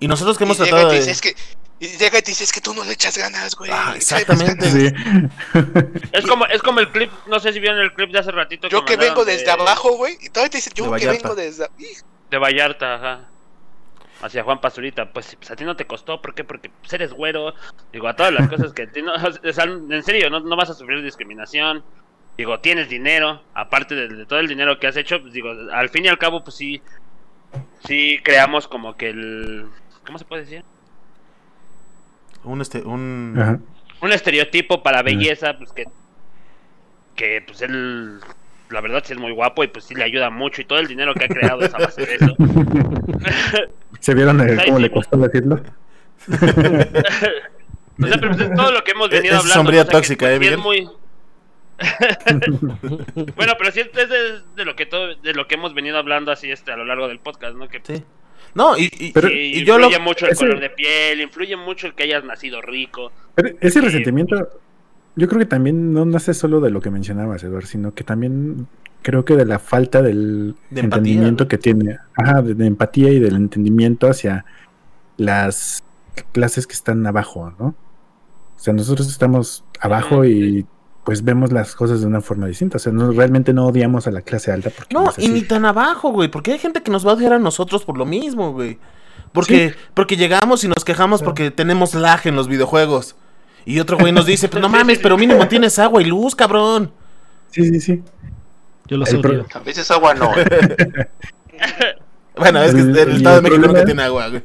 Y 0.00 0.08
nosotros 0.08 0.36
que 0.38 0.44
hemos 0.44 0.56
y 0.58 0.62
tratado 0.62 0.88
de... 0.90 0.96
dice, 0.98 1.10
es 1.10 1.20
que, 1.20 1.34
y 1.78 1.88
llega 1.98 2.18
y 2.18 2.22
te 2.22 2.30
dice, 2.30 2.44
es 2.44 2.52
que 2.52 2.60
tú 2.62 2.72
no 2.74 2.84
le 2.84 2.92
echas 2.92 3.16
ganas, 3.18 3.54
güey. 3.54 3.70
Ah, 3.72 3.92
exactamente. 3.96 4.64
más 4.66 4.74
ganas". 4.74 5.32
Sí. 5.52 6.08
Es 6.12 6.26
como, 6.26 6.46
es 6.46 6.62
como 6.62 6.80
el 6.80 6.90
clip, 6.90 7.10
no 7.28 7.38
sé 7.38 7.52
si 7.52 7.60
vieron 7.60 7.78
el 7.80 7.92
clip 7.92 8.10
de 8.12 8.18
hace 8.18 8.30
ratito. 8.30 8.68
Yo 8.68 8.84
que 8.84 8.96
vengo 8.96 9.24
de- 9.24 9.32
desde 9.36 9.50
abajo, 9.50 9.92
güey. 9.96 10.16
Y 10.22 10.28
todavía 10.30 10.50
te 10.50 10.58
dice, 10.58 10.70
yo 10.74 10.84
De 10.84 10.98
que 11.00 11.06
Vallarta. 11.06 11.28
vengo 11.28 11.34
desde... 11.34 11.68
De 12.30 12.38
Vallarta, 12.38 12.94
ajá. 12.94 13.20
Hacia 14.22 14.44
Juan 14.44 14.60
Pazurita, 14.60 15.12
pues, 15.12 15.36
pues 15.36 15.50
a 15.50 15.56
ti 15.56 15.64
no 15.64 15.76
te 15.76 15.84
costó, 15.84 16.22
¿por 16.22 16.34
qué? 16.34 16.44
Porque 16.44 16.70
pues, 16.70 16.92
eres 16.92 17.12
güero. 17.12 17.54
Digo, 17.92 18.08
a 18.08 18.16
todas 18.16 18.32
las 18.32 18.48
cosas 18.48 18.72
que 18.72 18.82
a 18.84 18.90
ti 18.90 19.02
no, 19.02 19.12
o 19.14 19.52
sea, 19.52 19.64
en 19.64 20.02
serio, 20.02 20.30
no, 20.30 20.40
no 20.40 20.56
vas 20.56 20.70
a 20.70 20.74
sufrir 20.74 21.02
discriminación. 21.02 21.82
Digo, 22.38 22.60
tienes 22.60 22.88
dinero, 22.88 23.42
aparte 23.52 23.94
de, 23.94 24.08
de 24.08 24.24
todo 24.24 24.38
el 24.38 24.48
dinero 24.48 24.78
que 24.78 24.86
has 24.86 24.96
hecho, 24.96 25.20
pues 25.20 25.34
digo, 25.34 25.50
al 25.72 25.90
fin 25.90 26.06
y 26.06 26.08
al 26.08 26.18
cabo, 26.18 26.42
pues 26.42 26.56
sí, 26.56 26.80
sí 27.86 28.20
creamos 28.22 28.68
como 28.68 28.96
que 28.96 29.10
el, 29.10 29.66
¿cómo 30.06 30.18
se 30.18 30.24
puede 30.24 30.42
decir? 30.42 30.64
Un 32.44 32.60
este, 32.60 32.80
un... 32.80 33.34
Ajá. 33.38 33.58
Un 34.00 34.12
estereotipo 34.12 34.82
para 34.82 35.02
belleza, 35.02 35.56
pues 35.56 35.72
que, 35.72 35.84
que 37.14 37.42
pues 37.46 37.62
él, 37.62 38.18
la 38.68 38.80
verdad 38.80 39.02
sí 39.04 39.12
es 39.12 39.18
muy 39.18 39.30
guapo 39.30 39.62
y 39.62 39.68
pues 39.68 39.84
sí 39.84 39.94
le 39.94 40.02
ayuda 40.02 40.28
mucho 40.28 40.60
y 40.60 40.64
todo 40.64 40.80
el 40.80 40.88
dinero 40.88 41.14
que 41.14 41.26
ha 41.26 41.28
creado 41.28 41.60
es 41.60 41.72
a 41.72 41.78
base 41.78 42.04
de 42.04 42.14
eso. 42.16 42.34
¿Se 44.02 44.14
vieron 44.14 44.40
eh, 44.40 44.56
Ahí 44.58 44.66
cómo 44.66 44.76
sí, 44.78 44.82
le 44.82 44.88
¿no? 44.88 44.94
costó 44.94 45.16
decirlo? 45.16 45.60
O 48.02 48.06
sea, 48.06 48.18
pero 48.18 48.32
es 48.32 48.54
todo 48.54 48.72
lo 48.72 48.82
que 48.84 48.90
hemos 48.92 49.10
venido 49.10 49.34
Es 49.34 49.40
hablando. 49.40 49.54
sombría 49.54 49.82
¿no? 49.84 49.88
O 49.88 49.90
sea, 49.90 49.90
que, 49.92 49.96
tóxica, 49.98 50.26
pues, 50.26 50.40
¿eh, 50.40 50.44
sí 50.44 50.52
es 50.54 50.58
muy... 50.58 50.88
bueno, 53.36 53.52
pero 53.58 53.70
sí 53.70 53.80
es 53.80 53.92
de, 53.92 54.40
de 54.56 54.64
lo 54.64 54.74
que 54.76 54.86
todo, 54.86 55.14
de 55.16 55.34
lo 55.34 55.46
que 55.46 55.54
hemos 55.56 55.74
venido 55.74 55.98
hablando 55.98 56.32
así 56.32 56.50
este 56.50 56.72
a 56.72 56.76
lo 56.76 56.84
largo 56.84 57.08
del 57.08 57.18
podcast, 57.18 57.54
¿no? 57.56 57.68
Que 57.68 57.80
Sí. 57.84 58.02
No, 58.54 58.76
y, 58.76 58.90
y, 58.98 59.12
Pero- 59.12 59.28
y 59.30 59.64
yo 59.64 59.78
lo... 59.78 59.86
influye 59.86 60.02
mucho 60.04 60.26
el 60.26 60.32
ese- 60.32 60.44
color 60.46 60.60
de 60.60 60.70
piel, 60.70 61.20
influye 61.22 61.56
mucho 61.56 61.86
el 61.86 61.94
que 61.94 62.02
hayas 62.04 62.24
nacido 62.24 62.60
rico. 62.60 63.10
Pero 63.34 63.50
ese 63.60 63.80
resentimiento, 63.80 64.48
yo 65.16 65.28
creo 65.28 65.38
que 65.38 65.46
también 65.46 65.92
no 65.94 66.04
nace 66.04 66.34
solo 66.34 66.60
de 66.60 66.70
lo 66.70 66.80
que 66.80 66.90
mencionabas, 66.90 67.42
Eduardo, 67.44 67.66
sino 67.66 67.94
que 67.94 68.04
también 68.04 68.66
creo 69.02 69.24
que 69.24 69.36
de 69.36 69.44
la 69.44 69.58
falta 69.58 70.02
del 70.02 70.56
De 70.70 70.80
empatía, 70.80 70.98
entendimiento 70.98 71.44
¿no? 71.44 71.48
que 71.48 71.58
tiene, 71.58 71.98
ajá, 72.16 72.42
de, 72.42 72.54
de 72.54 72.66
empatía 72.66 73.10
y 73.10 73.18
del 73.18 73.36
entendimiento 73.36 74.08
hacia 74.08 74.44
las 75.16 75.82
clases 76.32 76.66
que 76.66 76.74
están 76.74 77.06
abajo, 77.06 77.52
¿no? 77.58 77.74
O 78.56 78.64
sea, 78.64 78.72
nosotros 78.72 79.08
estamos 79.08 79.64
abajo 79.80 80.24
y 80.24 80.66
pues 81.04 81.24
vemos 81.24 81.52
las 81.52 81.74
cosas 81.74 82.00
de 82.00 82.06
una 82.06 82.20
forma 82.20 82.46
distinta. 82.46 82.76
O 82.76 82.80
sea, 82.80 82.92
no, 82.92 83.10
realmente 83.10 83.52
no 83.52 83.66
odiamos 83.66 84.06
a 84.06 84.12
la 84.12 84.22
clase 84.22 84.52
alta 84.52 84.70
porque 84.70 84.94
No, 84.94 85.12
y 85.18 85.28
ni 85.28 85.42
tan 85.42 85.64
abajo, 85.64 86.10
güey, 86.12 86.30
porque 86.30 86.52
hay 86.52 86.58
gente 86.58 86.82
que 86.82 86.90
nos 86.90 87.04
va 87.04 87.10
a 87.10 87.14
odiar 87.14 87.32
a 87.32 87.38
nosotros 87.38 87.84
por 87.84 87.98
lo 87.98 88.04
mismo, 88.04 88.52
güey. 88.52 88.78
Porque, 89.32 89.74
porque 89.94 90.16
llegamos 90.16 90.62
y 90.62 90.68
nos 90.68 90.84
quejamos 90.84 91.22
porque 91.22 91.50
tenemos 91.50 91.94
lag 91.94 92.20
en 92.26 92.36
los 92.36 92.48
videojuegos. 92.48 93.16
Y 93.64 93.80
otro 93.80 93.96
güey 93.96 94.12
nos 94.12 94.26
dice, 94.26 94.48
pues 94.48 94.60
no 94.60 94.68
mames, 94.68 94.98
pero 94.98 95.16
mínimo 95.16 95.48
tienes 95.48 95.78
agua 95.78 96.02
y 96.02 96.04
luz, 96.04 96.34
cabrón. 96.34 96.92
Sí, 97.50 97.64
sí, 97.64 97.80
sí. 97.80 98.02
Yo 98.98 99.20
pro- 99.20 99.30
odio. 99.32 99.46
A 99.54 99.58
veces 99.60 99.90
agua 99.90 100.14
no. 100.14 100.30
Bueno, 102.36 102.62
es 102.62 102.74
que 102.74 102.80
El- 102.80 102.90
el, 102.90 102.98
el 103.10 103.16
Estado 103.16 103.36
de 103.36 103.42
México 103.42 103.66
nunca 103.66 103.80
es- 103.80 103.84
tiene 103.86 104.02
agua, 104.02 104.28
güey. 104.28 104.42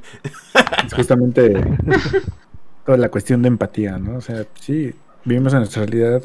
Es 0.85 0.93
justamente 0.93 1.53
toda 2.85 2.97
la 2.97 3.09
cuestión 3.09 3.41
de 3.41 3.47
empatía, 3.47 3.97
¿no? 3.97 4.17
O 4.17 4.21
sea, 4.21 4.45
sí, 4.59 4.93
vivimos 5.23 5.53
en 5.53 5.59
nuestra 5.59 5.85
realidad, 5.85 6.21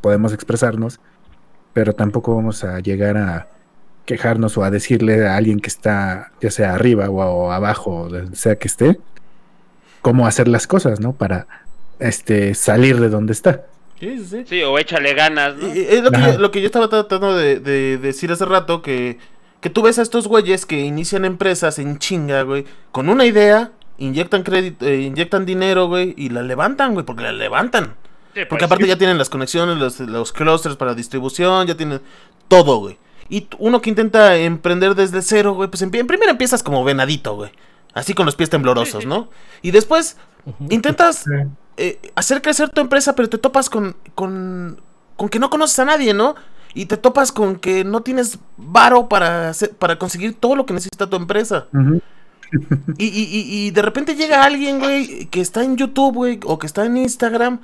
podemos 0.00 0.32
expresarnos, 0.32 1.00
pero 1.74 1.92
tampoco 1.94 2.34
vamos 2.34 2.64
a 2.64 2.80
llegar 2.80 3.16
a 3.18 3.48
quejarnos 4.06 4.56
o 4.58 4.64
a 4.64 4.70
decirle 4.70 5.26
a 5.26 5.36
alguien 5.36 5.60
que 5.60 5.68
está, 5.68 6.32
ya 6.40 6.50
sea 6.50 6.74
arriba 6.74 7.08
o, 7.10 7.14
o 7.20 7.52
abajo, 7.52 7.94
o 8.04 8.08
donde 8.08 8.34
sea 8.36 8.56
que 8.56 8.68
esté, 8.68 8.98
cómo 10.00 10.26
hacer 10.26 10.48
las 10.48 10.66
cosas, 10.66 10.98
¿no? 11.00 11.12
Para 11.12 11.46
este 11.98 12.54
salir 12.54 12.98
de 13.00 13.10
donde 13.10 13.32
está. 13.32 13.62
Sí, 14.02 14.18
sí, 14.18 14.24
sí. 14.24 14.44
Sí, 14.48 14.62
o 14.64 14.76
échale 14.78 15.14
ganas, 15.14 15.54
¿no? 15.56 15.68
Es 15.68 16.02
lo 16.02 16.10
que, 16.10 16.20
yo, 16.20 16.38
lo 16.38 16.50
que 16.50 16.60
yo 16.60 16.66
estaba 16.66 16.88
tratando 16.88 17.36
de, 17.36 17.60
de 17.60 17.98
decir 17.98 18.32
hace 18.32 18.44
rato, 18.44 18.82
que, 18.82 19.18
que 19.60 19.70
tú 19.70 19.82
ves 19.82 20.00
a 20.00 20.02
estos 20.02 20.26
güeyes 20.26 20.66
que 20.66 20.80
inician 20.80 21.24
empresas 21.24 21.78
en 21.78 21.98
chinga, 21.98 22.42
güey, 22.42 22.64
con 22.90 23.08
una 23.08 23.26
idea, 23.26 23.70
inyectan 23.98 24.42
crédito, 24.42 24.84
eh, 24.86 25.02
inyectan 25.02 25.46
dinero, 25.46 25.86
güey, 25.86 26.14
y 26.16 26.30
la 26.30 26.42
levantan, 26.42 26.94
güey, 26.94 27.06
porque 27.06 27.22
la 27.22 27.30
levantan. 27.32 27.94
Sí, 28.34 28.40
Porque 28.48 28.48
pues, 28.48 28.62
aparte 28.64 28.86
ya 28.88 28.98
tienen 28.98 29.18
las 29.18 29.28
conexiones, 29.30 29.76
los, 29.78 30.00
los 30.00 30.32
clusters 30.32 30.74
para 30.74 30.94
distribución, 30.94 31.66
ya 31.68 31.76
tienen 31.76 32.00
todo, 32.48 32.78
güey. 32.78 32.98
Y 33.28 33.46
uno 33.58 33.80
que 33.80 33.90
intenta 33.90 34.36
emprender 34.36 34.96
desde 34.96 35.22
cero, 35.22 35.52
güey, 35.52 35.68
pues 35.70 35.80
empie- 35.82 36.04
primero 36.06 36.30
empiezas 36.32 36.62
como 36.64 36.82
venadito, 36.82 37.36
güey. 37.36 37.52
Así 37.94 38.14
con 38.14 38.26
los 38.26 38.34
pies 38.34 38.50
temblorosos, 38.50 39.02
Sí. 39.04 39.08
¿no? 39.08 39.28
Y 39.60 39.70
después 39.70 40.16
intentas. 40.70 41.24
Eh, 41.76 41.98
hacer 42.14 42.42
crecer 42.42 42.68
tu 42.70 42.80
empresa, 42.80 43.14
pero 43.14 43.28
te 43.28 43.38
topas 43.38 43.68
con, 43.70 43.96
con, 44.14 44.80
con 45.16 45.28
que 45.28 45.38
no 45.38 45.50
conoces 45.50 45.78
a 45.78 45.84
nadie, 45.84 46.14
¿no? 46.14 46.34
Y 46.74 46.86
te 46.86 46.96
topas 46.96 47.32
con 47.32 47.56
que 47.56 47.84
no 47.84 48.02
tienes 48.02 48.38
varo 48.56 49.08
para, 49.08 49.50
hacer- 49.50 49.72
para 49.76 49.98
conseguir 49.98 50.34
todo 50.34 50.56
lo 50.56 50.64
que 50.66 50.74
necesita 50.74 51.08
tu 51.10 51.16
empresa. 51.16 51.66
Y, 52.98 53.06
y, 53.06 53.22
y, 53.24 53.66
y 53.66 53.70
de 53.70 53.82
repente 53.82 54.14
llega 54.14 54.42
alguien, 54.44 54.78
güey, 54.78 55.26
que 55.26 55.40
está 55.40 55.64
en 55.64 55.76
YouTube, 55.76 56.14
güey, 56.14 56.40
o 56.44 56.58
que 56.58 56.66
está 56.66 56.84
en 56.84 56.96
Instagram, 56.98 57.60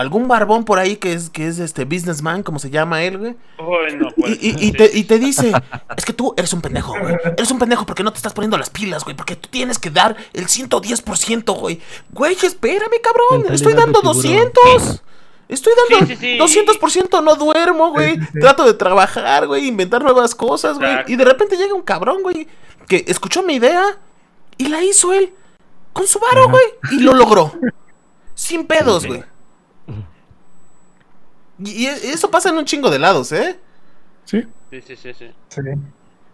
algún 0.00 0.26
barbón 0.28 0.64
por 0.64 0.78
ahí 0.78 0.96
que 0.96 1.12
es, 1.12 1.30
que 1.30 1.46
es 1.46 1.58
este 1.58 1.84
businessman, 1.84 2.42
como 2.42 2.58
se 2.58 2.70
llama 2.70 3.02
él, 3.02 3.18
güey. 3.18 3.36
Bueno, 3.58 4.08
pues, 4.16 4.38
Y, 4.42 4.48
y- 4.48 4.50
y 4.50 4.58
sí. 4.66 4.72
te, 4.72 4.90
y 4.98 5.04
te 5.04 5.18
dice, 5.18 5.52
es 5.96 6.04
que 6.04 6.12
tú 6.12 6.34
eres 6.36 6.52
un 6.52 6.60
pendejo, 6.60 6.94
güey. 6.98 7.16
Eres 7.36 7.50
un 7.50 7.58
pendejo 7.58 7.86
porque 7.86 8.02
no 8.02 8.10
te 8.12 8.16
estás 8.16 8.32
poniendo 8.32 8.56
las 8.58 8.70
pilas, 8.70 9.04
güey. 9.04 9.16
Porque 9.16 9.36
tú 9.36 9.48
tienes 9.50 9.78
que 9.78 9.90
dar 9.90 10.16
el 10.32 10.46
110%, 10.46 11.58
güey. 11.58 11.80
Güey, 12.10 12.36
espérame, 12.42 13.00
cabrón. 13.02 13.42
Mentalidad 13.42 13.54
Estoy 13.54 13.72
dando 13.74 14.00
tiburón. 14.00 14.22
200. 14.22 15.02
Estoy 15.48 15.72
dando 15.90 16.06
Sí, 16.06 16.16
sí, 16.16 16.38
sí. 16.38 16.60
200%, 16.60 17.22
no 17.24 17.34
duermo, 17.34 17.90
güey. 17.90 18.14
Sí, 18.14 18.20
sí, 18.20 18.26
sí. 18.34 18.40
Trato 18.40 18.64
de 18.64 18.74
trabajar, 18.74 19.46
güey, 19.48 19.66
inventar 19.66 20.02
nuevas 20.02 20.34
cosas, 20.34 20.78
güey. 20.78 20.90
Exacto. 20.90 21.12
Y 21.12 21.16
de 21.16 21.24
repente 21.24 21.56
llega 21.56 21.74
un 21.74 21.82
cabrón, 21.82 22.22
güey, 22.22 22.46
que 22.86 23.04
escuchó 23.08 23.42
mi 23.42 23.54
idea 23.54 23.98
y 24.56 24.68
la 24.68 24.82
hizo 24.84 25.12
él 25.12 25.32
con 25.92 26.06
su 26.06 26.20
varo, 26.20 26.48
güey. 26.48 26.62
Y 26.92 27.00
lo 27.00 27.14
logró. 27.14 27.52
Sin 28.34 28.64
pedos, 28.66 29.06
güey. 29.06 29.24
Y, 31.64 31.70
y 31.82 31.86
eso 31.86 32.30
pasa 32.30 32.48
en 32.50 32.56
un 32.58 32.64
chingo 32.64 32.90
de 32.90 32.98
lados, 32.98 33.32
¿eh? 33.32 33.58
Sí. 34.24 34.46
Sí, 34.70 34.80
sí, 34.86 34.96
sí, 34.96 35.12
sí. 35.14 35.30
Sí. 35.48 35.60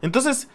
Entonces, 0.03 0.49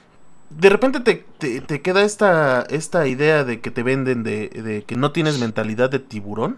de 0.49 0.69
repente 0.69 0.99
te, 0.99 1.26
te- 1.38 1.61
te 1.61 1.82
queda 1.82 2.03
esta, 2.03 2.61
esta 2.69 3.07
idea 3.07 3.43
de 3.43 3.59
que 3.61 3.72
te 3.72 3.84
venden 3.84 4.24
de, 4.24 4.49
de 4.49 4.84
que 4.84 4.95
no 4.95 5.11
tienes 5.11 5.39
mentalidad 5.39 5.89
de 5.89 5.99
tiburón, 5.99 6.57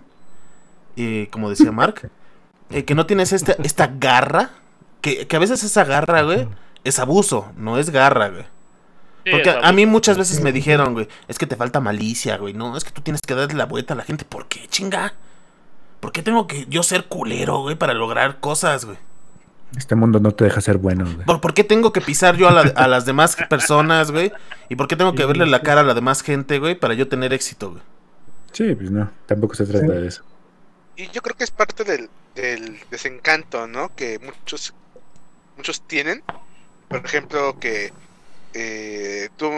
eh, 0.98 1.28
como 1.32 1.50
decía 1.50 1.72
Mark, 1.74 2.10
eh, 2.70 2.86
que 2.86 2.96
no 2.96 3.06
tienes 3.06 3.34
esta, 3.34 3.54
esta 3.64 3.88
garra, 3.88 4.52
que, 5.02 5.28
que 5.28 5.36
a 5.36 5.40
veces 5.40 5.64
esa 5.64 5.84
garra, 5.86 6.22
güey, 6.24 6.48
es 6.84 7.00
abuso, 7.00 7.52
no 7.58 7.78
es 7.78 7.90
garra, 7.90 8.30
güey. 8.30 8.44
Sí, 9.26 9.32
Porque 9.32 9.52
sea, 9.52 9.60
a 9.62 9.72
mí 9.72 9.86
muchas 9.86 10.18
veces 10.18 10.42
me 10.42 10.52
dijeron, 10.52 10.94
güey, 10.94 11.08
es 11.30 11.38
que 11.40 11.48
te 11.48 11.56
falta 11.56 11.80
malicia, 11.80 12.38
güey, 12.38 12.54
no, 12.54 12.76
es 12.76 12.84
que 12.84 12.92
tú 12.92 13.02
tienes 13.02 13.22
que 13.22 13.34
darle 13.36 13.54
la 13.56 13.66
vuelta 13.66 13.94
a 13.94 13.98
la 13.98 14.04
gente, 14.04 14.26
¿por 14.26 14.48
qué, 14.48 14.68
chinga? 14.68 15.14
¿Por 16.04 16.12
qué 16.12 16.22
tengo 16.22 16.48
que 16.48 16.66
yo 16.68 16.84
ser 16.84 17.06
culero, 17.06 17.62
güey, 17.62 17.78
para 17.78 17.94
lograr 17.94 18.42
cosas, 18.42 18.84
güey? 18.84 18.98
Este 19.78 19.96
mundo 19.96 20.20
no 20.20 20.32
te 20.34 20.44
deja 20.44 20.60
ser 20.60 20.78
bueno, 20.78 21.06
güey. 21.06 21.26
¿Por, 21.26 21.40
por 21.40 21.54
qué 21.54 21.64
tengo 21.64 21.94
que 21.94 22.02
pisar 22.02 22.36
yo 22.36 22.50
a, 22.50 22.52
la- 22.52 22.74
a 22.76 22.90
las 22.90 23.06
demás 23.06 23.38
personas, 23.50 24.12
güey? 24.12 24.34
¿Y 24.68 24.76
por 24.76 24.90
qué 24.90 24.98
tengo 24.98 25.16
que 25.16 25.26
verle 25.26 25.46
la 25.46 25.62
cara 25.62 25.80
a 25.80 25.84
la 25.86 25.94
demás 25.94 26.22
gente, 26.22 26.60
güey, 26.60 26.76
para 26.76 26.94
yo 26.94 27.08
tener 27.08 27.32
éxito, 27.32 27.72
güey? 27.72 27.82
Sí, 28.52 28.76
pues 28.76 28.92
no, 28.92 29.10
tampoco 29.28 29.56
se 29.56 29.66
trata 29.66 29.86
Sí. 29.88 29.92
de 29.94 30.08
eso. 30.10 30.24
Y 30.98 31.08
yo 31.12 31.22
creo 31.22 31.38
que 31.38 31.46
es 31.46 31.52
parte 31.52 31.86
del, 31.86 32.10
del 32.36 32.80
desencanto, 32.92 33.66
¿no? 33.66 33.96
Que 33.96 34.20
muchos, 34.20 34.74
muchos 35.56 35.88
tienen. 35.88 36.22
Por 36.90 37.06
ejemplo, 37.06 37.58
que 37.62 37.94
eh, 38.54 39.30
tú, 39.38 39.50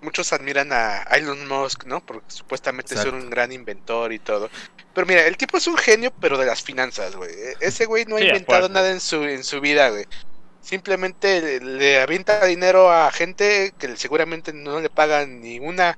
muchos 0.00 0.32
admiran 0.32 0.72
a 0.72 1.02
Elon 1.04 1.46
Musk, 1.48 1.84
¿no? 1.84 2.00
Porque 2.04 2.24
supuestamente 2.30 2.94
es 2.94 3.04
un 3.04 3.28
gran 3.30 3.52
inventor 3.52 4.12
y 4.12 4.18
todo. 4.18 4.50
Pero 4.94 5.06
mira, 5.06 5.26
el 5.26 5.36
tipo 5.36 5.56
es 5.58 5.66
un 5.66 5.76
genio, 5.76 6.12
pero 6.20 6.38
de 6.38 6.46
las 6.46 6.62
finanzas, 6.62 7.16
güey. 7.16 7.30
E- 7.30 7.56
Ese 7.60 7.86
güey 7.86 8.04
no 8.06 8.16
ha 8.16 8.20
Sí, 8.20 8.26
inventado 8.26 8.68
nada 8.68 8.90
en 8.90 9.00
su, 9.00 9.22
en 9.24 9.44
su 9.44 9.60
vida, 9.60 9.90
güey. 9.90 10.06
Simplemente 10.60 11.40
le, 11.40 11.60
le 11.60 12.00
avienta 12.00 12.44
dinero 12.44 12.90
a 12.90 13.10
gente 13.12 13.72
que 13.78 13.96
seguramente 13.96 14.52
no 14.52 14.80
le 14.80 14.90
pagan 14.90 15.40
ni 15.40 15.60
una 15.60 15.96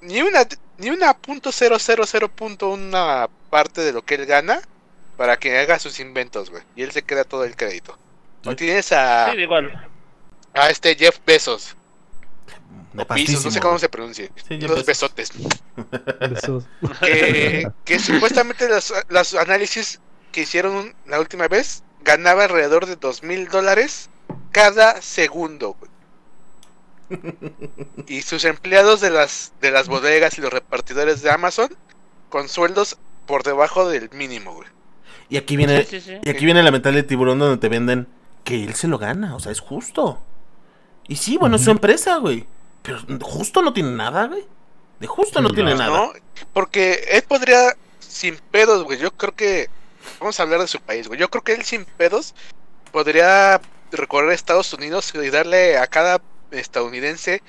ni 0.00 0.22
una 0.22 0.46
ni 0.78 0.88
una 0.88 1.12
punto 1.12 1.52
cero 1.52 1.76
cero 1.78 2.04
cero 2.06 2.30
punto 2.34 2.70
una 2.70 3.28
parte 3.50 3.82
de 3.82 3.92
lo 3.92 4.02
que 4.02 4.14
él 4.14 4.24
gana 4.24 4.62
para 5.18 5.36
que 5.38 5.58
haga 5.58 5.78
sus 5.78 6.00
inventos, 6.00 6.48
güey. 6.48 6.62
Y 6.76 6.82
él 6.82 6.92
se 6.92 7.02
queda 7.02 7.24
todo 7.24 7.44
el 7.44 7.56
crédito. 7.56 7.98
O 8.46 8.50
Sí. 8.52 8.56
tienes 8.56 8.90
a, 8.92 9.32
Sí, 9.32 9.38
igual. 9.40 9.86
a 10.54 10.70
este 10.70 10.94
Jeff 10.96 11.18
Bezos, 11.26 11.76
o 12.96 13.14
Bezos, 13.14 13.44
no 13.44 13.50
sé 13.50 13.60
cómo 13.60 13.78
se 13.78 13.88
pronuncie. 13.88 14.30
Sí, 14.48 14.58
Jeff 14.60 14.70
Los 14.70 14.84
besotes. 14.84 15.32
Que, 17.00 17.70
que 17.84 17.98
supuestamente 17.98 18.68
los, 18.68 18.92
los 19.08 19.34
análisis 19.34 20.00
que 20.32 20.42
hicieron 20.42 20.94
la 21.06 21.20
última 21.20 21.48
vez 21.48 21.82
ganaba 22.02 22.44
alrededor 22.44 22.86
de 22.86 22.96
dos 22.96 23.22
mil 23.22 23.48
dólares 23.48 24.08
cada 24.52 25.00
segundo. 25.02 25.76
Y 28.06 28.22
sus 28.22 28.44
empleados 28.44 29.00
de 29.00 29.10
las 29.10 29.52
de 29.60 29.70
las 29.72 29.88
bodegas 29.88 30.38
y 30.38 30.40
los 30.40 30.52
repartidores 30.52 31.22
de 31.22 31.30
Amazon 31.30 31.68
con 32.28 32.48
sueldos 32.48 32.98
por 33.26 33.42
debajo 33.42 33.88
del 33.88 34.10
mínimo, 34.12 34.54
güey. 34.54 34.68
Y 35.28 35.36
aquí 35.36 35.56
viene, 35.56 35.84
Sí, 35.84 36.00
sí, 36.00 36.12
sí. 36.12 36.18
y 36.22 36.28
aquí 36.30 36.44
viene 36.44 36.62
la 36.62 36.70
mentalidad 36.70 37.02
de 37.02 37.08
tiburón 37.08 37.38
donde 37.38 37.58
te 37.58 37.68
venden 37.68 38.08
que 38.44 38.64
él 38.64 38.74
se 38.74 38.88
lo 38.88 38.98
gana, 38.98 39.34
o 39.36 39.40
sea, 39.40 39.52
es 39.52 39.60
justo. 39.60 40.20
Y 41.08 41.16
sí, 41.16 41.36
bueno, 41.36 41.56
es 41.56 41.64
su 41.64 41.70
empresa, 41.70 42.16
güey. 42.18 42.46
Pero 42.82 42.98
justo 43.22 43.62
no 43.62 43.72
tiene 43.72 43.90
nada, 43.92 44.26
güey. 44.26 44.44
De 45.00 45.06
justo 45.06 45.40
no 45.40 45.50
tiene 45.50 45.74
nada. 45.74 45.96
¿no? 45.96 46.12
Porque 46.52 47.04
él 47.10 47.22
podría, 47.22 47.76
sin 48.00 48.36
pedos, 48.50 48.84
güey, 48.84 48.98
yo 48.98 49.10
creo 49.12 49.34
que, 49.34 49.68
vamos 50.18 50.38
a 50.38 50.42
hablar 50.42 50.60
de 50.60 50.66
su 50.68 50.80
país, 50.80 51.08
güey, 51.08 51.18
yo 51.18 51.28
creo 51.30 51.42
que 51.42 51.52
él 51.54 51.62
sin 51.64 51.84
pedos 51.84 52.34
podría 52.92 53.60
recorrer 53.92 54.32
Estados 54.32 54.72
Unidos 54.74 55.12
y 55.14 55.30
darle 55.30 55.78
a 55.78 55.86
cada 55.86 56.20
estadounidense 56.50 57.42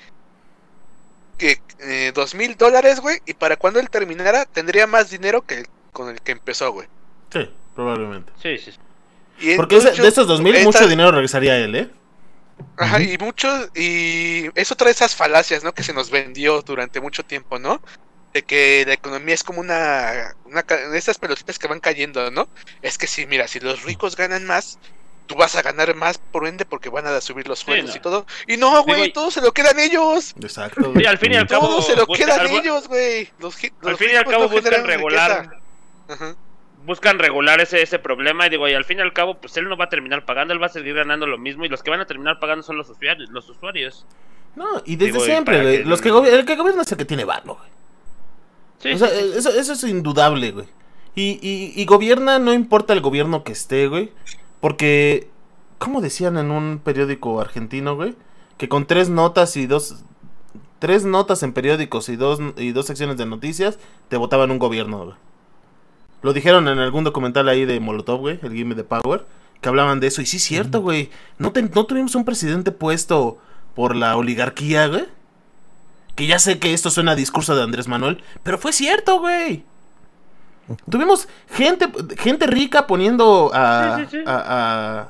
que 1.37 1.59
eh, 1.79 2.11
dos 2.13 2.35
mil 2.35 2.55
dólares, 2.55 2.99
güey, 2.99 3.19
y 3.25 3.33
para 3.33 3.57
cuando 3.57 3.79
él 3.79 3.89
terminara 3.89 4.45
tendría 4.45 4.85
más 4.87 5.09
dinero 5.09 5.41
que 5.41 5.59
el- 5.59 5.67
con 5.91 6.09
el 6.09 6.21
que 6.21 6.31
empezó, 6.33 6.71
güey. 6.71 6.87
Sí, 7.33 7.49
probablemente. 7.75 8.31
Sí, 8.41 8.57
sí. 8.57 8.71
sí. 8.71 9.55
Porque 9.57 9.79
de 9.79 10.07
esos 10.07 10.27
2000, 10.27 10.55
esta- 10.55 10.65
mucho 10.65 10.87
dinero 10.87 11.11
regresaría 11.11 11.53
a 11.53 11.57
él, 11.57 11.75
¿eh? 11.75 11.89
Ajá, 12.77 13.01
y 13.01 13.17
muchos, 13.17 13.69
y 13.75 14.45
es 14.55 14.71
otra 14.71 14.85
de 14.85 14.91
esas 14.93 15.15
falacias, 15.15 15.63
¿no? 15.63 15.73
Que 15.73 15.83
se 15.83 15.93
nos 15.93 16.09
vendió 16.11 16.61
durante 16.61 16.99
mucho 17.01 17.23
tiempo, 17.23 17.59
¿no? 17.59 17.81
De 18.33 18.43
que 18.43 18.83
la 18.87 18.93
economía 18.93 19.35
es 19.35 19.43
como 19.43 19.59
una, 19.59 20.35
una 20.45 20.63
ca- 20.63 20.89
de 20.89 20.97
esas 20.97 21.17
pelotitas 21.17 21.59
que 21.59 21.67
van 21.67 21.79
cayendo, 21.79 22.31
¿no? 22.31 22.47
Es 22.81 22.97
que 22.97 23.07
si, 23.07 23.25
mira, 23.25 23.47
si 23.47 23.59
los 23.59 23.83
ricos 23.83 24.15
ganan 24.15 24.45
más, 24.45 24.79
tú 25.27 25.35
vas 25.35 25.55
a 25.55 25.61
ganar 25.61 25.93
más 25.95 26.17
por 26.17 26.47
ende 26.47 26.65
porque 26.65 26.89
van 26.89 27.07
a 27.07 27.19
subir 27.21 27.47
los 27.47 27.59
sueldos 27.59 27.91
no. 27.91 27.95
y 27.95 27.99
todo. 27.99 28.25
Y 28.47 28.57
no, 28.57 28.83
güey, 28.83 28.97
güey. 28.97 29.13
todo 29.13 29.31
se 29.31 29.41
lo 29.41 29.51
quedan 29.53 29.79
ellos. 29.79 30.33
Exacto. 30.41 30.81
Sí, 30.83 30.89
güey. 30.93 31.05
al 31.05 31.17
fin 31.17 31.33
y 31.33 31.35
al 31.37 31.47
cabo. 31.47 31.67
Todo 31.67 31.81
se 31.81 31.95
lo 31.95 32.05
buscan- 32.05 32.25
quedan 32.25 32.39
al- 32.41 32.47
ellos, 32.51 32.87
güey. 32.87 33.29
Los, 33.39 33.55
gi- 33.57 33.71
Al 33.83 33.89
los 33.91 33.99
fin 33.99 34.09
y 34.11 34.15
al 34.15 34.25
cabo 34.25 34.43
no 34.43 34.49
buscan 34.49 34.85
regular. 34.85 35.41
riqueza. 35.43 35.61
Ajá. 36.09 36.35
Buscan 36.85 37.19
regular 37.19 37.61
ese, 37.61 37.81
ese 37.81 37.99
problema 37.99 38.47
y 38.47 38.49
digo, 38.49 38.67
y 38.67 38.73
al 38.73 38.85
fin 38.85 38.99
y 38.99 39.01
al 39.01 39.13
cabo, 39.13 39.35
pues 39.35 39.55
él 39.57 39.67
no 39.69 39.77
va 39.77 39.85
a 39.85 39.89
terminar 39.89 40.25
pagando, 40.25 40.53
él 40.53 40.61
va 40.61 40.67
a 40.67 40.69
seguir 40.69 40.95
ganando 40.95 41.27
lo 41.27 41.37
mismo 41.37 41.65
y 41.65 41.69
los 41.69 41.83
que 41.83 41.91
van 41.91 42.01
a 42.01 42.05
terminar 42.05 42.39
pagando 42.39 42.63
son 42.63 42.77
los 42.77 42.89
usuarios. 42.89 43.29
Los 43.29 43.49
usuarios. 43.49 44.05
No, 44.55 44.81
y 44.85 44.95
desde 44.95 45.13
Digo, 45.13 45.25
siempre, 45.25 45.61
güey. 45.61 45.83
Los 45.83 46.01
que 46.01 46.09
el 46.09 46.45
que 46.45 46.55
gobierna 46.55 46.81
es 46.81 46.91
el 46.91 46.97
que 46.97 47.05
tiene 47.05 47.25
varo, 47.25 47.55
güey. 47.55 47.69
Sí, 48.79 48.91
O 48.93 48.97
sea, 48.97 49.07
sí, 49.09 49.15
sí. 49.15 49.37
Eso, 49.37 49.49
eso 49.49 49.73
es 49.73 49.83
indudable, 49.83 50.51
güey. 50.51 50.65
Y, 51.15 51.39
y, 51.41 51.73
y 51.75 51.85
gobierna, 51.85 52.39
no 52.39 52.53
importa 52.53 52.93
el 52.93 53.01
gobierno 53.01 53.43
que 53.43 53.51
esté, 53.51 53.87
güey. 53.87 54.11
Porque, 54.59 55.29
como 55.77 56.01
decían 56.01 56.37
en 56.37 56.51
un 56.51 56.79
periódico 56.79 57.39
argentino, 57.39 57.95
güey? 57.95 58.15
Que 58.57 58.69
con 58.69 58.85
tres 58.85 59.09
notas 59.09 59.55
y 59.57 59.67
dos... 59.67 60.03
Tres 60.79 61.05
notas 61.05 61.43
en 61.43 61.53
periódicos 61.53 62.09
y 62.09 62.15
dos, 62.15 62.39
y 62.57 62.71
dos 62.71 62.87
secciones 62.87 63.15
de 63.17 63.27
noticias, 63.27 63.77
te 64.09 64.17
votaban 64.17 64.49
un 64.49 64.57
gobierno, 64.57 65.05
güey. 65.05 65.15
Lo 66.21 66.33
dijeron 66.33 66.67
en 66.67 66.79
algún 66.79 67.03
documental 67.03 67.47
ahí 67.49 67.65
de 67.65 67.79
Molotov, 67.79 68.19
güey, 68.19 68.39
el 68.43 68.49
Game 68.57 68.75
de 68.75 68.83
Power, 68.83 69.25
que 69.59 69.69
hablaban 69.69 69.99
de 69.99 70.07
eso. 70.07 70.21
Y 70.21 70.25
sí 70.25 70.37
es 70.37 70.43
cierto, 70.43 70.81
güey. 70.81 71.09
No, 71.39 71.51
te- 71.51 71.63
no 71.63 71.85
tuvimos 71.85 72.13
un 72.15 72.25
presidente 72.25 72.71
puesto 72.71 73.37
por 73.75 73.95
la 73.95 74.15
oligarquía, 74.17 74.87
güey. 74.87 75.05
Que 76.15 76.27
ya 76.27 76.39
sé 76.39 76.59
que 76.59 76.73
esto 76.73 76.91
suena 76.91 77.11
a 77.13 77.15
discurso 77.15 77.55
de 77.55 77.63
Andrés 77.63 77.87
Manuel, 77.87 78.23
pero 78.43 78.57
fue 78.57 78.73
cierto, 78.73 79.19
güey. 79.19 79.63
Tuvimos 80.89 81.27
gente, 81.49 81.89
gente 82.17 82.47
rica 82.47 82.87
poniendo 82.87 83.49
a, 83.53 83.97
Sí, 83.97 84.03
sí, 84.09 84.17
sí. 84.17 84.23
a- 84.25 85.09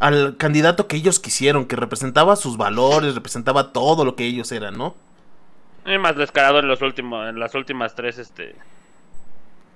a- 0.00 0.06
al 0.06 0.36
candidato 0.36 0.86
que 0.86 0.96
ellos 0.96 1.18
quisieron, 1.20 1.66
que 1.66 1.76
representaba 1.76 2.36
sus 2.36 2.56
valores, 2.56 3.14
representaba 3.14 3.72
todo 3.72 4.04
lo 4.04 4.16
que 4.16 4.24
ellos 4.26 4.50
eran, 4.52 4.76
¿no? 4.76 4.94
Y 5.86 5.96
más 5.98 6.16
descarado 6.16 6.58
en 6.58 6.68
los 6.68 6.82
últimos, 6.82 7.28
en 7.28 7.38
las 7.40 7.54
últimas 7.54 7.94
tres, 7.94 8.18
este, 8.18 8.54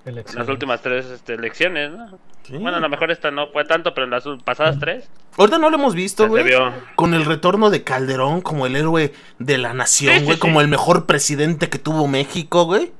en 0.05 0.16
las 0.16 0.48
últimas 0.48 0.82
tres 0.82 1.07
este, 1.07 1.34
elecciones, 1.34 1.90
¿no? 1.92 2.18
Sí. 2.42 2.57
Bueno, 2.59 2.78
a 2.78 2.80
lo 2.80 2.88
mejor 2.88 3.11
esta 3.12 3.30
no 3.30 3.46
fue 3.48 3.64
tanto, 3.64 3.94
pero 3.94 4.05
en 4.05 4.11
las 4.11 4.24
pasadas 4.44 4.76
tres 4.80 5.09
Ahorita 5.38 5.59
no 5.59 5.70
lo 5.70 5.76
hemos 5.76 5.94
visto, 5.94 6.24
se 6.24 6.28
güey. 6.28 6.42
vio. 6.44 6.72
Con 6.96 7.14
el 7.14 7.24
retorno 7.24 7.70
de 7.70 7.84
Calderón 7.84 8.40
como 8.40 8.66
el 8.66 8.74
héroe 8.74 9.12
de 9.38 9.59
la 9.59 9.72
nación, 9.74 10.12
Sí, 10.14 10.18
sí, 10.20 10.24
güey. 10.24 10.36
sí. 10.36 10.40
Como 10.40 10.61
el 10.61 10.66
mejor 10.68 11.07
presidente 11.07 11.68
que 11.68 11.78
tuvo 11.78 12.09
México, 12.09 12.64
güey. 12.64 12.92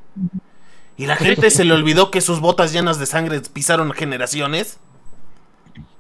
Y 0.97 1.07
la 1.07 1.17
gente 1.17 1.51
sí. 1.51 1.57
se 1.59 1.65
le 1.65 1.73
olvidó 1.75 2.11
que 2.13 2.21
sus 2.21 2.39
botas 2.41 2.73
llenas 2.73 2.99
de 3.01 3.07
sangre 3.07 3.41
pisaron 3.53 3.91
generaciones. 3.93 4.79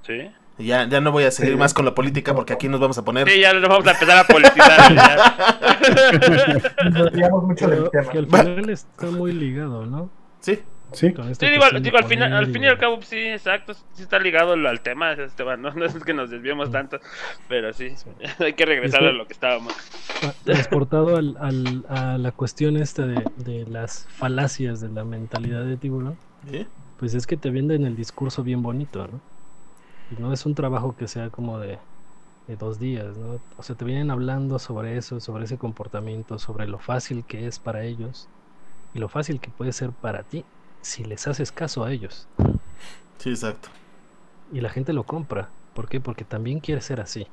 Sí. 0.06 0.30
Ya, 0.58 0.86
ya 0.88 1.00
no 1.00 1.10
voy 1.10 1.24
a 1.24 1.30
seguir 1.32 1.54
Sí. 1.54 1.58
más 1.58 1.74
con 1.74 1.84
la 1.84 1.94
política 1.94 2.34
porque 2.34 2.52
aquí 2.52 2.68
nos 2.68 2.78
vamos 2.78 2.96
a 2.98 3.04
poner. 3.04 3.28
Sí, 3.28 3.40
ya 3.40 3.52
nos 3.54 3.68
vamos 3.68 3.84
a 3.86 3.90
empezar 3.90 4.18
a 4.18 4.24
politizar. 4.24 4.94
ya. 4.94 5.36
Mucho 7.42 7.68
del 7.68 7.90
tema. 7.90 8.10
que 8.10 8.18
al 8.18 8.26
final 8.26 8.70
está 8.70 9.06
muy 9.06 9.32
ligado, 9.32 9.86
¿no? 9.86 10.10
Sí. 10.40 10.60
Sí. 10.92 11.12
Con 11.12 11.28
esta 11.28 11.46
Sí, 11.46 11.52
digo, 11.52 11.64
al, 11.64 12.04
final, 12.04 12.32
al 12.32 12.46
fin 12.46 12.64
y 12.64 12.66
al 12.66 12.78
cabo, 12.78 13.00
sí, 13.02 13.16
exacto. 13.18 13.74
Sí 13.74 14.02
está 14.02 14.18
ligado 14.18 14.52
al 14.52 14.80
tema, 14.82 15.12
Esteban. 15.12 15.62
No, 15.62 15.70
no 15.74 15.84
es 15.84 15.94
que 16.04 16.14
nos 16.14 16.30
desviemos 16.30 16.70
tanto, 16.70 16.98
pero 17.48 17.72
sí, 17.72 17.94
hay 18.38 18.52
que 18.54 18.64
regresar 18.64 19.04
a 19.04 19.12
lo 19.12 19.26
que 19.26 19.32
estábamos. 19.32 19.72
tra- 20.20 20.34
transportado 20.44 21.16
al, 21.16 21.36
al- 21.40 21.84
a 21.88 22.18
la 22.18 22.32
cuestión 22.32 22.76
esta 22.76 23.06
de, 23.06 23.24
de 23.36 23.66
las 23.66 24.06
falacias 24.10 24.80
de 24.80 24.88
la 24.90 25.04
mentalidad 25.04 25.64
de 25.64 25.76
tiburón, 25.76 26.16
¿Sí? 26.50 26.66
pues 26.96 27.14
es 27.14 27.26
que 27.26 27.36
te 27.36 27.50
venden 27.50 27.84
el 27.84 27.96
discurso 27.96 28.42
bien 28.42 28.62
bonito, 28.62 29.06
¿no? 29.08 29.20
Y 30.10 30.20
no 30.20 30.32
es 30.32 30.44
un 30.46 30.54
trabajo 30.54 30.94
que 30.96 31.08
sea 31.08 31.30
como 31.30 31.58
de, 31.58 31.78
de 32.46 32.56
dos 32.56 32.78
días, 32.78 33.16
¿no? 33.16 33.40
O 33.56 33.62
sea, 33.62 33.76
te 33.76 33.84
vienen 33.84 34.10
hablando 34.10 34.58
sobre 34.58 34.96
eso, 34.96 35.20
sobre 35.20 35.44
ese 35.44 35.58
comportamiento, 35.58 36.38
sobre 36.38 36.66
lo 36.68 36.78
fácil 36.78 37.24
que 37.24 37.46
es 37.46 37.58
para 37.58 37.84
ellos 37.84 38.28
y 38.94 38.98
lo 38.98 39.08
fácil 39.08 39.40
que 39.40 39.50
puede 39.50 39.72
ser 39.72 39.92
para 39.92 40.22
ti 40.24 40.44
si 40.82 41.04
les 41.04 41.26
haces 41.26 41.52
caso 41.52 41.84
a 41.84 41.92
ellos. 41.92 42.28
Sí, 43.18 43.30
exacto. 43.30 43.68
Y 44.52 44.60
la 44.60 44.68
gente 44.70 44.92
lo 44.92 45.04
compra. 45.04 45.48
¿Por 45.74 45.88
qué? 45.88 46.00
Porque 46.00 46.24
también 46.24 46.60
quiere 46.60 46.80
ser 46.82 47.00
así. 47.00 47.26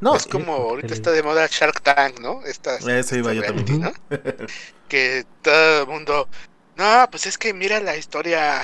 No, 0.00 0.16
es 0.16 0.26
como 0.26 0.52
ahorita 0.54 0.88
le- 0.88 0.94
está 0.94 1.12
de 1.12 1.22
moda 1.22 1.46
Shark 1.50 1.80
Tank, 1.82 2.20
¿no? 2.20 2.42
Esta, 2.44 2.76
Eso 2.76 3.16
iba 3.16 3.32
yo 3.32 3.42
esta 3.42 3.54
también. 3.54 3.92
que 4.88 5.24
todo 5.42 5.82
el 5.82 5.88
mundo, 5.88 6.28
no, 6.76 7.06
pues 7.10 7.26
es 7.26 7.38
que 7.38 7.54
mira 7.54 7.80
la 7.80 7.96
historia 7.96 8.62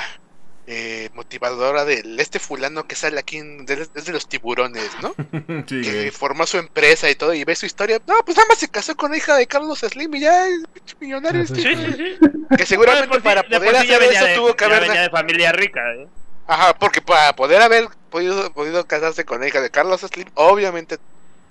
eh, 0.73 1.11
motivadora 1.15 1.85
del 1.85 2.21
este 2.21 2.39
fulano 2.39 2.85
que 2.87 2.95
sale 2.95 3.19
aquí, 3.19 3.39
en- 3.39 3.67
de, 3.67 3.89
es 3.93 4.05
de 4.05 4.13
los 4.13 4.29
tiburones, 4.29 4.89
¿no? 5.03 5.15
sí, 5.67 5.81
que 5.83 6.13
formó 6.13 6.47
su 6.47 6.59
empresa 6.59 7.11
y 7.11 7.17
todo, 7.17 7.35
y 7.35 7.43
ve 7.43 7.57
su 7.57 7.67
historia, 7.67 8.01
no, 8.07 8.15
pues 8.25 8.37
nada 8.37 8.47
más 8.49 8.59
se 8.59 8.69
casó 8.69 8.97
con 8.97 9.11
la 9.11 9.17
hija 9.17 9.35
de 9.37 9.47
Carlos 9.49 9.81
Slim 9.81 10.15
y 10.15 10.21
ya 10.21 10.47
es 10.47 10.61
pinche 10.73 10.95
millonario. 11.01 11.43
Este 11.43 11.57
sí. 11.61 12.19
Que 12.57 12.67
seguramente 12.67 13.17
sí- 13.17 13.21
para 13.21 13.43
de 13.43 13.59
poder 13.59 13.77
hacer 13.77 14.03
eso 14.05 14.25
de- 14.25 14.35
tuvo 14.37 14.55
que 14.55 14.65
haber... 14.65 14.83
venía 14.83 15.03
de 15.03 15.11
familia 15.11 15.51
rica, 15.53 15.81
¿eh? 15.95 16.07
Ajá, 16.47 16.75
porque 16.79 17.01
para 17.03 17.35
poder 17.35 17.63
haber 17.63 17.89
podido, 18.11 18.53
podido 18.53 18.87
casarse 18.87 19.25
con 19.25 19.41
la 19.41 19.49
hija 19.49 19.61
de 19.61 19.71
Carlos 19.71 20.01
Slim, 20.03 20.29
obviamente 20.35 20.99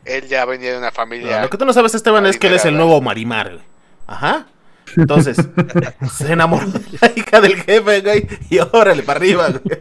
él 0.06 0.28
ya 0.30 0.46
venía 0.46 0.72
de 0.72 0.78
una 0.78 0.88
No, 0.88 0.94
familia... 0.94 1.42
lo 1.42 1.50
que 1.50 1.58
tú 1.58 1.66
no 1.66 1.74
sabes, 1.74 1.94
Esteban, 1.94 2.26
es 2.26 2.38
que 2.38 2.48
él 2.48 2.54
es 2.54 2.64
el 2.66 2.76
nuevo 2.78 3.02
Marimar. 3.02 3.60
Ajá. 4.08 4.48
Entonces, 4.96 5.38
se 6.12 6.32
enamoró 6.32 6.68
de 6.68 6.82
la 7.02 7.12
hija 7.16 7.42
del 7.42 7.56
jefe, 7.56 8.02
güey. 8.02 8.28
Y 8.50 8.60
órale, 8.60 9.04
para 9.04 9.20
arriba, 9.20 9.50
güey. 9.50 9.80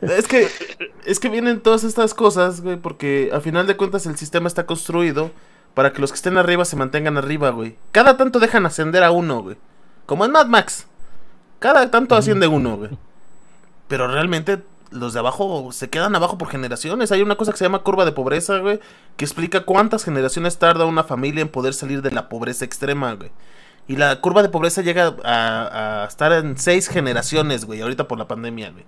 Es 0.00 0.26
que, 0.26 0.48
es 1.04 1.20
que 1.20 1.28
vienen 1.28 1.60
todas 1.60 1.84
estas 1.84 2.14
cosas, 2.14 2.60
güey, 2.60 2.76
porque 2.76 3.30
a 3.32 3.40
final 3.40 3.66
de 3.66 3.76
cuentas 3.76 4.06
el 4.06 4.16
sistema 4.16 4.48
está 4.48 4.66
construido 4.66 5.30
para 5.74 5.92
que 5.92 6.00
los 6.00 6.10
que 6.10 6.16
estén 6.16 6.36
arriba 6.36 6.64
se 6.64 6.76
mantengan 6.76 7.16
arriba, 7.16 7.50
güey. 7.50 7.76
Cada 7.92 8.16
tanto 8.16 8.40
dejan 8.40 8.66
ascender 8.66 9.04
a 9.04 9.10
uno, 9.10 9.42
güey. 9.42 9.56
Como 10.06 10.24
en 10.24 10.32
Mad 10.32 10.46
Max. 10.46 10.86
Cada 11.58 11.90
tanto 11.90 12.16
asciende 12.16 12.46
uno, 12.48 12.76
güey. 12.76 12.90
Pero 13.86 14.08
realmente 14.08 14.60
los 14.90 15.12
de 15.12 15.18
abajo 15.18 15.70
se 15.72 15.90
quedan 15.90 16.14
abajo 16.16 16.38
por 16.38 16.48
generaciones. 16.48 17.12
Hay 17.12 17.22
una 17.22 17.36
cosa 17.36 17.52
que 17.52 17.58
se 17.58 17.64
llama 17.64 17.80
curva 17.80 18.04
de 18.04 18.12
pobreza, 18.12 18.58
güey, 18.58 18.80
que 19.16 19.24
explica 19.24 19.60
cuántas 19.64 20.04
generaciones 20.04 20.58
tarda 20.58 20.86
una 20.86 21.04
familia 21.04 21.42
en 21.42 21.48
poder 21.48 21.74
salir 21.74 22.02
de 22.02 22.10
la 22.10 22.28
pobreza 22.28 22.64
extrema, 22.64 23.12
güey. 23.14 23.30
Y 23.86 23.96
la 23.96 24.20
curva 24.20 24.42
de 24.42 24.48
pobreza 24.50 24.82
llega 24.82 25.14
a, 25.24 26.02
a 26.02 26.06
estar 26.06 26.32
en 26.32 26.58
seis 26.58 26.88
generaciones, 26.88 27.64
güey, 27.64 27.80
ahorita 27.80 28.06
por 28.06 28.18
la 28.18 28.28
pandemia, 28.28 28.70
güey. 28.70 28.84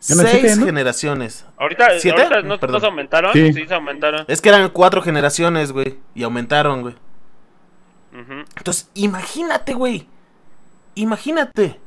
Seis 0.00 0.20
siete, 0.30 0.56
¿no? 0.56 0.66
generaciones. 0.66 1.44
Ahorita, 1.56 1.98
¿Siete? 1.98 2.22
ahorita 2.22 2.42
no, 2.42 2.58
Perdón. 2.58 2.74
¿no 2.74 2.80
se 2.80 2.86
aumentaron? 2.86 3.32
Sí. 3.32 3.52
Sí. 3.52 3.66
se 3.66 3.74
aumentaron. 3.74 4.24
Es 4.28 4.40
que 4.40 4.48
eran 4.48 4.68
cuatro 4.70 5.02
generaciones, 5.02 5.72
güey, 5.72 5.98
y 6.14 6.22
aumentaron, 6.22 6.82
güey. 6.82 6.94
Entonces, 8.56 8.90
imagínate, 8.94 9.74
güey. 9.74 10.08
Imagínate. 10.94 11.78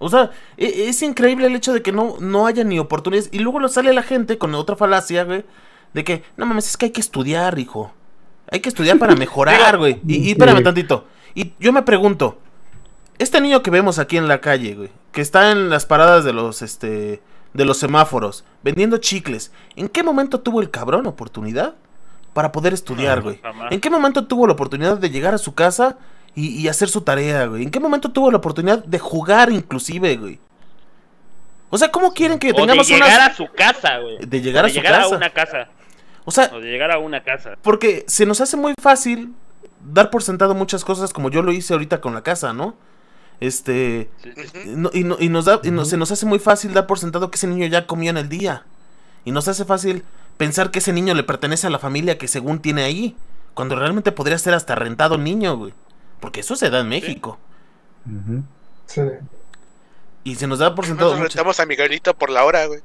O 0.00 0.08
sea, 0.08 0.30
e- 0.56 0.88
es 0.88 1.00
increíble 1.02 1.46
el 1.46 1.54
hecho 1.54 1.72
de 1.72 1.82
que 1.82 1.92
no, 1.92 2.16
no 2.18 2.46
haya 2.48 2.64
ni 2.64 2.78
oportunidades. 2.80 3.28
Y 3.32 3.38
luego 3.38 3.60
lo 3.60 3.68
sale 3.68 3.92
la 3.94 4.02
gente 4.02 4.36
con 4.38 4.54
otra 4.56 4.74
falacia, 4.74 5.22
güey. 5.24 5.44
De 5.94 6.02
que, 6.02 6.24
no 6.36 6.46
mames, 6.46 6.66
es 6.68 6.76
que 6.76 6.86
hay 6.86 6.90
que 6.92 7.00
estudiar, 7.00 7.58
hijo. 7.58 7.92
Hay 8.50 8.60
que 8.60 8.68
estudiar 8.68 8.98
para 8.98 9.14
mejorar, 9.24 9.78
güey. 9.78 10.00
Y, 10.06 10.16
y 10.16 10.30
espérame 10.32 10.58
Sí. 10.58 10.64
tantito. 10.64 11.04
Y 11.34 11.52
yo 11.60 11.72
me 11.72 11.82
pregunto, 11.82 12.38
este 13.18 13.40
niño 13.40 13.62
que 13.62 13.70
vemos 13.70 13.98
aquí 14.00 14.16
en 14.16 14.26
la 14.26 14.40
calle, 14.40 14.74
güey, 14.74 14.88
que 15.12 15.20
está 15.20 15.52
en 15.52 15.68
las 15.70 15.86
paradas 15.86 16.24
de 16.24 16.32
los, 16.32 16.62
este, 16.62 17.20
de 17.52 17.64
los 17.64 17.76
semáforos, 17.78 18.44
vendiendo 18.62 18.96
chicles, 18.98 19.52
¿en 19.76 19.88
qué 19.88 20.02
momento 20.02 20.40
tuvo 20.40 20.60
el 20.62 20.70
cabrón 20.70 21.06
oportunidad 21.06 21.74
para 22.32 22.52
poder 22.52 22.72
estudiar, 22.72 23.18
No, 23.18 23.24
güey? 23.24 23.40
¿En 23.70 23.80
qué 23.80 23.90
momento 23.90 24.26
tuvo 24.26 24.46
la 24.46 24.54
oportunidad 24.54 24.96
de 24.98 25.10
llegar 25.10 25.34
a 25.34 25.38
su 25.38 25.54
casa 25.54 25.98
y, 26.34 26.48
y 26.60 26.68
hacer 26.68 26.88
su 26.88 27.00
tarea, 27.02 27.46
güey? 27.46 27.62
¿En 27.64 27.70
qué 27.70 27.80
momento 27.80 28.10
tuvo 28.10 28.30
la 28.30 28.38
oportunidad 28.38 28.84
de 28.84 28.98
jugar 28.98 29.50
inclusive, 29.52 30.16
güey? 30.16 30.38
O 31.70 31.78
sea, 31.78 31.90
¿cómo 31.90 32.12
quieren 32.12 32.38
que 32.38 32.48
O 32.48 32.52
de 32.52 32.58
tengamos 32.60 32.88
llegar 32.88 33.08
unas... 33.20 33.30
a 33.30 33.34
su 33.34 33.46
casa, 33.52 33.98
güey. 33.98 34.18
De 34.26 34.40
llegar 34.40 34.64
O 34.64 34.66
a 34.66 34.70
su 34.70 34.74
llegar 34.76 34.92
casa. 35.02 35.14
a 35.14 35.16
una 35.16 35.30
casa. 35.30 35.68
O 36.24 36.30
sea, 36.30 36.50
O 36.52 36.60
de 36.60 36.68
llegar 36.70 36.90
a 36.90 36.98
una 36.98 37.22
casa. 37.22 37.56
porque 37.62 38.04
se 38.08 38.26
nos 38.26 38.40
hace 38.40 38.56
muy 38.56 38.74
fácil 38.80 39.32
dar 39.92 40.10
por 40.10 40.22
sentado 40.22 40.54
muchas 40.54 40.84
cosas 40.84 41.12
como 41.12 41.30
yo 41.30 41.42
lo 41.42 41.52
hice 41.52 41.72
ahorita 41.72 42.00
con 42.00 42.12
la 42.14 42.22
casa, 42.22 42.52
¿no? 42.52 42.74
Este... 43.40 44.10
Sí, 44.22 44.30
sí. 44.36 44.58
Ujú. 44.70 44.78
no- 44.78 44.90
y, 44.92 45.04
no- 45.04 45.16
y 45.18 45.28
nos 45.28 45.44
da, 45.46 45.60
y 45.62 45.84
se 45.86 45.96
nos 45.96 46.10
hace 46.12 46.26
muy 46.26 46.38
fácil 46.38 46.74
dar 46.74 46.86
por 46.86 46.98
sentado 46.98 47.30
que 47.30 47.36
ese 47.36 47.46
niño 47.46 47.66
ya 47.66 47.86
comió 47.86 48.10
en 48.10 48.16
el 48.18 48.28
día. 48.28 48.64
Y 49.24 49.32
nos 49.32 49.48
hace 49.48 49.64
fácil 49.64 50.04
pensar 50.36 50.70
que 50.70 50.80
ese 50.80 50.92
niño 50.92 51.14
le 51.14 51.22
pertenece 51.22 51.66
a 51.66 51.70
la 51.70 51.78
familia 51.78 52.18
que 52.18 52.28
según 52.28 52.60
tiene 52.60 52.82
ahí. 52.84 53.16
Cuando 53.54 53.76
realmente 53.76 54.12
podría 54.12 54.38
ser 54.38 54.54
hasta 54.54 54.74
rentado 54.74 55.18
niño, 55.18 55.56
güey. 55.56 55.72
Porque 56.20 56.40
eso 56.40 56.56
se 56.56 56.70
da 56.70 56.80
en 56.80 56.88
México. 56.88 57.38
Sí. 58.86 59.02
Y 60.24 60.34
se 60.36 60.46
nos 60.46 60.58
da 60.58 60.74
por 60.74 60.84
sentado 60.86 61.10
Nosotros 61.10 61.28
mucho- 61.28 61.38
rentamos 61.38 61.60
a 61.60 61.66
Miguelito 61.66 62.14
por 62.14 62.30
la 62.30 62.44
hora, 62.44 62.66
güey. 62.66 62.80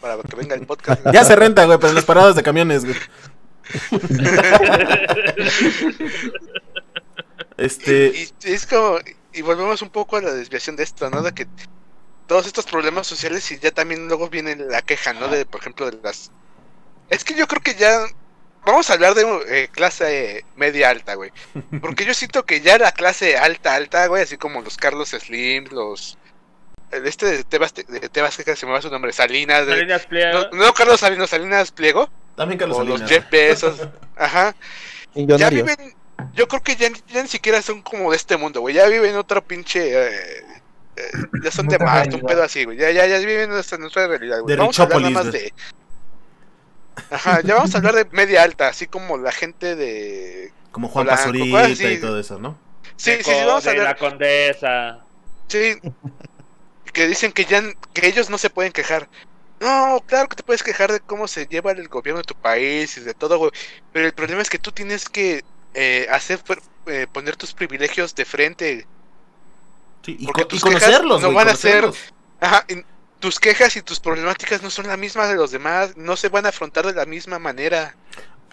Para 0.00 0.22
que 0.22 0.36
venga 0.36 0.54
el 0.54 0.66
podcast. 0.66 1.02
Ya 1.12 1.24
se 1.24 1.36
renta, 1.36 1.64
güey, 1.66 1.78
pero 1.78 1.90
en 1.90 1.94
las 1.96 2.04
paradas 2.04 2.34
de 2.36 2.42
camiones, 2.42 2.84
güey. 2.84 2.96
Este... 7.56 8.12
Y 8.14 8.28
es 8.44 8.66
como, 8.66 8.98
y 9.32 9.42
volvemos 9.42 9.82
un 9.82 9.90
poco 9.90 10.16
a 10.16 10.22
la 10.22 10.32
desviación 10.32 10.76
de 10.76 10.84
esto, 10.84 11.10
¿no? 11.10 11.22
De 11.22 11.32
que 11.32 11.46
todos 12.26 12.46
estos 12.46 12.66
problemas 12.66 13.06
sociales 13.06 13.50
y 13.50 13.58
ya 13.58 13.70
también 13.72 14.06
luego 14.06 14.28
viene 14.28 14.54
la 14.56 14.82
queja, 14.82 15.12
¿no? 15.12 15.28
De, 15.28 15.44
por 15.44 15.60
ejemplo, 15.60 15.90
de 15.90 15.98
las... 16.02 16.30
Es 17.10 17.24
que 17.24 17.34
yo 17.34 17.46
creo 17.46 17.62
que 17.62 17.74
ya... 17.74 17.98
Vamos 18.66 18.90
a 18.90 18.94
hablar 18.94 19.14
de 19.14 19.22
eh, 19.48 19.68
clase 19.72 20.44
media 20.56 20.90
alta, 20.90 21.14
güey. 21.14 21.30
Porque 21.80 22.04
yo 22.04 22.12
siento 22.14 22.44
que 22.44 22.60
ya 22.60 22.78
la 22.78 22.92
clase 22.92 23.36
alta, 23.38 23.74
alta, 23.74 24.06
güey, 24.06 24.22
así 24.22 24.36
como 24.36 24.60
los 24.62 24.76
Carlos 24.76 25.10
Slim, 25.10 25.66
los... 25.70 26.18
Este 26.90 27.26
de 27.26 27.44
Tebas, 27.44 27.74
de 27.74 27.84
Tebas 28.08 28.36
que 28.38 28.56
se 28.56 28.64
me 28.64 28.72
va 28.72 28.80
su 28.80 28.90
nombre, 28.90 29.12
Salinas. 29.12 29.66
de- 29.66 29.72
Salinas 29.74 30.06
Pliego. 30.06 30.38
no, 30.52 30.64
no 30.64 30.72
Carlos 30.72 31.00
Salinas, 31.00 31.28
Salinas 31.28 31.70
Pliego. 31.70 32.08
También 32.34 32.58
Carlos 32.58 32.78
o 32.78 32.84
los. 32.84 33.02
Jeff 33.02 33.28
Bezos. 33.30 33.86
Ajá. 34.16 34.54
Ya 35.14 35.50
viven, 35.50 35.94
yo 36.32 36.48
creo 36.48 36.62
que 36.62 36.76
ya, 36.76 36.88
ya 37.08 37.22
ni 37.22 37.28
siquiera 37.28 37.60
son 37.60 37.82
como 37.82 38.10
de 38.10 38.16
este 38.16 38.38
mundo, 38.38 38.60
güey. 38.60 38.74
Ya 38.74 38.86
viven 38.86 39.16
otro 39.16 39.42
pinche. 39.44 39.92
eh, 39.92 40.42
eh, 40.96 41.02
ya 41.42 41.50
son 41.50 41.68
de 41.68 41.78
más, 41.78 42.08
un 42.08 42.22
pedo 42.22 42.42
así, 42.42 42.64
güey. 42.64 42.78
Ya, 42.78 42.90
ya, 42.90 43.06
ya 43.06 43.18
viven 43.18 43.50
nuestra, 43.50 43.76
nuestra 43.76 44.06
realidad, 44.06 44.40
güey. 44.40 44.54
De 44.54 44.58
Vamos 44.58 44.78
a 44.80 44.84
hablar 44.84 45.00
nada 45.02 45.10
más 45.24 45.32
de. 45.32 45.52
Ajá, 47.10 47.40
ya 47.42 47.54
vamos 47.54 47.74
a 47.74 47.78
hablar 47.78 47.94
de 47.94 48.04
media 48.12 48.42
alta, 48.42 48.68
así 48.68 48.86
como 48.86 49.16
la 49.18 49.32
gente 49.32 49.76
de. 49.76 50.52
Como 50.72 50.88
Juan 50.88 51.06
Polanco, 51.06 51.22
Pazurita 51.22 51.58
cosas 51.58 51.72
así. 51.72 51.86
y 51.86 52.00
todo 52.00 52.20
eso, 52.20 52.38
¿no? 52.38 52.58
Sí, 52.96 53.10
de 53.12 53.22
sí, 53.24 53.30
sí, 53.30 53.36
vamos 53.46 53.66
a 53.66 53.70
de 53.70 53.76
la 53.76 53.82
hablar. 53.90 53.98
condesa. 53.98 55.00
Sí. 55.48 55.74
Que 56.92 57.06
dicen 57.06 57.32
que 57.32 57.44
ya 57.44 57.62
que 57.92 58.06
ellos 58.06 58.28
no 58.30 58.38
se 58.38 58.50
pueden 58.50 58.72
quejar. 58.72 59.08
No, 59.60 60.02
claro 60.06 60.28
que 60.28 60.36
te 60.36 60.42
puedes 60.42 60.62
quejar 60.62 60.92
de 60.92 61.00
cómo 61.00 61.26
se 61.28 61.46
lleva 61.46 61.72
el 61.72 61.88
gobierno 61.88 62.18
de 62.20 62.24
tu 62.24 62.34
país 62.34 62.96
y 62.96 63.00
de 63.00 63.14
todo, 63.14 63.38
güey. 63.38 63.50
Pero 63.92 64.06
el 64.06 64.12
problema 64.12 64.42
es 64.42 64.50
que 64.50 64.58
tú 64.58 64.72
tienes 64.72 65.08
que 65.08 65.42
eh, 65.74 66.06
hacer 66.10 66.40
eh, 66.86 67.06
poner 67.12 67.36
tus 67.36 67.52
privilegios 67.54 68.14
de 68.14 68.24
frente. 68.24 68.86
Sí, 70.04 70.16
y, 70.18 70.26
Porque 70.26 70.42
co- 70.42 70.46
y 70.46 70.50
tus 70.50 70.64
quejas 70.64 70.80
conocerlos, 70.82 71.20
no 71.22 71.28
güey, 71.28 71.36
van 71.36 71.48
a 71.48 71.56
ser-. 71.56 71.90
Ajá, 72.40 72.64
y 72.68 72.84
tus 73.18 73.38
quejas 73.40 73.76
y 73.76 73.82
tus 73.82 74.00
problemáticas 74.00 74.62
no 74.62 74.70
son 74.70 74.86
las 74.86 74.98
mismas 74.98 75.28
de 75.28 75.36
los 75.36 75.50
demás, 75.50 75.96
no 75.96 76.16
se 76.16 76.28
van 76.28 76.46
a 76.46 76.50
afrontar 76.50 76.86
de 76.86 76.94
la 76.94 77.06
misma 77.06 77.38
manera. 77.38 77.94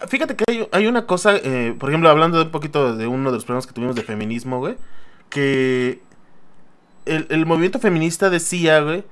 Fíjate 0.08 0.36
que 0.36 0.44
hay, 0.48 0.68
hay 0.72 0.86
una 0.86 1.06
cosa, 1.06 1.36
eh, 1.36 1.74
por 1.78 1.88
ejemplo, 1.88 2.10
hablando 2.10 2.38
de 2.38 2.44
un 2.44 2.50
poquito 2.50 2.96
de 2.96 3.06
uno 3.06 3.30
de 3.30 3.36
los 3.36 3.44
problemas 3.44 3.66
que 3.66 3.72
tuvimos 3.72 3.96
de 3.96 4.02
feminismo, 4.02 4.58
güey, 4.58 4.76
que 5.30 6.00
el, 7.06 7.46
movimiento 7.46 7.78
feminista 7.78 8.28
decía, 8.28 8.80
güey, 8.80 9.04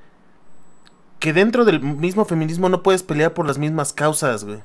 que 1.21 1.33
dentro 1.33 1.65
del 1.65 1.81
mismo 1.81 2.25
feminismo 2.25 2.69
no 2.69 2.83
puedes 2.83 3.03
pelear 3.03 3.33
por 3.33 3.47
las 3.47 3.59
mismas 3.59 3.93
causas, 3.93 4.45
güey. 4.45 4.59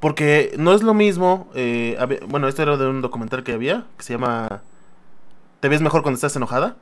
Porque 0.00 0.54
no 0.58 0.72
es 0.74 0.82
lo 0.82 0.94
mismo, 0.94 1.50
eh, 1.54 1.98
bueno, 2.28 2.48
esto 2.48 2.62
era 2.62 2.76
de 2.76 2.86
un 2.86 3.02
documental 3.02 3.42
que 3.42 3.52
había, 3.52 3.86
que 3.96 4.04
se 4.04 4.12
llama 4.14 4.62
¿Te 5.60 5.68
ves 5.70 5.80
mejor 5.80 6.02
cuando 6.02 6.16
estás 6.16 6.36
enojada? 6.36 6.76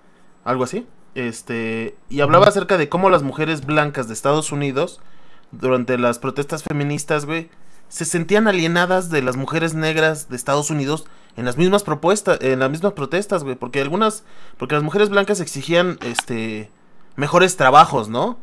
Algo 0.44 0.64
así. 0.64 0.88
Este, 1.14 1.94
y 2.08 2.20
hablaba 2.20 2.46
acerca 2.46 2.78
de 2.78 2.88
cómo 2.88 3.10
las 3.10 3.22
mujeres 3.22 3.66
blancas 3.66 4.08
de 4.08 4.14
Estados 4.14 4.50
Unidos, 4.52 5.00
durante 5.50 5.98
las 5.98 6.18
protestas 6.18 6.62
feministas, 6.62 7.26
güey, 7.26 7.50
se 7.88 8.06
sentían 8.06 8.48
alienadas 8.48 9.10
de 9.10 9.20
las 9.20 9.36
mujeres 9.36 9.74
negras 9.74 10.30
de 10.30 10.36
Estados 10.36 10.70
Unidos 10.70 11.04
en 11.36 11.44
las 11.44 11.58
mismas 11.58 11.82
propuestas, 11.82 12.38
en 12.40 12.58
las 12.58 12.70
mismas 12.70 12.94
protestas, 12.94 13.44
güey, 13.44 13.56
porque 13.56 13.82
algunas, 13.82 14.24
porque 14.56 14.74
las 14.74 14.82
mujeres 14.84 15.10
blancas 15.10 15.40
exigían, 15.40 15.98
este, 16.02 16.70
mejores 17.16 17.56
trabajos, 17.58 18.08
¿no? 18.08 18.38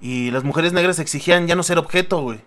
Y 0.00 0.30
las 0.30 0.44
mujeres 0.44 0.72
negras 0.72 1.00
exigían 1.00 1.48
ya 1.48 1.56
no 1.56 1.64
ser 1.64 1.78
objeto, 1.78 2.20
güey. 2.22 2.40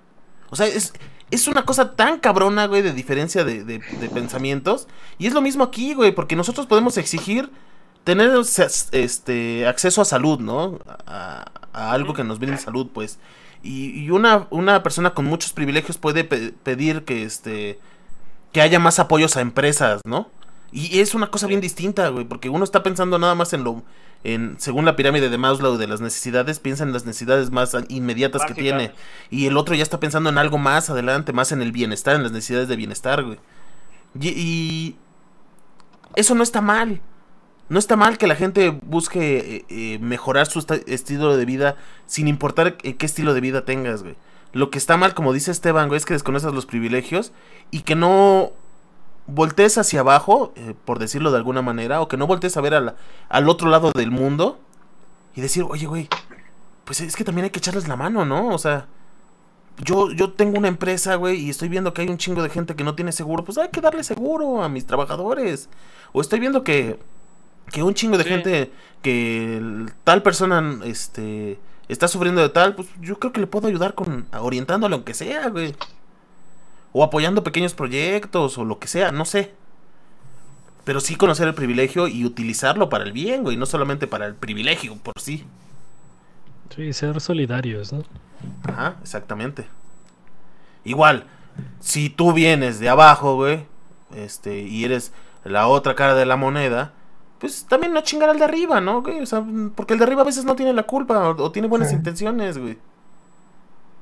O 0.49 0.55
sea, 0.55 0.67
es, 0.67 0.93
es 1.31 1.47
una 1.49 1.65
cosa 1.65 1.95
tan 1.95 2.19
cabrona, 2.19 2.67
güey, 2.67 2.81
de 2.81 2.93
diferencia 2.93 3.43
de, 3.43 3.63
de- 3.65 3.79
de 3.79 4.09
pensamientos. 4.09 4.87
Y 5.17 5.27
es 5.27 5.33
lo 5.33 5.41
mismo 5.41 5.63
aquí, 5.65 5.93
güey, 5.93 6.13
porque 6.13 6.35
nosotros 6.37 6.67
podemos 6.67 6.97
exigir 6.97 7.49
tener 8.05 8.31
este 8.93 9.67
acceso 9.67 10.01
a 10.01 10.05
salud, 10.05 10.39
¿no? 10.39 10.79
A, 11.05 11.51
a 11.73 11.91
algo 11.91 12.13
que 12.13 12.23
nos 12.23 12.39
brinde 12.39 12.57
salud, 12.57 12.87
pues. 12.93 13.19
Y, 13.61 13.99
y 13.99 14.11
una, 14.11 14.47
una 14.51 14.81
persona 14.83 15.13
con 15.13 15.25
muchos 15.25 15.51
privilegios 15.51 15.97
puede 15.97 16.23
pe- 16.23 16.53
pedir 16.63 17.03
que 17.03 17.23
este 17.23 17.79
que 18.53 18.61
haya 18.61 18.79
más 18.79 18.99
apoyos 18.99 19.35
a 19.35 19.41
empresas, 19.41 19.99
¿no? 20.05 20.29
Y 20.71 20.99
es 20.99 21.13
una 21.15 21.31
cosa 21.31 21.47
bien 21.47 21.61
distinta, 21.61 22.07
güey, 22.09 22.25
porque 22.25 22.49
uno 22.49 22.63
está 22.63 22.83
pensando 22.83 23.19
nada 23.19 23.35
más 23.35 23.51
en 23.53 23.63
lo 23.63 23.83
en 24.23 24.55
según 24.59 24.85
la 24.85 24.95
pirámide 24.95 25.29
de 25.29 25.37
Maslow 25.37 25.77
de 25.77 25.87
las 25.87 26.01
necesidades, 26.01 26.59
piensa 26.59 26.83
en 26.83 26.93
las 26.93 27.05
necesidades 27.05 27.51
más 27.51 27.75
inmediatas 27.89 28.43
que 28.45 28.53
tiene 28.53 28.91
y 29.29 29.45
el 29.45 29.57
otro 29.57 29.75
ya 29.75 29.83
está 29.83 29.99
pensando 29.99 30.29
en 30.29 30.37
algo 30.37 30.57
más 30.57 30.89
adelante, 30.89 31.33
más 31.33 31.51
en 31.51 31.61
el 31.61 31.71
bienestar, 31.71 32.15
en 32.15 32.23
las 32.23 32.31
necesidades 32.31 32.67
de 32.67 32.75
bienestar, 32.75 33.23
güey. 33.23 33.39
Y, 34.19 34.29
y 34.29 34.95
eso 36.15 36.33
no 36.35 36.43
está 36.43 36.61
mal. 36.61 37.01
No 37.67 37.79
está 37.79 37.95
mal 37.95 38.17
que 38.17 38.27
la 38.27 38.35
gente 38.35 38.69
busque 38.69 39.37
eh, 39.37 39.65
eh, 39.69 39.99
mejorar 39.99 40.45
su 40.45 40.63
estilo 40.87 41.35
de 41.35 41.45
vida 41.45 41.75
sin 42.05 42.27
importar 42.27 42.77
eh, 42.83 42.95
qué 42.95 43.05
estilo 43.05 43.33
de 43.33 43.41
vida 43.41 43.65
tengas, 43.65 44.03
güey. 44.03 44.15
Lo 44.53 44.69
que 44.69 44.77
está 44.77 44.97
mal, 44.97 45.13
como 45.13 45.33
dice 45.33 45.51
Esteban, 45.51 45.87
güey, 45.87 45.97
es 45.97 46.05
que 46.05 46.13
desconoces 46.13 46.53
los 46.53 46.65
privilegios 46.65 47.33
y 47.71 47.81
que 47.81 47.95
no 47.95 48.51
voltees 49.27 49.77
hacia 49.77 50.01
abajo, 50.01 50.53
por 50.85 50.99
decirlo 50.99 51.31
de 51.31 51.37
alguna 51.37 51.61
manera, 51.61 51.99
o 51.99 52.07
que 52.07 52.15
no 52.15 52.27
voltees 52.27 52.55
a 52.55 52.61
ver 52.61 52.73
al 52.73 53.49
otro 53.49 53.69
lado 53.69 53.91
del 53.93 54.11
mundo 54.11 54.59
y 55.35 55.41
decir, 55.41 55.65
oye, 55.67 55.87
güey, 55.87 56.07
pues 56.85 57.01
es 57.01 57.15
que 57.17 57.25
también 57.25 57.43
hay 57.43 57.49
que 57.49 57.59
echarles 57.59 57.87
la 57.89 57.97
mano, 57.97 58.23
¿no? 58.23 58.49
O 58.49 58.57
sea, 58.57 58.87
yo, 59.83 60.11
yo 60.11 60.31
tengo 60.31 60.57
una 60.57 60.69
empresa, 60.69 61.15
güey, 61.15 61.41
y 61.41 61.49
estoy 61.49 61.67
viendo 61.67 61.93
que 61.93 62.03
hay 62.03 62.07
un 62.07 62.17
chingo 62.17 62.41
de 62.41 62.49
gente 62.49 62.75
que 62.75 62.83
no 62.83 62.95
tiene 62.95 63.11
seguro, 63.11 63.43
pues 63.43 63.57
hay 63.57 63.69
que 63.69 63.81
darle 63.81 64.03
seguro 64.03 64.63
a 64.63 64.69
mis 64.69 64.85
trabajadores. 64.85 65.69
O 66.13 66.21
estoy 66.21 66.39
viendo 66.39 66.63
que, 66.63 66.99
que 67.71 67.83
un 67.83 67.93
chingo 67.93 68.17
de 68.17 68.23
Sí. 68.23 68.29
gente, 68.29 68.71
que 69.01 69.85
tal 70.03 70.21
persona, 70.23 70.79
este, 70.85 71.59
está 71.87 72.07
sufriendo 72.07 72.41
de 72.41 72.49
tal, 72.49 72.75
pues 72.75 72.87
yo 73.01 73.19
creo 73.19 73.31
que 73.33 73.39
le 73.41 73.47
puedo 73.47 73.67
ayudar 73.67 73.93
con, 73.93 74.27
orientándole 74.39 74.95
aunque 74.95 75.13
sea, 75.13 75.49
güey. 75.49 75.75
O 76.93 77.03
apoyando 77.03 77.43
pequeños 77.43 77.73
proyectos, 77.73 78.57
o 78.57 78.63
lo 78.65 78.79
que 78.79 78.87
sea, 78.87 79.11
no 79.11 79.25
sé. 79.25 79.53
Pero 80.85 80.99
sí 81.01 81.15
conocer 81.15 81.47
el 81.47 81.55
privilegio 81.55 82.07
y 82.07 82.23
utilizarlo 82.25 82.89
para 82.89 83.03
el 83.03 83.11
bien, 83.11 83.43
güey, 83.43 83.57
no 83.57 83.65
solamente 83.65 84.07
para 84.07 84.27
el 84.27 84.35
privilegio 84.35 84.95
por 84.97 85.13
sí. 85.19 85.45
Sí, 86.75 86.93
ser 86.93 87.19
solidarios, 87.21 87.91
¿no? 87.91 88.03
Ajá, 88.63 88.95
exactamente. 89.01 89.65
Igual, 90.83 91.25
si 91.79 92.09
tú 92.09 92.33
vienes 92.33 92.79
de 92.79 92.89
abajo, 92.89 93.35
güey, 93.35 93.65
este, 94.15 94.59
y 94.61 94.83
eres 94.85 95.11
la 95.43 95.67
otra 95.67 95.95
cara 95.95 96.15
de 96.15 96.25
la 96.25 96.35
moneda, 96.37 96.93
pues 97.39 97.65
también 97.65 97.93
no 97.93 98.01
chingar 98.01 98.29
al 98.29 98.39
de 98.39 98.45
arriba, 98.45 98.79
¿no? 98.81 99.01
güey? 99.01 99.21
O 99.21 99.25
sea, 99.25 99.43
porque 99.75 99.93
el 99.93 99.99
de 99.99 100.05
arriba 100.05 100.21
a 100.21 100.25
veces 100.25 100.45
no 100.45 100.55
tiene 100.55 100.73
la 100.73 100.83
culpa 100.83 101.29
o, 101.29 101.43
o 101.43 101.51
tiene 101.51 101.67
buenas 101.67 101.89
Sí. 101.89 101.95
intenciones, 101.95 102.57
güey. 102.57 102.77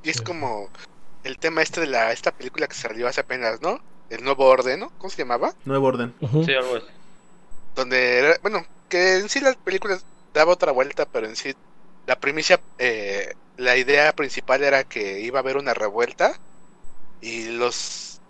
Y 0.04 0.10
es 0.10 0.22
como 0.22 0.70
el 1.24 1.38
tema 1.38 1.62
este 1.62 1.82
de 1.82 1.88
la 1.88 2.12
esta 2.12 2.32
película 2.32 2.68
que 2.68 2.76
salió 2.76 3.08
hace 3.08 3.22
apenas, 3.22 3.62
¿no? 3.62 3.80
El 4.10 4.24
nuevo 4.24 4.46
orden, 4.46 4.82
¿no? 4.82 4.92
¿Cómo 4.98 5.10
se 5.10 5.18
llamaba? 5.18 5.54
Nuevo 5.66 5.88
orden. 5.88 6.14
Sí, 6.46 6.54
algo 6.54 6.76
así. 6.76 6.86
donde 7.76 8.20
era- 8.20 8.38
bueno 8.44 8.66
que 8.90 9.18
en 9.18 9.30
sí 9.30 9.40
la 9.40 9.54
película 9.54 9.98
daba 10.34 10.52
otra 10.52 10.72
vuelta 10.72 11.08
pero 11.12 11.26
en 11.28 11.36
sí 11.36 11.56
la 12.06 12.20
primicia 12.20 12.60
eh, 12.78 13.34
la 13.58 13.76
idea 13.78 14.14
principal 14.14 14.64
era 14.64 14.84
que 14.84 15.22
iba 15.22 15.40
a 15.40 15.42
haber 15.42 15.58
una 15.58 15.74
revuelta 15.74 16.34
y 17.22 17.46
los 17.46 18.22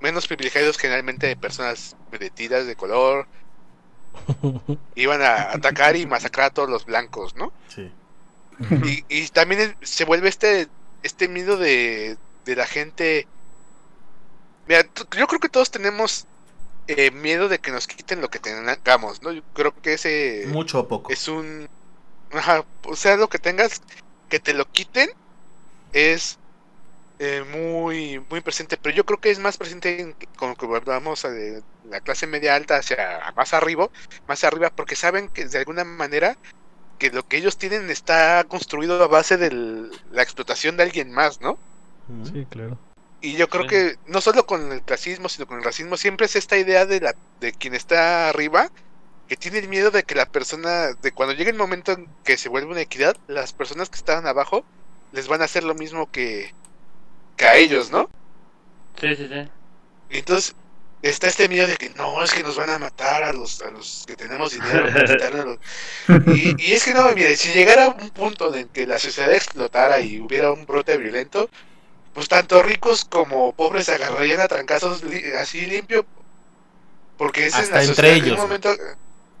menos 0.00 0.28
privilegiados 0.28 0.78
generalmente 0.78 1.34
personas 1.34 1.96
vestidas 2.12 2.66
de 2.68 2.76
color 2.76 3.26
iban 4.94 5.22
a 5.22 5.52
atacar 5.52 5.96
y 5.96 6.06
masacrar 6.06 6.46
a 6.46 6.50
todos 6.50 6.68
los 6.68 6.84
blancos 6.84 7.34
no 7.36 7.52
Sí. 7.68 7.90
y, 8.84 9.04
y 9.08 9.28
también 9.28 9.76
se 9.82 10.04
vuelve 10.04 10.28
este 10.28 10.68
este 11.02 11.28
miedo 11.28 11.56
de, 11.56 12.16
de 12.44 12.56
la 12.56 12.66
gente 12.66 13.26
Mira, 14.66 14.82
yo 15.16 15.26
creo 15.26 15.40
que 15.40 15.48
todos 15.48 15.70
tenemos 15.70 16.26
eh, 16.88 17.10
miedo 17.10 17.48
de 17.48 17.58
que 17.58 17.70
nos 17.70 17.86
quiten 17.86 18.20
lo 18.20 18.28
que 18.28 18.38
tengamos, 18.38 19.22
¿no? 19.22 19.32
Yo 19.32 19.42
creo 19.54 19.74
que 19.80 19.94
ese 19.94 20.44
Mucho 20.48 20.80
o 20.80 20.88
poco. 20.88 21.10
es 21.10 21.26
un... 21.28 21.68
Ajá, 22.32 22.64
o 22.84 22.94
sea, 22.94 23.16
lo 23.16 23.28
que 23.28 23.38
tengas, 23.38 23.80
que 24.28 24.38
te 24.40 24.52
lo 24.52 24.66
quiten, 24.70 25.08
es 25.94 26.38
eh, 27.18 27.44
muy 27.44 28.20
muy 28.30 28.40
presente, 28.40 28.76
pero 28.78 28.94
yo 28.94 29.04
creo 29.04 29.18
que 29.20 29.30
es 29.30 29.38
más 29.40 29.56
presente 29.58 30.00
en, 30.00 30.16
como 30.36 30.56
que 30.56 30.66
vamos 30.66 31.24
a 31.24 31.30
de 31.30 31.62
la 31.84 32.00
clase 32.00 32.26
media 32.26 32.54
alta 32.54 32.76
hacia 32.78 33.32
más 33.36 33.52
arriba, 33.54 33.88
más 34.26 34.44
arriba, 34.44 34.70
porque 34.70 34.96
saben 34.96 35.28
que 35.30 35.46
de 35.46 35.58
alguna 35.58 35.84
manera 35.84 36.38
que 36.98 37.10
lo 37.10 37.24
que 37.24 37.38
ellos 37.38 37.58
tienen 37.58 37.90
está 37.90 38.44
construido 38.48 39.02
a 39.04 39.08
base 39.08 39.36
de 39.38 39.50
la 40.10 40.22
explotación 40.22 40.76
de 40.76 40.84
alguien 40.84 41.12
más, 41.12 41.40
¿no? 41.40 41.60
Sí, 42.22 42.46
claro. 42.46 42.78
Y 43.20 43.36
yo 43.36 43.48
creo 43.48 43.64
Sí. 43.64 43.68
que 43.68 43.96
no 44.06 44.20
solo 44.20 44.46
con 44.46 44.70
el 44.72 44.84
clasismo, 44.84 45.28
sino 45.28 45.46
con 45.46 45.58
el 45.58 45.64
racismo, 45.64 45.96
siempre 45.96 46.26
es 46.26 46.36
esta 46.36 46.56
idea 46.56 46.86
de 46.86 47.00
la 47.00 47.14
de 47.40 47.52
quien 47.52 47.74
está 47.74 48.28
arriba, 48.28 48.70
que 49.26 49.36
tiene 49.36 49.58
el 49.58 49.68
miedo 49.68 49.90
de 49.90 50.04
que 50.04 50.14
la 50.14 50.26
persona, 50.26 50.94
de 50.94 51.12
cuando 51.12 51.34
llegue 51.34 51.50
el 51.50 51.56
momento 51.56 51.92
en 51.92 52.16
que 52.24 52.38
se 52.38 52.48
vuelve 52.48 52.72
una 52.72 52.82
equidad, 52.82 53.16
las 53.26 53.52
personas 53.54 53.90
que 53.90 53.96
estaban 53.98 54.26
abajo 54.26 54.66
les 55.12 55.28
van 55.28 55.42
a 55.42 55.46
hacer 55.46 55.64
lo 55.64 55.74
mismo 55.74 56.10
que, 56.10 56.54
que 57.38 57.46
a 57.46 57.56
ellos, 57.56 57.90
¿no? 57.90 58.10
Sí, 59.00 59.14
sí, 59.16 59.28
sí. 59.28 59.50
Y 60.10 60.18
entonces, 60.18 60.54
está 61.02 61.28
este 61.28 61.48
miedo 61.48 61.66
de 61.66 61.76
que 61.76 61.90
no, 61.90 62.22
es 62.22 62.32
que 62.32 62.42
nos 62.42 62.56
van 62.56 62.70
a 62.70 62.78
matar 62.78 63.22
a 63.22 63.32
los, 63.32 63.60
a 63.62 63.70
los 63.70 64.04
que 64.06 64.16
tenemos 64.16 64.52
dinero. 64.52 64.86
a 64.86 65.30
los- 65.30 65.58
Y, 66.24 66.54
y 66.62 66.72
es 66.74 66.84
que 66.84 66.94
no, 66.94 67.10
mire, 67.14 67.36
si 67.36 67.52
llegara 67.52 67.88
un 67.90 68.10
punto 68.10 68.54
en 68.54 68.68
que 68.70 68.86
la 68.86 68.98
sociedad 68.98 69.32
explotara 69.34 70.00
y 70.00 70.20
hubiera 70.20 70.52
un 70.52 70.66
brote 70.66 70.96
violento, 70.98 71.50
pues 72.14 72.28
tanto 72.28 72.62
ricos 72.62 73.04
como 73.04 73.52
pobres 73.54 73.86
se 73.86 73.94
agarrarían 73.94 74.40
a 74.40 74.48
trancazos 74.48 75.04
li- 75.04 75.32
así 75.32 75.66
limpio. 75.66 76.06
Porque 77.16 77.46
es 77.46 77.54
en 77.54 77.64
Hasta 77.64 77.76
la 77.76 77.84
entre 77.84 77.94
sociedad 77.94 78.20
que 78.22 78.30
en 78.30 78.34
ellos, 78.34 78.40
un 78.40 78.46
momento. 78.46 78.70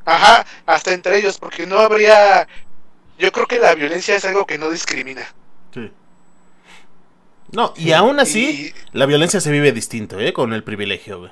Ajá, 0.04 0.46
hasta 0.66 0.92
entre 0.94 1.18
ellos, 1.18 1.38
porque 1.38 1.66
no 1.66 1.78
habría. 1.78 2.48
Yo 3.18 3.32
creo 3.32 3.46
que 3.46 3.58
la 3.58 3.74
violencia 3.74 4.16
es 4.16 4.24
algo 4.24 4.46
que 4.46 4.58
no 4.58 4.70
discrimina. 4.70 5.26
Sí. 5.74 5.92
No, 7.52 7.72
y 7.76 7.92
aún 7.92 8.20
así, 8.20 8.72
la 8.92 9.06
violencia 9.06 9.40
se 9.40 9.50
vive 9.50 9.72
distinto, 9.72 10.20
¿eh? 10.20 10.32
Con 10.32 10.52
el 10.52 10.62
privilegio, 10.64 11.18
güey. 11.20 11.30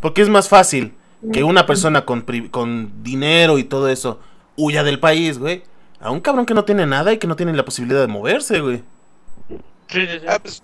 Porque 0.00 0.22
es 0.22 0.28
más 0.28 0.48
fácil 0.48 0.94
que 1.32 1.44
una 1.44 1.66
persona 1.66 2.04
con, 2.04 2.22
pri- 2.22 2.48
con 2.48 3.02
dinero 3.02 3.58
y 3.58 3.64
todo 3.64 3.88
eso 3.88 4.18
huya 4.56 4.82
del 4.82 4.98
país, 4.98 5.38
güey. 5.38 5.62
A 6.00 6.10
un 6.10 6.20
cabrón 6.20 6.46
que 6.46 6.54
no 6.54 6.64
tiene 6.64 6.86
nada 6.86 7.12
y 7.12 7.18
que 7.18 7.26
no 7.28 7.36
tiene 7.36 7.52
la 7.52 7.64
posibilidad 7.64 8.00
de 8.00 8.08
moverse, 8.08 8.60
güey. 8.60 8.82
Sí, 9.88 10.06
sí, 10.06 10.18
sí. 10.20 10.26
Ah, 10.26 10.38
pues, 10.42 10.62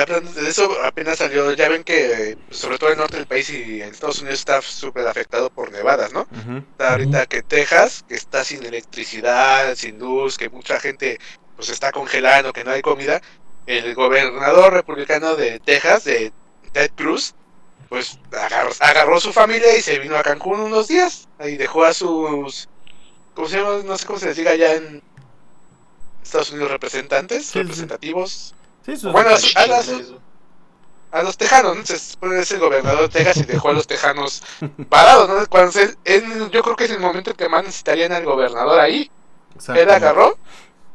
hablando 0.00 0.32
de 0.32 0.48
eso, 0.48 0.70
apenas 0.84 1.18
salió. 1.18 1.52
Ya 1.52 1.68
ven 1.68 1.84
que, 1.84 2.30
eh, 2.30 2.38
sobre 2.50 2.78
todo 2.78 2.88
en 2.90 2.94
el 2.94 3.00
norte 3.00 3.16
del 3.16 3.26
país 3.26 3.50
y 3.50 3.82
en 3.82 3.90
Estados 3.90 4.20
Unidos, 4.20 4.38
está 4.38 4.62
súper 4.62 5.06
afectado 5.06 5.50
por 5.50 5.70
nevadas, 5.72 6.12
¿no? 6.12 6.26
Está 6.70 6.92
ahorita 6.92 7.26
que 7.26 7.42
Texas, 7.42 8.04
que 8.08 8.14
está 8.14 8.44
sin 8.44 8.64
electricidad, 8.64 9.74
sin 9.74 9.98
luz, 9.98 10.38
que 10.38 10.48
mucha 10.48 10.78
gente 10.80 11.18
pues 11.56 11.68
está 11.68 11.92
congelando, 11.92 12.52
que 12.52 12.64
no 12.64 12.70
hay 12.70 12.80
comida. 12.82 13.20
El 13.66 13.94
gobernador 13.94 14.72
republicano 14.72 15.34
de 15.36 15.60
Texas, 15.60 16.04
de 16.04 16.32
Ted 16.72 16.90
Cruz, 16.96 17.34
pues 17.88 18.18
agarró, 18.32 18.70
agarró 18.80 19.20
su 19.20 19.32
familia 19.32 19.76
y 19.76 19.82
se 19.82 19.98
vino 19.98 20.16
a 20.16 20.22
Cancún 20.22 20.60
unos 20.60 20.88
días. 20.88 21.28
Ahí 21.38 21.56
dejó 21.56 21.84
a 21.84 21.92
sus, 21.92 22.68
¿cómo 23.34 23.48
se 23.48 23.58
llama? 23.58 23.82
No 23.84 23.96
sé 23.98 24.06
cómo 24.06 24.18
se 24.18 24.26
les 24.26 24.36
diga 24.36 24.50
allá 24.52 24.74
en 24.74 25.02
Estados 26.22 26.50
Unidos, 26.50 26.70
representantes, 26.70 27.46
Sí, 27.46 27.52
sí. 27.52 27.58
representativos. 27.60 28.54
Sí, 28.84 28.92
es- 28.92 29.02
Bueno, 29.02 29.30
a, 29.30 29.66
las- 29.66 29.90
a 31.12 31.22
los 31.22 31.36
tejanos, 31.36 31.76
¿no? 31.76 31.84
Se 31.84 31.98
supone 31.98 32.36
que 32.36 32.40
es 32.40 32.50
el 32.52 32.60
gobernador 32.60 33.02
de 33.02 33.08
Texas 33.10 33.36
y 33.36 33.42
dejó 33.44 33.68
a 33.68 33.72
los 33.74 33.86
tejanos 33.86 34.42
parados, 34.88 35.28
¿no? 35.28 35.46
Cuando 35.48 35.70
se- 35.72 35.94
en- 36.04 36.50
yo 36.50 36.62
creo 36.62 36.74
que 36.74 36.84
es 36.84 36.90
el 36.90 37.00
momento 37.00 37.30
en 37.30 37.36
que 37.36 37.48
más 37.48 37.62
necesitarían 37.64 38.12
al 38.12 38.24
gobernador 38.24 38.80
ahí. 38.80 39.10
Él 39.74 39.90
agarró 39.90 40.38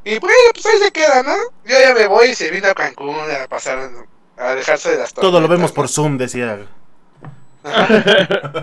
y 0.07 0.19
bueno, 0.19 0.35
pues 0.53 0.65
ahí 0.65 0.79
se 0.79 0.91
queda, 0.91 1.21
¿no? 1.23 1.35
Yo 1.65 1.77
ya 1.79 1.93
me 1.93 2.07
voy 2.07 2.29
y 2.29 2.35
se 2.35 2.49
vino 2.49 2.67
a 2.69 2.73
Cancún 2.73 3.15
a 3.29 3.47
pasar, 3.47 3.89
a 4.37 4.55
dejarse 4.55 4.91
de 4.91 4.97
las 4.97 5.13
Todo 5.13 5.39
lo 5.41 5.47
tormentas, 5.47 5.57
vemos 5.57 5.71
¿no? 5.71 5.75
por 5.75 5.89
Zoom, 5.89 6.17
decía. 6.17 6.65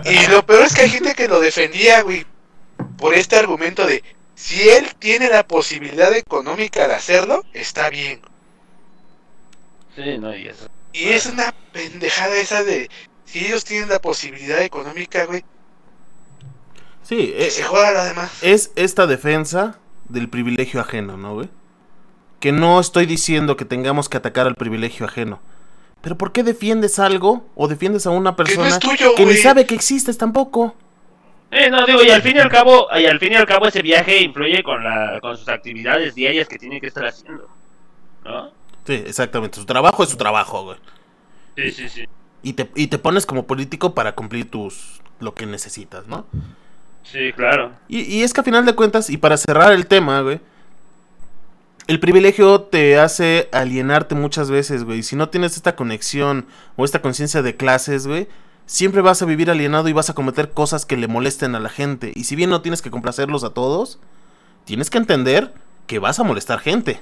Y 0.05 0.27
lo 0.27 0.45
peor 0.45 0.63
es 0.63 0.73
que 0.73 0.81
hay 0.81 0.89
gente 0.89 1.13
que 1.13 1.27
lo 1.27 1.39
defendía, 1.39 2.01
güey, 2.01 2.25
por 2.97 3.13
este 3.13 3.35
argumento 3.37 3.85
de 3.85 4.03
si 4.33 4.67
él 4.69 4.95
tiene 4.99 5.29
la 5.29 5.47
posibilidad 5.47 6.13
económica 6.13 6.87
de 6.87 6.95
hacerlo, 6.95 7.43
está 7.53 7.89
bien. 7.89 8.21
Sí, 9.95 10.17
no, 10.17 10.35
y 10.35 10.47
eso. 10.47 10.67
Y 10.93 11.09
es 11.09 11.25
una 11.27 11.53
pendejada 11.71 12.35
esa 12.37 12.63
de 12.63 12.89
si 13.25 13.45
ellos 13.45 13.63
tienen 13.65 13.89
la 13.89 13.99
posibilidad 13.99 14.61
económica, 14.61 15.25
güey, 15.25 15.43
Sí, 17.03 17.33
que 17.37 17.47
eh, 17.47 17.51
se 17.51 17.63
joda 17.63 17.91
lo 17.91 18.03
demás. 18.03 18.31
es 18.41 18.71
esta 18.75 19.05
defensa 19.05 19.79
del 20.09 20.29
privilegio 20.29 20.79
ajeno, 20.79 21.17
¿no, 21.17 21.33
güey? 21.33 21.49
Que 22.39 22.51
no 22.51 22.79
estoy 22.79 23.05
diciendo 23.05 23.57
que 23.57 23.65
tengamos 23.65 24.09
que 24.09 24.17
atacar 24.17 24.47
al 24.47 24.55
privilegio 24.55 25.05
ajeno. 25.05 25.39
Pero 26.01 26.17
¿por 26.17 26.31
qué 26.31 26.43
defiendes 26.43 26.99
algo 26.99 27.45
o 27.55 27.67
defiendes 27.67 28.05
a 28.05 28.11
una 28.11 28.35
Que 28.35 28.43
no 28.43 28.45
persona 28.45 28.79
tuyo, 28.79 29.15
que 29.15 29.25
ni 29.25 29.33
sabe 29.35 29.65
que 29.65 29.73
existes 29.73 30.17
tampoco? 30.17 30.75
Eh, 31.51 31.69
no, 31.69 31.85
digo, 31.85 32.03
y 32.03 32.09
al 32.09 32.21
fin 32.21 32.35
y 32.35 32.39
al 32.39 32.49
cabo, 32.49 32.87
y 32.95 33.05
al 33.05 33.19
fin 33.19 33.31
y 33.33 33.35
al 33.35 33.45
cabo 33.45 33.67
ese 33.67 33.81
viaje 33.81 34.21
influye 34.21 34.61
con 34.61 34.83
la, 34.83 35.19
con 35.21 35.37
sus 35.37 35.47
actividades 35.47 36.13
diarias 36.13 36.47
que 36.47 36.57
tiene 36.57 36.81
que 36.81 36.87
estar 36.87 37.05
haciendo. 37.05 37.47
¿No? 38.23 38.51
Sí, 38.85 38.93
exactamente. 38.93 39.57
Su 39.57 39.65
trabajo 39.65 40.03
es 40.03 40.09
su 40.09 40.17
trabajo, 40.17 40.63
güey. 40.63 40.77
Sí, 41.55 41.71
sí, 41.71 41.89
sí. 41.89 42.05
Y 42.43 42.53
te, 42.53 42.69
y 42.75 42.87
te 42.87 42.97
pones 42.99 43.25
como 43.25 43.47
político 43.47 43.95
para 43.95 44.13
cumplir 44.13 44.51
tus 44.51 45.01
lo 45.19 45.33
que 45.33 45.45
necesitas, 45.45 46.07
¿no? 46.07 46.25
Sí, 47.11 47.31
claro. 47.35 47.71
Y, 47.87 48.01
y 48.01 48.23
es 48.23 48.33
que 48.33 48.41
a 48.41 48.43
final 48.43 48.65
de 48.65 48.73
cuentas, 48.75 49.09
y 49.09 49.17
para 49.17 49.37
cerrar 49.37 49.71
el 49.71 49.85
tema, 49.87 50.21
güey, 50.21 50.39
el 51.87 51.99
privilegio 51.99 52.61
te 52.61 52.97
hace 52.97 53.47
alienarte 53.51 54.15
muchas 54.15 54.49
veces, 54.49 54.83
güey. 54.83 55.03
Si 55.03 55.15
no 55.15 55.29
tienes 55.29 55.55
esta 55.55 55.75
conexión 55.75 56.47
o 56.75 56.83
esta 56.83 57.01
conciencia 57.01 57.41
de 57.43 57.55
clases, 57.55 58.07
güey, 58.07 58.27
siempre 58.65 59.01
vas 59.01 59.21
a 59.21 59.25
vivir 59.25 59.51
alienado 59.51 59.87
y 59.87 59.93
vas 59.93 60.09
a 60.09 60.15
cometer 60.15 60.49
cosas 60.51 60.85
que 60.85 60.97
le 60.97 61.07
molesten 61.07 61.53
a 61.53 61.59
la 61.59 61.69
gente. 61.69 62.11
Y 62.15 62.23
si 62.23 62.35
bien 62.35 62.49
no 62.49 62.61
tienes 62.61 62.81
que 62.81 62.89
complacerlos 62.89 63.43
a 63.43 63.51
todos, 63.51 63.99
tienes 64.65 64.89
que 64.89 64.97
entender 64.97 65.53
que 65.85 65.99
vas 65.99 66.19
a 66.19 66.23
molestar 66.23 66.59
gente. 66.59 67.01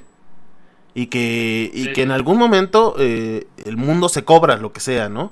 Y 0.94 1.08
que, 1.08 1.72
y 1.74 1.86
Sí. 1.86 1.94
que 1.94 2.02
en 2.04 2.12
algún 2.12 2.38
momento 2.38 2.96
eh, 3.00 3.48
el 3.66 3.78
mundo 3.78 4.10
se 4.10 4.26
cobra, 4.26 4.58
lo 4.58 4.74
que 4.74 4.82
sea, 4.82 5.08
¿no? 5.08 5.32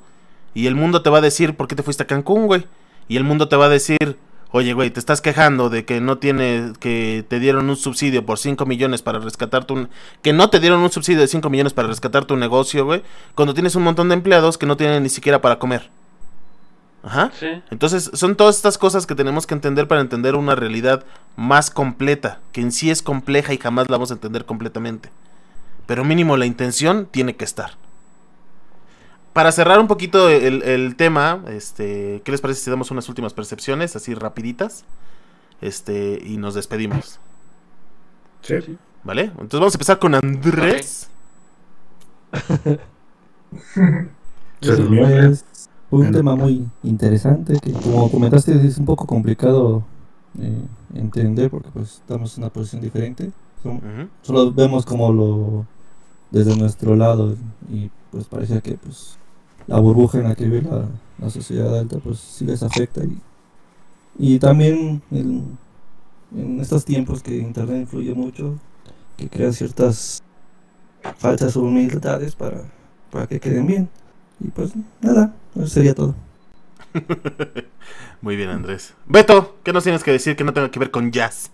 Y 0.53 0.67
el 0.67 0.75
mundo 0.75 1.01
te 1.03 1.09
va 1.09 1.17
a 1.17 1.21
decir, 1.21 1.55
¿por 1.55 1.67
qué 1.67 1.75
te 1.75 1.83
fuiste 1.83 2.03
a 2.03 2.07
Cancún, 2.07 2.47
güey? 2.47 2.65
Y 3.09 3.17
el 3.17 3.25
mundo 3.25 3.49
te 3.49 3.57
va 3.57 3.65
a 3.65 3.69
decir, 3.69 4.17
oye, 4.51 4.73
güey, 4.73 4.89
te 4.89 4.99
estás 4.99 5.21
quejando 5.21 5.69
de 5.69 5.85
que 5.85 6.01
no 6.01 6.17
tienes, 6.17 6.77
que 6.77 7.25
te 7.27 7.39
dieron 7.39 7.69
un 7.69 7.75
subsidio 7.75 8.25
por 8.25 8.37
5 8.37 8.65
millones 8.65 9.01
para 9.01 9.19
rescatar 9.19 9.65
tu... 9.65 9.87
Que 10.21 10.33
no 10.33 10.49
te 10.49 10.59
dieron 10.59 10.81
un 10.81 10.91
subsidio 10.91 11.21
de 11.21 11.27
5 11.27 11.49
millones 11.49 11.73
para 11.73 11.87
rescatar 11.87 12.25
tu 12.25 12.35
negocio, 12.35 12.85
güey. 12.85 13.03
Cuando 13.35 13.53
tienes 13.53 13.75
un 13.75 13.83
montón 13.83 14.09
de 14.09 14.15
empleados 14.15 14.57
que 14.57 14.65
no 14.65 14.77
tienen 14.77 15.03
ni 15.03 15.09
siquiera 15.09 15.41
para 15.41 15.59
comer. 15.59 15.89
Ajá. 17.03 17.31
Sí. 17.39 17.47
Entonces, 17.71 18.11
son 18.13 18.35
todas 18.35 18.57
estas 18.57 18.77
cosas 18.77 19.07
que 19.07 19.15
tenemos 19.15 19.47
que 19.47 19.53
entender 19.53 19.87
para 19.87 20.01
entender 20.01 20.35
una 20.35 20.55
realidad 20.55 21.03
más 21.35 21.71
completa, 21.71 22.39
que 22.51 22.61
en 22.61 22.71
sí 22.71 22.91
es 22.91 23.01
compleja 23.01 23.53
y 23.53 23.57
jamás 23.57 23.89
la 23.89 23.97
vamos 23.97 24.11
a 24.11 24.15
entender 24.15 24.45
completamente. 24.45 25.09
Pero 25.87 26.03
mínimo 26.03 26.37
la 26.37 26.45
intención 26.45 27.07
tiene 27.09 27.35
que 27.35 27.45
estar. 27.45 27.71
Para 29.33 29.51
cerrar 29.51 29.79
un 29.79 29.87
poquito 29.87 30.29
el, 30.29 30.61
el 30.63 30.95
tema, 30.97 31.43
este, 31.47 32.21
¿qué 32.25 32.31
les 32.31 32.41
parece 32.41 32.61
si 32.61 32.69
damos 32.69 32.91
unas 32.91 33.07
últimas 33.07 33.33
percepciones, 33.33 33.95
así 33.95 34.13
rapiditas? 34.13 34.83
Este, 35.61 36.21
y 36.25 36.37
nos 36.37 36.53
despedimos, 36.55 37.19
Sí. 38.41 38.55
¿vale? 39.03 39.25
Entonces 39.25 39.59
vamos 39.59 39.73
a 39.75 39.77
empezar 39.77 39.99
con 39.99 40.15
Andrés. 40.15 41.09
Un 45.91 46.11
tema 46.11 46.35
muy 46.35 46.69
interesante 46.83 47.59
que 47.59 47.73
como 47.73 48.09
comentaste 48.09 48.53
es 48.65 48.77
un 48.77 48.85
poco 48.85 49.05
complicado 49.05 49.83
eh, 50.39 50.61
entender 50.93 51.49
porque 51.49 51.69
pues 51.73 51.95
estamos 51.95 52.37
en 52.37 52.43
una 52.43 52.53
posición 52.53 52.81
diferente. 52.81 53.31
Som-. 53.61 54.09
Solo 54.21 54.51
vemos 54.53 54.85
como 54.85 55.11
lo 55.11 55.65
desde 56.31 56.55
nuestro 56.55 56.95
lado 56.95 57.35
y 57.69 57.91
pues 58.11 58.25
parece 58.25 58.61
que 58.61 58.75
pues 58.75 59.17
la 59.67 59.79
burbuja 59.79 60.19
en 60.19 60.25
la 60.25 60.35
que 60.35 60.45
vive 60.45 60.61
la, 60.61 60.85
la 61.19 61.29
sociedad 61.29 61.77
alta 61.77 61.97
pues 61.99 62.19
sí 62.19 62.45
les 62.45 62.63
afecta 62.63 63.01
y, 63.03 63.21
y 64.17 64.39
también 64.39 65.01
en, 65.11 65.57
en 66.35 66.59
estos 66.59 66.85
tiempos 66.85 67.21
que 67.21 67.37
internet 67.37 67.81
influye 67.81 68.13
mucho 68.13 68.55
que 69.17 69.29
crea 69.29 69.51
ciertas 69.51 70.21
falsas 71.17 71.55
humildades 71.55 72.35
para, 72.35 72.63
para 73.11 73.27
que 73.27 73.39
queden 73.39 73.67
bien 73.67 73.89
y 74.39 74.47
pues 74.49 74.71
nada, 75.01 75.33
eso 75.55 75.67
sería 75.67 75.93
todo. 75.93 76.15
Muy 78.21 78.35
bien, 78.35 78.49
Andrés. 78.49 78.93
Beto, 79.05 79.57
¿qué 79.63 79.71
nos 79.71 79.83
tienes 79.83 80.03
que 80.03 80.11
decir 80.11 80.35
que 80.35 80.43
no 80.43 80.53
tenga 80.53 80.71
que 80.71 80.79
ver 80.79 80.91
con 80.91 81.11
jazz? 81.11 81.51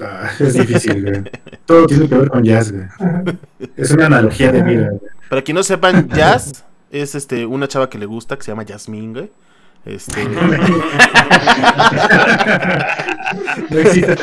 Ah, 0.00 0.30
es 0.38 0.54
difícil, 0.54 1.02
güey. 1.02 1.24
Todo 1.64 1.86
tiene 1.86 2.08
que 2.08 2.16
ver 2.16 2.28
con 2.28 2.44
jazz, 2.44 2.72
güey. 2.72 2.86
Es 3.76 3.90
una 3.90 4.06
analogía 4.06 4.52
de 4.52 4.62
vida, 4.62 4.88
güey. 4.90 5.00
Para 5.28 5.42
quien 5.42 5.56
no 5.56 5.62
sepan, 5.62 6.08
jazz 6.08 6.64
es 6.90 7.14
este 7.14 7.46
una 7.46 7.68
chava 7.68 7.88
que 7.88 7.98
le 7.98 8.06
gusta, 8.06 8.36
que 8.36 8.42
se 8.42 8.50
llama 8.50 8.64
Jasmine, 8.66 9.12
güey. 9.12 9.30
Este. 9.84 10.24
No 13.70 13.78
existe. 13.78 14.16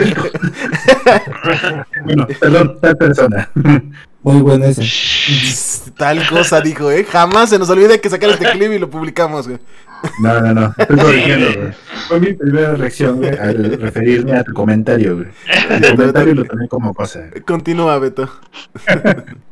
bueno, 2.04 2.28
perdón, 2.40 2.78
tal 2.82 2.98
persona. 2.98 3.50
Muy 4.22 4.42
buena 4.42 4.66
esa. 4.68 4.82
Tal 5.96 6.28
cosa 6.28 6.60
dijo, 6.60 6.92
¿eh? 6.92 7.06
Jamás 7.06 7.50
se 7.50 7.58
nos 7.58 7.70
olvide 7.70 8.02
que 8.02 8.10
sacar 8.10 8.30
este 8.32 8.52
clip 8.52 8.74
y 8.74 8.80
lo 8.80 8.90
publicamos, 8.90 9.48
güey. 9.48 9.60
No, 10.22 10.42
no, 10.42 10.54
no. 10.54 10.74
Estoy 10.78 10.98
corrigiendo, 10.98 11.48
güey. 11.56 11.74
Fue 12.08 12.20
mi 12.20 12.34
primera 12.34 12.76
reacción, 12.76 13.18
güey, 13.18 13.38
al 13.38 13.80
referirme 13.80 14.34
a 14.34 14.44
tu 14.44 14.54
comentario, 14.54 15.16
güey. 15.16 15.28
El 15.70 15.96
comentario 15.96 16.36
lo 16.36 16.46
tomé 16.46 16.68
como 16.68 16.94
cosa. 16.94 17.30
Continúa, 17.46 17.98
Beto. 18.00 18.30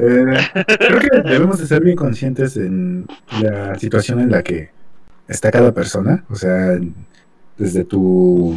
Eh, 0.00 0.38
creo 0.78 1.00
que 1.00 1.28
debemos 1.28 1.58
de 1.58 1.66
ser 1.66 1.82
bien 1.82 1.96
conscientes 1.96 2.56
en 2.56 3.04
la 3.42 3.76
situación 3.76 4.20
en 4.20 4.30
la 4.30 4.44
que 4.44 4.70
está 5.26 5.50
cada 5.50 5.72
persona, 5.72 6.24
o 6.30 6.36
sea, 6.36 6.78
desde 7.56 7.84
tu, 7.84 8.54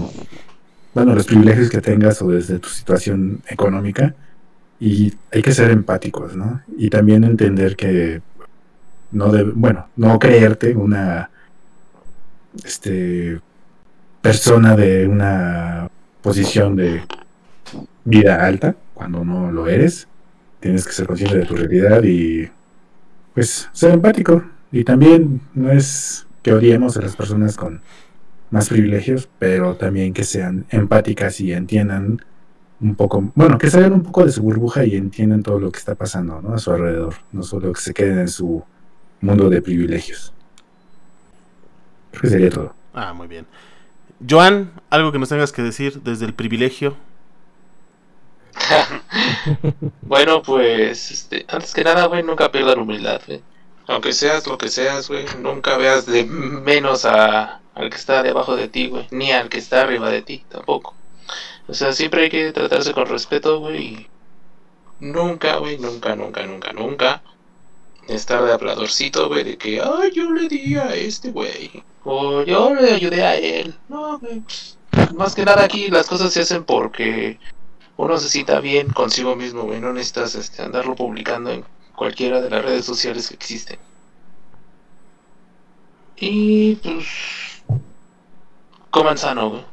bueno, 0.94 1.16
los 1.16 1.26
privilegios 1.26 1.72
que 1.72 1.82
tengas 1.82 2.22
o 2.22 2.30
desde 2.30 2.60
tu 2.60 2.70
situación 2.70 3.42
económica, 3.48 4.14
y 4.80 5.14
hay 5.32 5.42
que 5.42 5.52
ser 5.52 5.72
empáticos, 5.72 6.36
¿no? 6.36 6.62
Y 6.78 6.92
también 6.92 7.24
entender 7.24 7.76
que 7.76 8.22
no 9.12 9.32
debe- 9.32 9.54
bueno, 9.56 9.88
no 9.96 10.20
creerte 10.20 10.76
una 10.76 11.32
este 12.64 13.40
persona 14.22 14.76
de 14.76 15.08
una 15.08 15.90
posición 16.22 16.76
de 16.76 17.02
vida 18.06 18.46
alta 18.46 18.76
cuando 18.94 19.26
no 19.26 19.52
lo 19.52 19.68
eres. 19.68 20.08
Tienes 20.62 20.86
que 20.86 20.94
ser 20.94 21.08
consciente 21.08 21.40
de 21.40 21.46
tu 21.46 21.56
realidad 21.56 22.02
y 22.04 22.50
pues 23.34 23.70
ser 23.74 23.92
empático. 23.92 24.44
Y 24.72 24.86
también 24.86 25.42
no 25.54 25.72
es 25.72 26.26
que 26.42 26.54
odiemos 26.54 26.96
a 26.96 27.02
las 27.02 27.18
personas 27.18 27.58
con 27.58 27.82
más 28.50 28.70
privilegios, 28.70 29.28
pero 29.40 29.76
también 29.76 30.14
que 30.14 30.24
sean 30.24 30.66
empáticas 30.70 31.42
y 31.42 31.52
entiendan 31.52 32.24
un 32.80 32.96
poco, 32.96 33.32
bueno, 33.36 33.58
que 33.58 33.70
salgan 33.70 33.94
un 33.94 34.04
poco 34.04 34.26
de 34.26 34.32
su 34.32 34.42
burbuja 34.42 34.86
y 34.86 34.96
entiendan 34.96 35.44
todo 35.44 35.60
lo 35.60 35.72
que 35.72 35.80
está 35.80 35.96
pasando 35.96 36.42
¿no? 36.42 36.54
a 36.54 36.58
su 36.58 36.72
alrededor, 36.72 37.16
no 37.32 37.44
solo 37.44 37.72
que 37.74 37.82
se 37.82 37.94
queden 37.94 38.20
en 38.20 38.28
su 38.28 38.64
mundo 39.22 39.50
de 39.50 39.62
privilegios. 39.62 40.34
Creo 42.12 42.22
que 42.22 42.30
sería 42.30 42.50
todo. 42.50 42.74
Ah, 42.94 43.14
muy 43.14 43.28
bien. 43.28 43.46
Joan, 44.28 44.72
algo 44.90 45.12
que 45.12 45.20
nos 45.20 45.30
tengas 45.30 45.52
que 45.52 45.62
decir 45.62 46.02
desde 46.04 46.26
el 46.26 46.34
privilegio. 46.34 46.96
Bueno, 50.02 50.42
pues, 50.42 51.12
este, 51.12 51.46
antes 51.48 51.74
que 51.74 51.84
nada, 51.84 52.06
güey, 52.08 52.24
nunca 52.24 52.52
pierdas 52.52 52.76
humildad. 52.76 53.22
Aunque 53.88 54.14
seas 54.14 54.46
lo 54.48 54.58
que 54.58 54.70
seas, 54.70 55.08
güey, 55.08 55.26
nunca 55.40 55.78
veas 55.78 56.06
de 56.06 56.26
menos 56.26 57.06
a, 57.06 57.62
al 57.74 57.90
que 57.90 57.98
está 57.98 58.24
debajo 58.24 58.56
de 58.56 58.68
ti, 58.68 58.88
güey, 58.88 59.08
ni 59.12 59.32
al 59.32 59.50
que 59.50 59.58
está 59.58 59.82
arriba 59.82 60.10
de 60.10 60.22
ti, 60.22 60.44
tampoco. 60.50 60.96
O 61.68 61.74
sea, 61.74 61.94
siempre 61.94 62.24
hay 62.24 62.30
que 62.30 62.52
tratarse 62.52 62.94
con 62.94 63.08
respeto, 63.08 63.60
güey, 63.60 64.10
nunca, 65.00 65.58
güey, 65.58 65.78
nunca, 65.78 66.16
nunca, 66.16 66.46
nunca, 66.46 66.74
nunca 66.74 67.24
estar 68.08 68.44
de 68.44 68.54
habladorcito, 68.54 69.28
güey, 69.28 69.44
de 69.44 69.58
que, 69.58 69.82
ay, 69.82 70.12
yo 70.14 70.32
le 70.32 70.48
di 70.48 70.76
a 70.76 70.94
este 70.96 71.32
güey, 71.32 71.84
o 72.04 72.44
yo 72.44 72.74
le 72.74 72.92
ayudé 72.92 73.24
a 73.24 73.36
él. 73.36 73.76
No, 73.90 74.20
güey, 74.20 74.42
pues, 74.42 74.78
más 75.16 75.36
que 75.36 75.46
nada 75.46 75.64
aquí 75.64 75.88
las 75.88 76.08
cosas 76.08 76.34
se 76.34 76.42
hacen 76.42 76.64
porque 76.64 77.40
uno 77.98 78.18
se 78.18 78.30
sienta 78.30 78.60
bien 78.60 78.90
consigo 78.90 79.36
mismo, 79.36 79.64
güey. 79.64 79.80
No 79.80 79.94
necesitas 79.94 80.36
este, 80.36 80.62
andarlo 80.64 80.96
publicando 80.96 81.52
en 81.52 81.64
cualquiera 81.96 82.42
de 82.42 82.50
las 82.50 82.64
redes 82.64 82.86
sociales 82.86 83.28
que 83.28 83.36
existen. 83.36 83.78
Y 86.18 86.76
pues. 86.76 87.06
Coman 88.90 89.18
sano, 89.18 89.50
güey. 89.50 89.66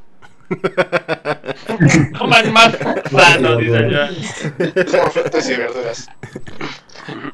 Coman 2.19 2.53
más 2.53 2.77
sano, 3.11 3.57
dice 3.57 3.91
yo. 3.91 4.07
Y 5.51 5.57
verduras. 5.57 6.09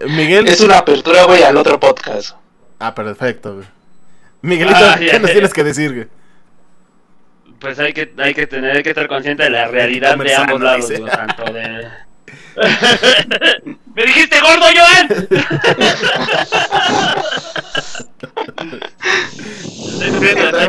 Miguel. 0.09 0.49
Es 0.49 0.61
una 0.61 0.79
apertura, 0.79 1.25
güey, 1.25 1.43
al 1.43 1.57
otro 1.57 1.79
podcast. 1.79 2.37
Ah, 2.79 2.95
perfecto, 2.95 3.55
güey. 3.57 3.67
Miguelito, 4.43 4.77
Ah, 4.79 4.97
¿qué 4.99 5.19
nos 5.19 5.31
tienes 5.31 5.53
que 5.53 5.65
decir, 5.65 5.95
güey? 5.95 6.09
Pues 7.65 7.79
hay 7.79 7.95
que, 7.95 8.13
hay 8.19 8.35
que 8.35 8.47
tener 8.47 8.77
hay 8.77 8.83
que 8.83 8.91
estar 8.91 9.09
consciente 9.09 9.45
de 9.45 9.49
la 9.49 9.69
realidad 9.69 10.19
de 10.19 10.35
ambos 10.35 10.61
lados, 10.61 10.87
dice. 10.87 11.03
tanto 11.03 11.45
de... 11.45 11.89
¡Me 13.95 14.05
dijiste 14.05 14.39
gordo, 14.39 14.67
Joan! 14.77 15.09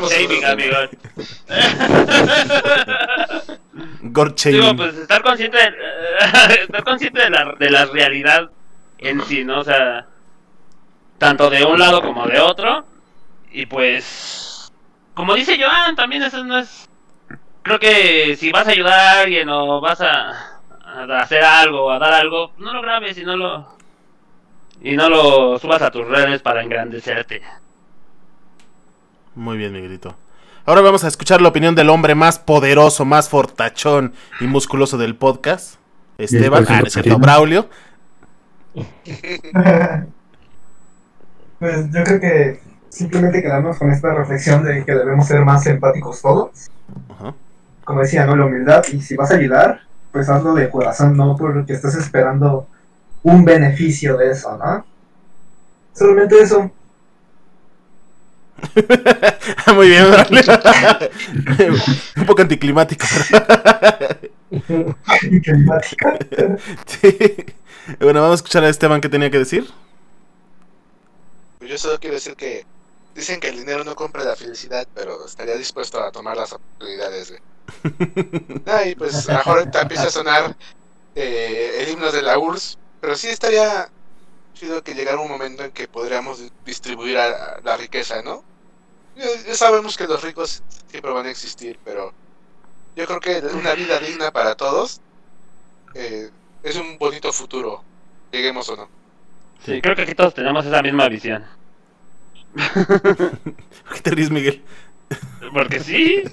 Shaming, 0.10 0.46
otro 0.46 0.46
amigos. 0.46 0.90
Gorche. 4.04 4.52
Digo, 4.52 4.74
pues 4.78 4.96
estar 4.96 5.22
consciente 5.22 5.58
de, 5.58 5.74
estar 6.64 6.84
consciente 6.86 7.24
de 7.24 7.30
la, 7.30 7.56
de 7.60 7.70
la 7.72 7.86
realidad 7.88 8.50
en 9.00 9.22
sí, 9.26 9.44
¿no? 9.44 9.60
O 9.60 9.64
sea, 9.66 10.06
tanto 11.18 11.50
de 11.50 11.66
un 11.66 11.78
lado 11.78 12.02
como 12.02 12.26
de 12.26 12.40
otro. 12.40 12.86
Y 13.52 13.66
pues, 13.66 14.45
como 15.16 15.34
dice 15.34 15.58
Joan, 15.60 15.96
también 15.96 16.24
eso 16.24 16.44
no 16.44 16.60
es... 16.60 16.88
Creo 17.64 17.80
que 17.80 18.36
si 18.38 18.52
vas 18.52 18.68
a 18.68 18.72
ayudar 18.72 18.94
a 18.94 19.22
alguien 19.22 19.50
o 19.50 19.82
vas 19.82 20.02
a, 20.02 20.60
a 20.84 21.20
hacer 21.20 21.44
algo, 21.44 21.92
a 21.92 21.98
dar 21.98 22.14
algo, 22.14 22.52
no 22.58 22.74
lo 22.74 22.82
grabes 22.82 23.18
y 23.18 23.24
no 23.24 23.36
lo... 23.36 23.76
Y 24.82 24.96
no 24.96 25.10
lo 25.10 25.58
subas 25.58 25.82
a 25.82 25.90
tus 25.90 26.06
redes 26.06 26.42
para 26.42 26.62
engrandecerte. 26.62 27.42
Muy 29.34 29.58
bien, 29.58 29.74
Miguelito. 29.74 30.16
Ahora 30.66 30.82
vamos 30.82 31.04
a 31.04 31.08
escuchar 31.08 31.42
la 31.42 31.50
opinión 31.50 31.76
del 31.76 31.90
hombre 31.90 32.14
más 32.14 32.40
poderoso, 32.40 33.06
más 33.06 33.30
fortachón 33.30 34.14
y 34.40 34.46
musculoso 34.46 34.98
del 34.98 35.16
podcast. 35.16 35.76
Esteban, 36.18 36.66
ah, 36.68 36.74
el 36.76 36.80
no 36.82 36.88
es 36.88 36.94
cierto? 36.94 37.20
Braulio. 37.20 37.70
pues 41.60 41.92
yo 41.94 42.04
creo 42.04 42.20
que 42.20 42.60
simplemente 42.96 43.42
quedarnos 43.42 43.78
con 43.78 43.92
esta 43.92 44.14
reflexión 44.14 44.64
de 44.64 44.86
que 44.86 44.94
debemos 44.94 45.28
ser 45.28 45.44
más 45.44 45.66
empáticos 45.68 46.22
todos. 46.22 46.72
Ajá. 47.10 47.34
Como 47.84 48.00
decía, 48.00 48.26
¿no? 48.26 48.36
La 48.36 48.46
humildad. 48.46 48.84
Y 48.92 49.02
si 49.02 49.16
vas 49.16 49.32
a 49.32 49.36
ayudar, 49.36 49.82
pues 50.12 50.30
hazlo 50.30 50.54
de 50.54 50.70
corazón, 50.70 51.18
no 51.18 51.36
porque 51.36 51.74
estés 51.74 51.96
esperando 51.96 52.68
un 53.24 53.44
beneficio 53.44 54.18
de 54.18 54.32
eso, 54.32 54.58
¿no? 54.58 54.86
Solamente 55.94 56.40
eso. 56.40 56.72
Muy 59.76 59.90
bien. 59.90 60.06
Un 62.16 62.26
poco 62.26 62.42
anticlimático. 62.42 63.06
climática. 65.44 66.18
Sí. 66.86 67.18
Bueno, 68.00 68.22
vamos 68.22 68.32
a 68.32 68.36
escuchar 68.36 68.64
a 68.64 68.70
Esteban 68.70 69.02
qué 69.02 69.10
tenía 69.10 69.30
que 69.30 69.40
decir. 69.40 69.70
Pues 71.60 71.72
yo 71.72 71.78
solo 71.78 72.00
quiero 72.00 72.16
decir 72.16 72.36
que 72.36 72.66
dicen 73.16 73.40
que 73.42 73.50
el 73.50 73.58
dinero 73.60 73.84
no 73.86 73.96
compra 73.96 74.24
la 74.26 74.36
felicidad, 74.38 74.86
pero 74.94 75.26
estaría 75.26 75.56
dispuesto 75.58 76.02
a 76.04 76.12
tomar 76.12 76.38
las 76.38 76.54
oportunidades, 76.54 77.30
güey. 77.32 77.42
Ah, 78.66 78.86
y 78.88 78.96
pues 78.96 79.30
a 79.30 79.34
lo 79.34 79.38
mejor 79.40 79.68
te 79.68 79.80
empieza 79.80 80.08
a 80.08 80.12
sonar 80.12 80.56
eh, 81.16 81.84
el 81.84 81.90
himno 81.90 82.12
de 82.12 82.22
la 82.24 82.40
URSS, 82.40 82.78
pero 83.00 83.16
sí 83.16 83.30
estaría 83.30 83.90
chido 84.54 84.84
que 84.84 84.96
llegara 84.96 85.20
un 85.22 85.30
momento 85.30 85.64
en 85.66 85.72
que 85.72 85.88
podríamos 85.88 86.42
distribuir 86.66 87.18
a- 87.20 87.56
a 87.58 87.62
la 87.62 87.78
riqueza, 87.78 88.22
¿no? 88.24 88.46
Ya, 89.16 89.26
ya 89.46 89.56
sabemos 89.56 89.98
que 89.98 90.08
los 90.08 90.24
ricos 90.24 90.64
siempre 90.88 91.12
van 91.14 91.28
a 91.28 91.32
existir, 91.32 91.80
pero 91.84 92.14
yo 92.96 93.06
creo 93.08 93.20
que 93.22 93.38
una 93.56 93.76
vida 93.76 94.00
digna 94.00 94.32
para 94.32 94.56
todos 94.56 95.02
eh, 95.96 96.32
es 96.64 96.76
un 96.78 96.98
bonito 96.98 97.32
futuro, 97.34 97.86
lleguemos 98.32 98.70
o 98.70 98.76
no. 98.78 98.92
Sí, 99.60 99.82
creo 99.82 99.96
que 99.98 100.04
aquí 100.04 100.16
todos 100.16 100.34
tenemos 100.34 100.66
esa 100.66 100.82
misma 100.82 101.10
visión. 101.10 101.46
¿Por 102.56 103.94
qué 103.94 104.02
te 104.02 104.12
ríes, 104.12 104.32
Miguel? 104.32 104.62
Porque 105.54 105.80
sí. 105.80 106.24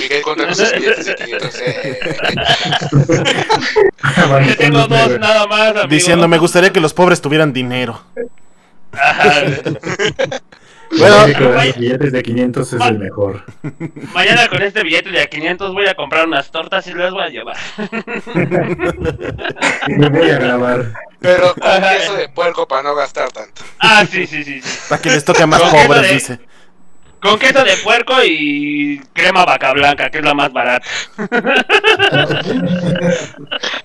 Miguel 0.00 0.22
contra 0.22 0.46
de 0.46 0.54
500. 0.54 1.54
eh. 1.60 1.98
Yo 4.46 4.56
tengo 4.56 4.86
dos 4.86 5.18
nada 5.18 5.46
más, 5.46 5.70
amigo. 5.70 5.88
Diciendo, 5.88 6.28
me 6.28 6.38
gustaría 6.38 6.72
que 6.72 6.80
los 6.80 6.94
pobres 6.94 7.20
tuvieran 7.20 7.52
dinero. 7.52 8.00
Ajá. 8.92 9.44
Bueno, 10.98 11.26
los 11.28 11.76
billetes 11.76 12.12
de 12.12 12.22
500 12.22 12.72
es 12.72 12.80
el 12.80 12.98
mejor. 12.98 13.44
Mañana 14.12 14.48
con 14.48 14.60
este 14.62 14.82
billete 14.82 15.10
de 15.10 15.20
a 15.22 15.26
500 15.26 15.72
voy 15.72 15.86
a 15.86 15.94
comprar 15.94 16.26
unas 16.26 16.50
tortas 16.50 16.86
y 16.88 16.94
las 16.94 17.12
voy 17.12 17.22
a 17.22 17.28
llevar. 17.28 17.56
Y 19.86 19.92
me 19.92 20.08
voy 20.08 20.30
a 20.30 20.38
grabar. 20.38 20.92
Pero 21.20 21.54
con 21.60 21.82
queso 21.82 22.16
de 22.16 22.28
puerco 22.30 22.66
para 22.66 22.82
no 22.82 22.94
gastar 22.94 23.30
tanto. 23.30 23.62
Ah, 23.78 24.04
sí, 24.10 24.26
sí, 24.26 24.42
sí. 24.42 24.60
sí. 24.60 24.78
para 24.88 25.00
que 25.00 25.10
les 25.10 25.24
toque 25.24 25.42
a 25.42 25.46
más 25.46 25.60
pobres, 25.62 26.02
de- 26.02 26.12
dice. 26.14 26.40
Con 27.20 27.38
queso 27.38 27.62
de 27.62 27.76
puerco 27.76 28.14
y 28.24 28.98
crema 29.12 29.44
vaca 29.44 29.72
blanca, 29.74 30.10
que 30.10 30.18
es 30.18 30.24
la 30.24 30.34
más 30.34 30.52
barata. 30.52 30.86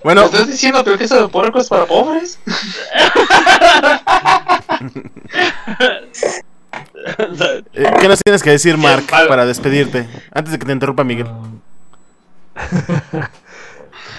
Bueno, 0.02 0.20
¿Me 0.22 0.26
estás 0.26 0.46
diciendo 0.46 0.82
que 0.84 0.92
el 0.92 0.98
queso 0.98 1.20
de 1.20 1.28
puerco 1.28 1.58
es 1.60 1.68
para 1.68 1.84
pobres? 1.84 2.38
eh, 7.72 7.90
¿qué 8.00 8.08
nos 8.08 8.20
tienes 8.24 8.42
que 8.42 8.50
decir, 8.50 8.76
Mark, 8.76 9.04
para 9.28 9.46
despedirte? 9.46 10.08
Antes 10.32 10.52
de 10.52 10.58
que 10.58 10.66
te 10.66 10.72
interrumpa 10.72 11.04
Miguel. 11.04 11.26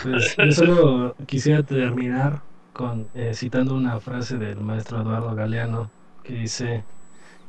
Pues 0.04 0.36
yo 0.38 0.52
solo 0.52 1.16
quisiera 1.26 1.64
terminar 1.64 2.42
con 2.72 3.08
eh, 3.16 3.34
citando 3.34 3.74
una 3.74 4.00
frase 4.00 4.38
del 4.38 4.60
maestro 4.60 5.02
Eduardo 5.02 5.34
Galeano 5.34 5.90
que 6.24 6.34
dice 6.34 6.84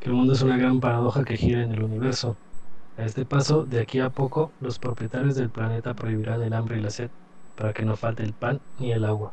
que 0.01 0.09
el 0.09 0.15
mundo 0.15 0.33
es 0.33 0.43
una 0.43 0.57
gran 0.57 0.81
paradoja 0.81 1.25
que 1.25 1.37
gira 1.37 1.63
en 1.63 1.73
el 1.73 1.83
universo. 1.83 2.37
A 2.97 3.05
este 3.05 3.25
paso, 3.25 3.65
de 3.65 3.81
aquí 3.81 4.01
a 4.01 4.11
poco, 4.11 4.51
los 4.61 4.79
propietarios 4.79 5.37
del 5.37 5.51
planeta 5.51 5.95
prohibirán 5.95 6.43
el 6.43 6.55
hambre 6.55 6.79
y 6.79 6.81
la 6.81 6.91
sed 6.91 7.11
para 7.55 7.73
que 7.73 7.85
no 7.85 7.97
falte 7.97 8.23
el 8.23 8.33
pan 8.33 8.61
ni 8.79 8.93
el 8.93 9.05
agua. 9.05 9.33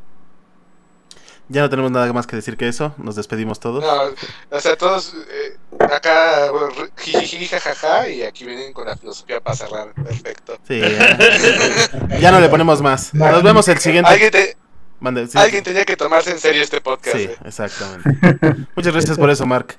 Ya 1.48 1.62
no 1.62 1.70
tenemos 1.70 1.90
nada 1.92 2.12
más 2.12 2.26
que 2.26 2.36
decir 2.36 2.56
que 2.56 2.66
eso. 2.66 2.94
Nos 2.98 3.14
despedimos 3.14 3.60
todos. 3.60 3.84
No, 3.84 4.56
o 4.56 4.60
sea, 4.60 4.76
todos 4.76 5.14
eh, 5.30 5.56
acá, 5.78 6.50
bueno, 6.50 6.68
jijiji, 6.96 7.46
jajaja, 7.46 8.08
y 8.08 8.22
aquí 8.22 8.44
vienen 8.44 8.72
con 8.72 8.86
la 8.86 8.96
filosofía 8.96 9.40
para 9.40 9.56
cerrar. 9.56 9.92
Perfecto. 9.94 10.58
Sí, 10.66 10.80
ya, 10.80 12.18
ya 12.20 12.32
no 12.32 12.40
le 12.40 12.48
ponemos 12.48 12.82
más. 12.82 13.14
Nos 13.14 13.42
vemos 13.42 13.68
el 13.68 13.78
siguiente. 13.78 14.10
¿Alguien, 14.10 14.30
te- 14.30 14.56
Mande, 14.98 15.26
sí. 15.26 15.38
Alguien 15.38 15.62
tenía 15.62 15.84
que 15.84 15.96
tomarse 15.96 16.30
en 16.30 16.38
serio 16.38 16.62
este 16.62 16.80
podcast. 16.80 17.16
Sí, 17.16 17.22
eh. 17.24 17.36
exactamente. 17.44 18.66
Muchas 18.74 18.92
gracias 18.92 19.18
por 19.18 19.30
eso, 19.30 19.46
Mark. 19.46 19.76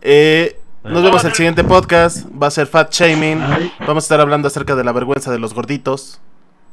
Eh, 0.00 0.60
nos 0.84 1.02
vemos 1.02 1.22
en 1.24 1.30
el 1.30 1.34
siguiente 1.36 1.64
podcast. 1.64 2.26
Va 2.40 2.46
a 2.46 2.50
ser 2.50 2.66
Fat 2.66 2.92
Shaming. 2.92 3.40
Vamos 3.80 4.04
a 4.04 4.06
estar 4.06 4.20
hablando 4.20 4.48
acerca 4.48 4.76
de 4.76 4.84
la 4.84 4.92
vergüenza 4.92 5.32
de 5.32 5.38
los 5.38 5.54
gorditos. 5.54 6.20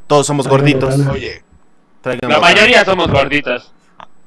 Todos 0.08 0.28
somos 0.28 0.48
gorditos. 0.48 0.96
Oye, 1.08 1.44
Traigan 2.02 2.30
La 2.30 2.40
mayoría 2.40 2.86
somos 2.86 3.10
gorditos. 3.10 3.72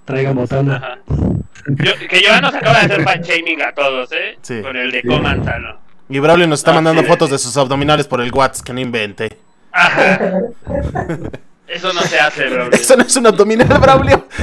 Traigan 0.09 0.34
botana. 0.34 0.76
Ajá. 0.76 0.98
Yo- 1.68 2.09
que 2.09 2.22
Joan 2.26 2.42
nos 2.42 2.54
acaba 2.54 2.78
de 2.80 2.84
hacer 2.86 3.04
fan 3.04 3.20
shaming 3.22 3.62
a 3.62 3.72
todos, 3.74 4.11
¿eh? 4.12 4.38
Sí. 4.42 4.61
Con 4.62 4.74
el 4.76 4.90
de 4.90 5.02
coman 5.02 5.44
sano. 5.44 5.76
Y 6.09 6.18
Braulio 6.18 6.46
nos 6.48 6.61
está 6.61 6.70
Ah, 6.70 6.74
mandando 6.74 7.02
sí. 7.02 7.09
fotos 7.09 7.28
de 7.30 7.38
sus 7.38 7.54
abdominales 7.59 8.06
por 8.09 8.20
el 8.22 8.32
WhatsApp, 8.32 8.64
que 8.66 8.72
no 8.72 8.80
invente. 8.80 9.36
Ajá. 9.72 10.18
Eso 11.68 11.92
no 11.92 12.00
se 12.00 12.18
hace, 12.18 12.48
bro. 12.48 12.70
Eso 12.72 12.96
no 12.96 13.02
es 13.02 13.14
un 13.16 13.26
abdominal, 13.26 13.68
Braulio. 13.78 14.26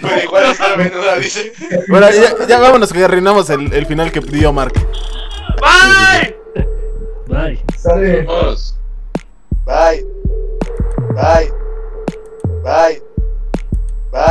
pero 0.00 0.22
igual 0.22 0.44
está 0.52 0.76
menuda, 0.76 1.16
dice. 1.16 1.52
Bueno, 1.88 2.06
ya, 2.10 2.46
ya 2.46 2.60
vámonos 2.60 2.92
que 2.92 3.02
arruinamos 3.04 3.50
el, 3.50 3.72
el 3.72 3.86
final 3.86 4.12
que 4.12 4.20
dio 4.20 4.52
Mark. 4.52 4.74
¡Bye! 5.60 6.36
Bye. 7.26 7.58
Vamos. 8.26 8.76
Bye. 9.66 10.04
Bye. 11.14 11.63
Bye. 12.64 12.98
Bye. 14.10 14.30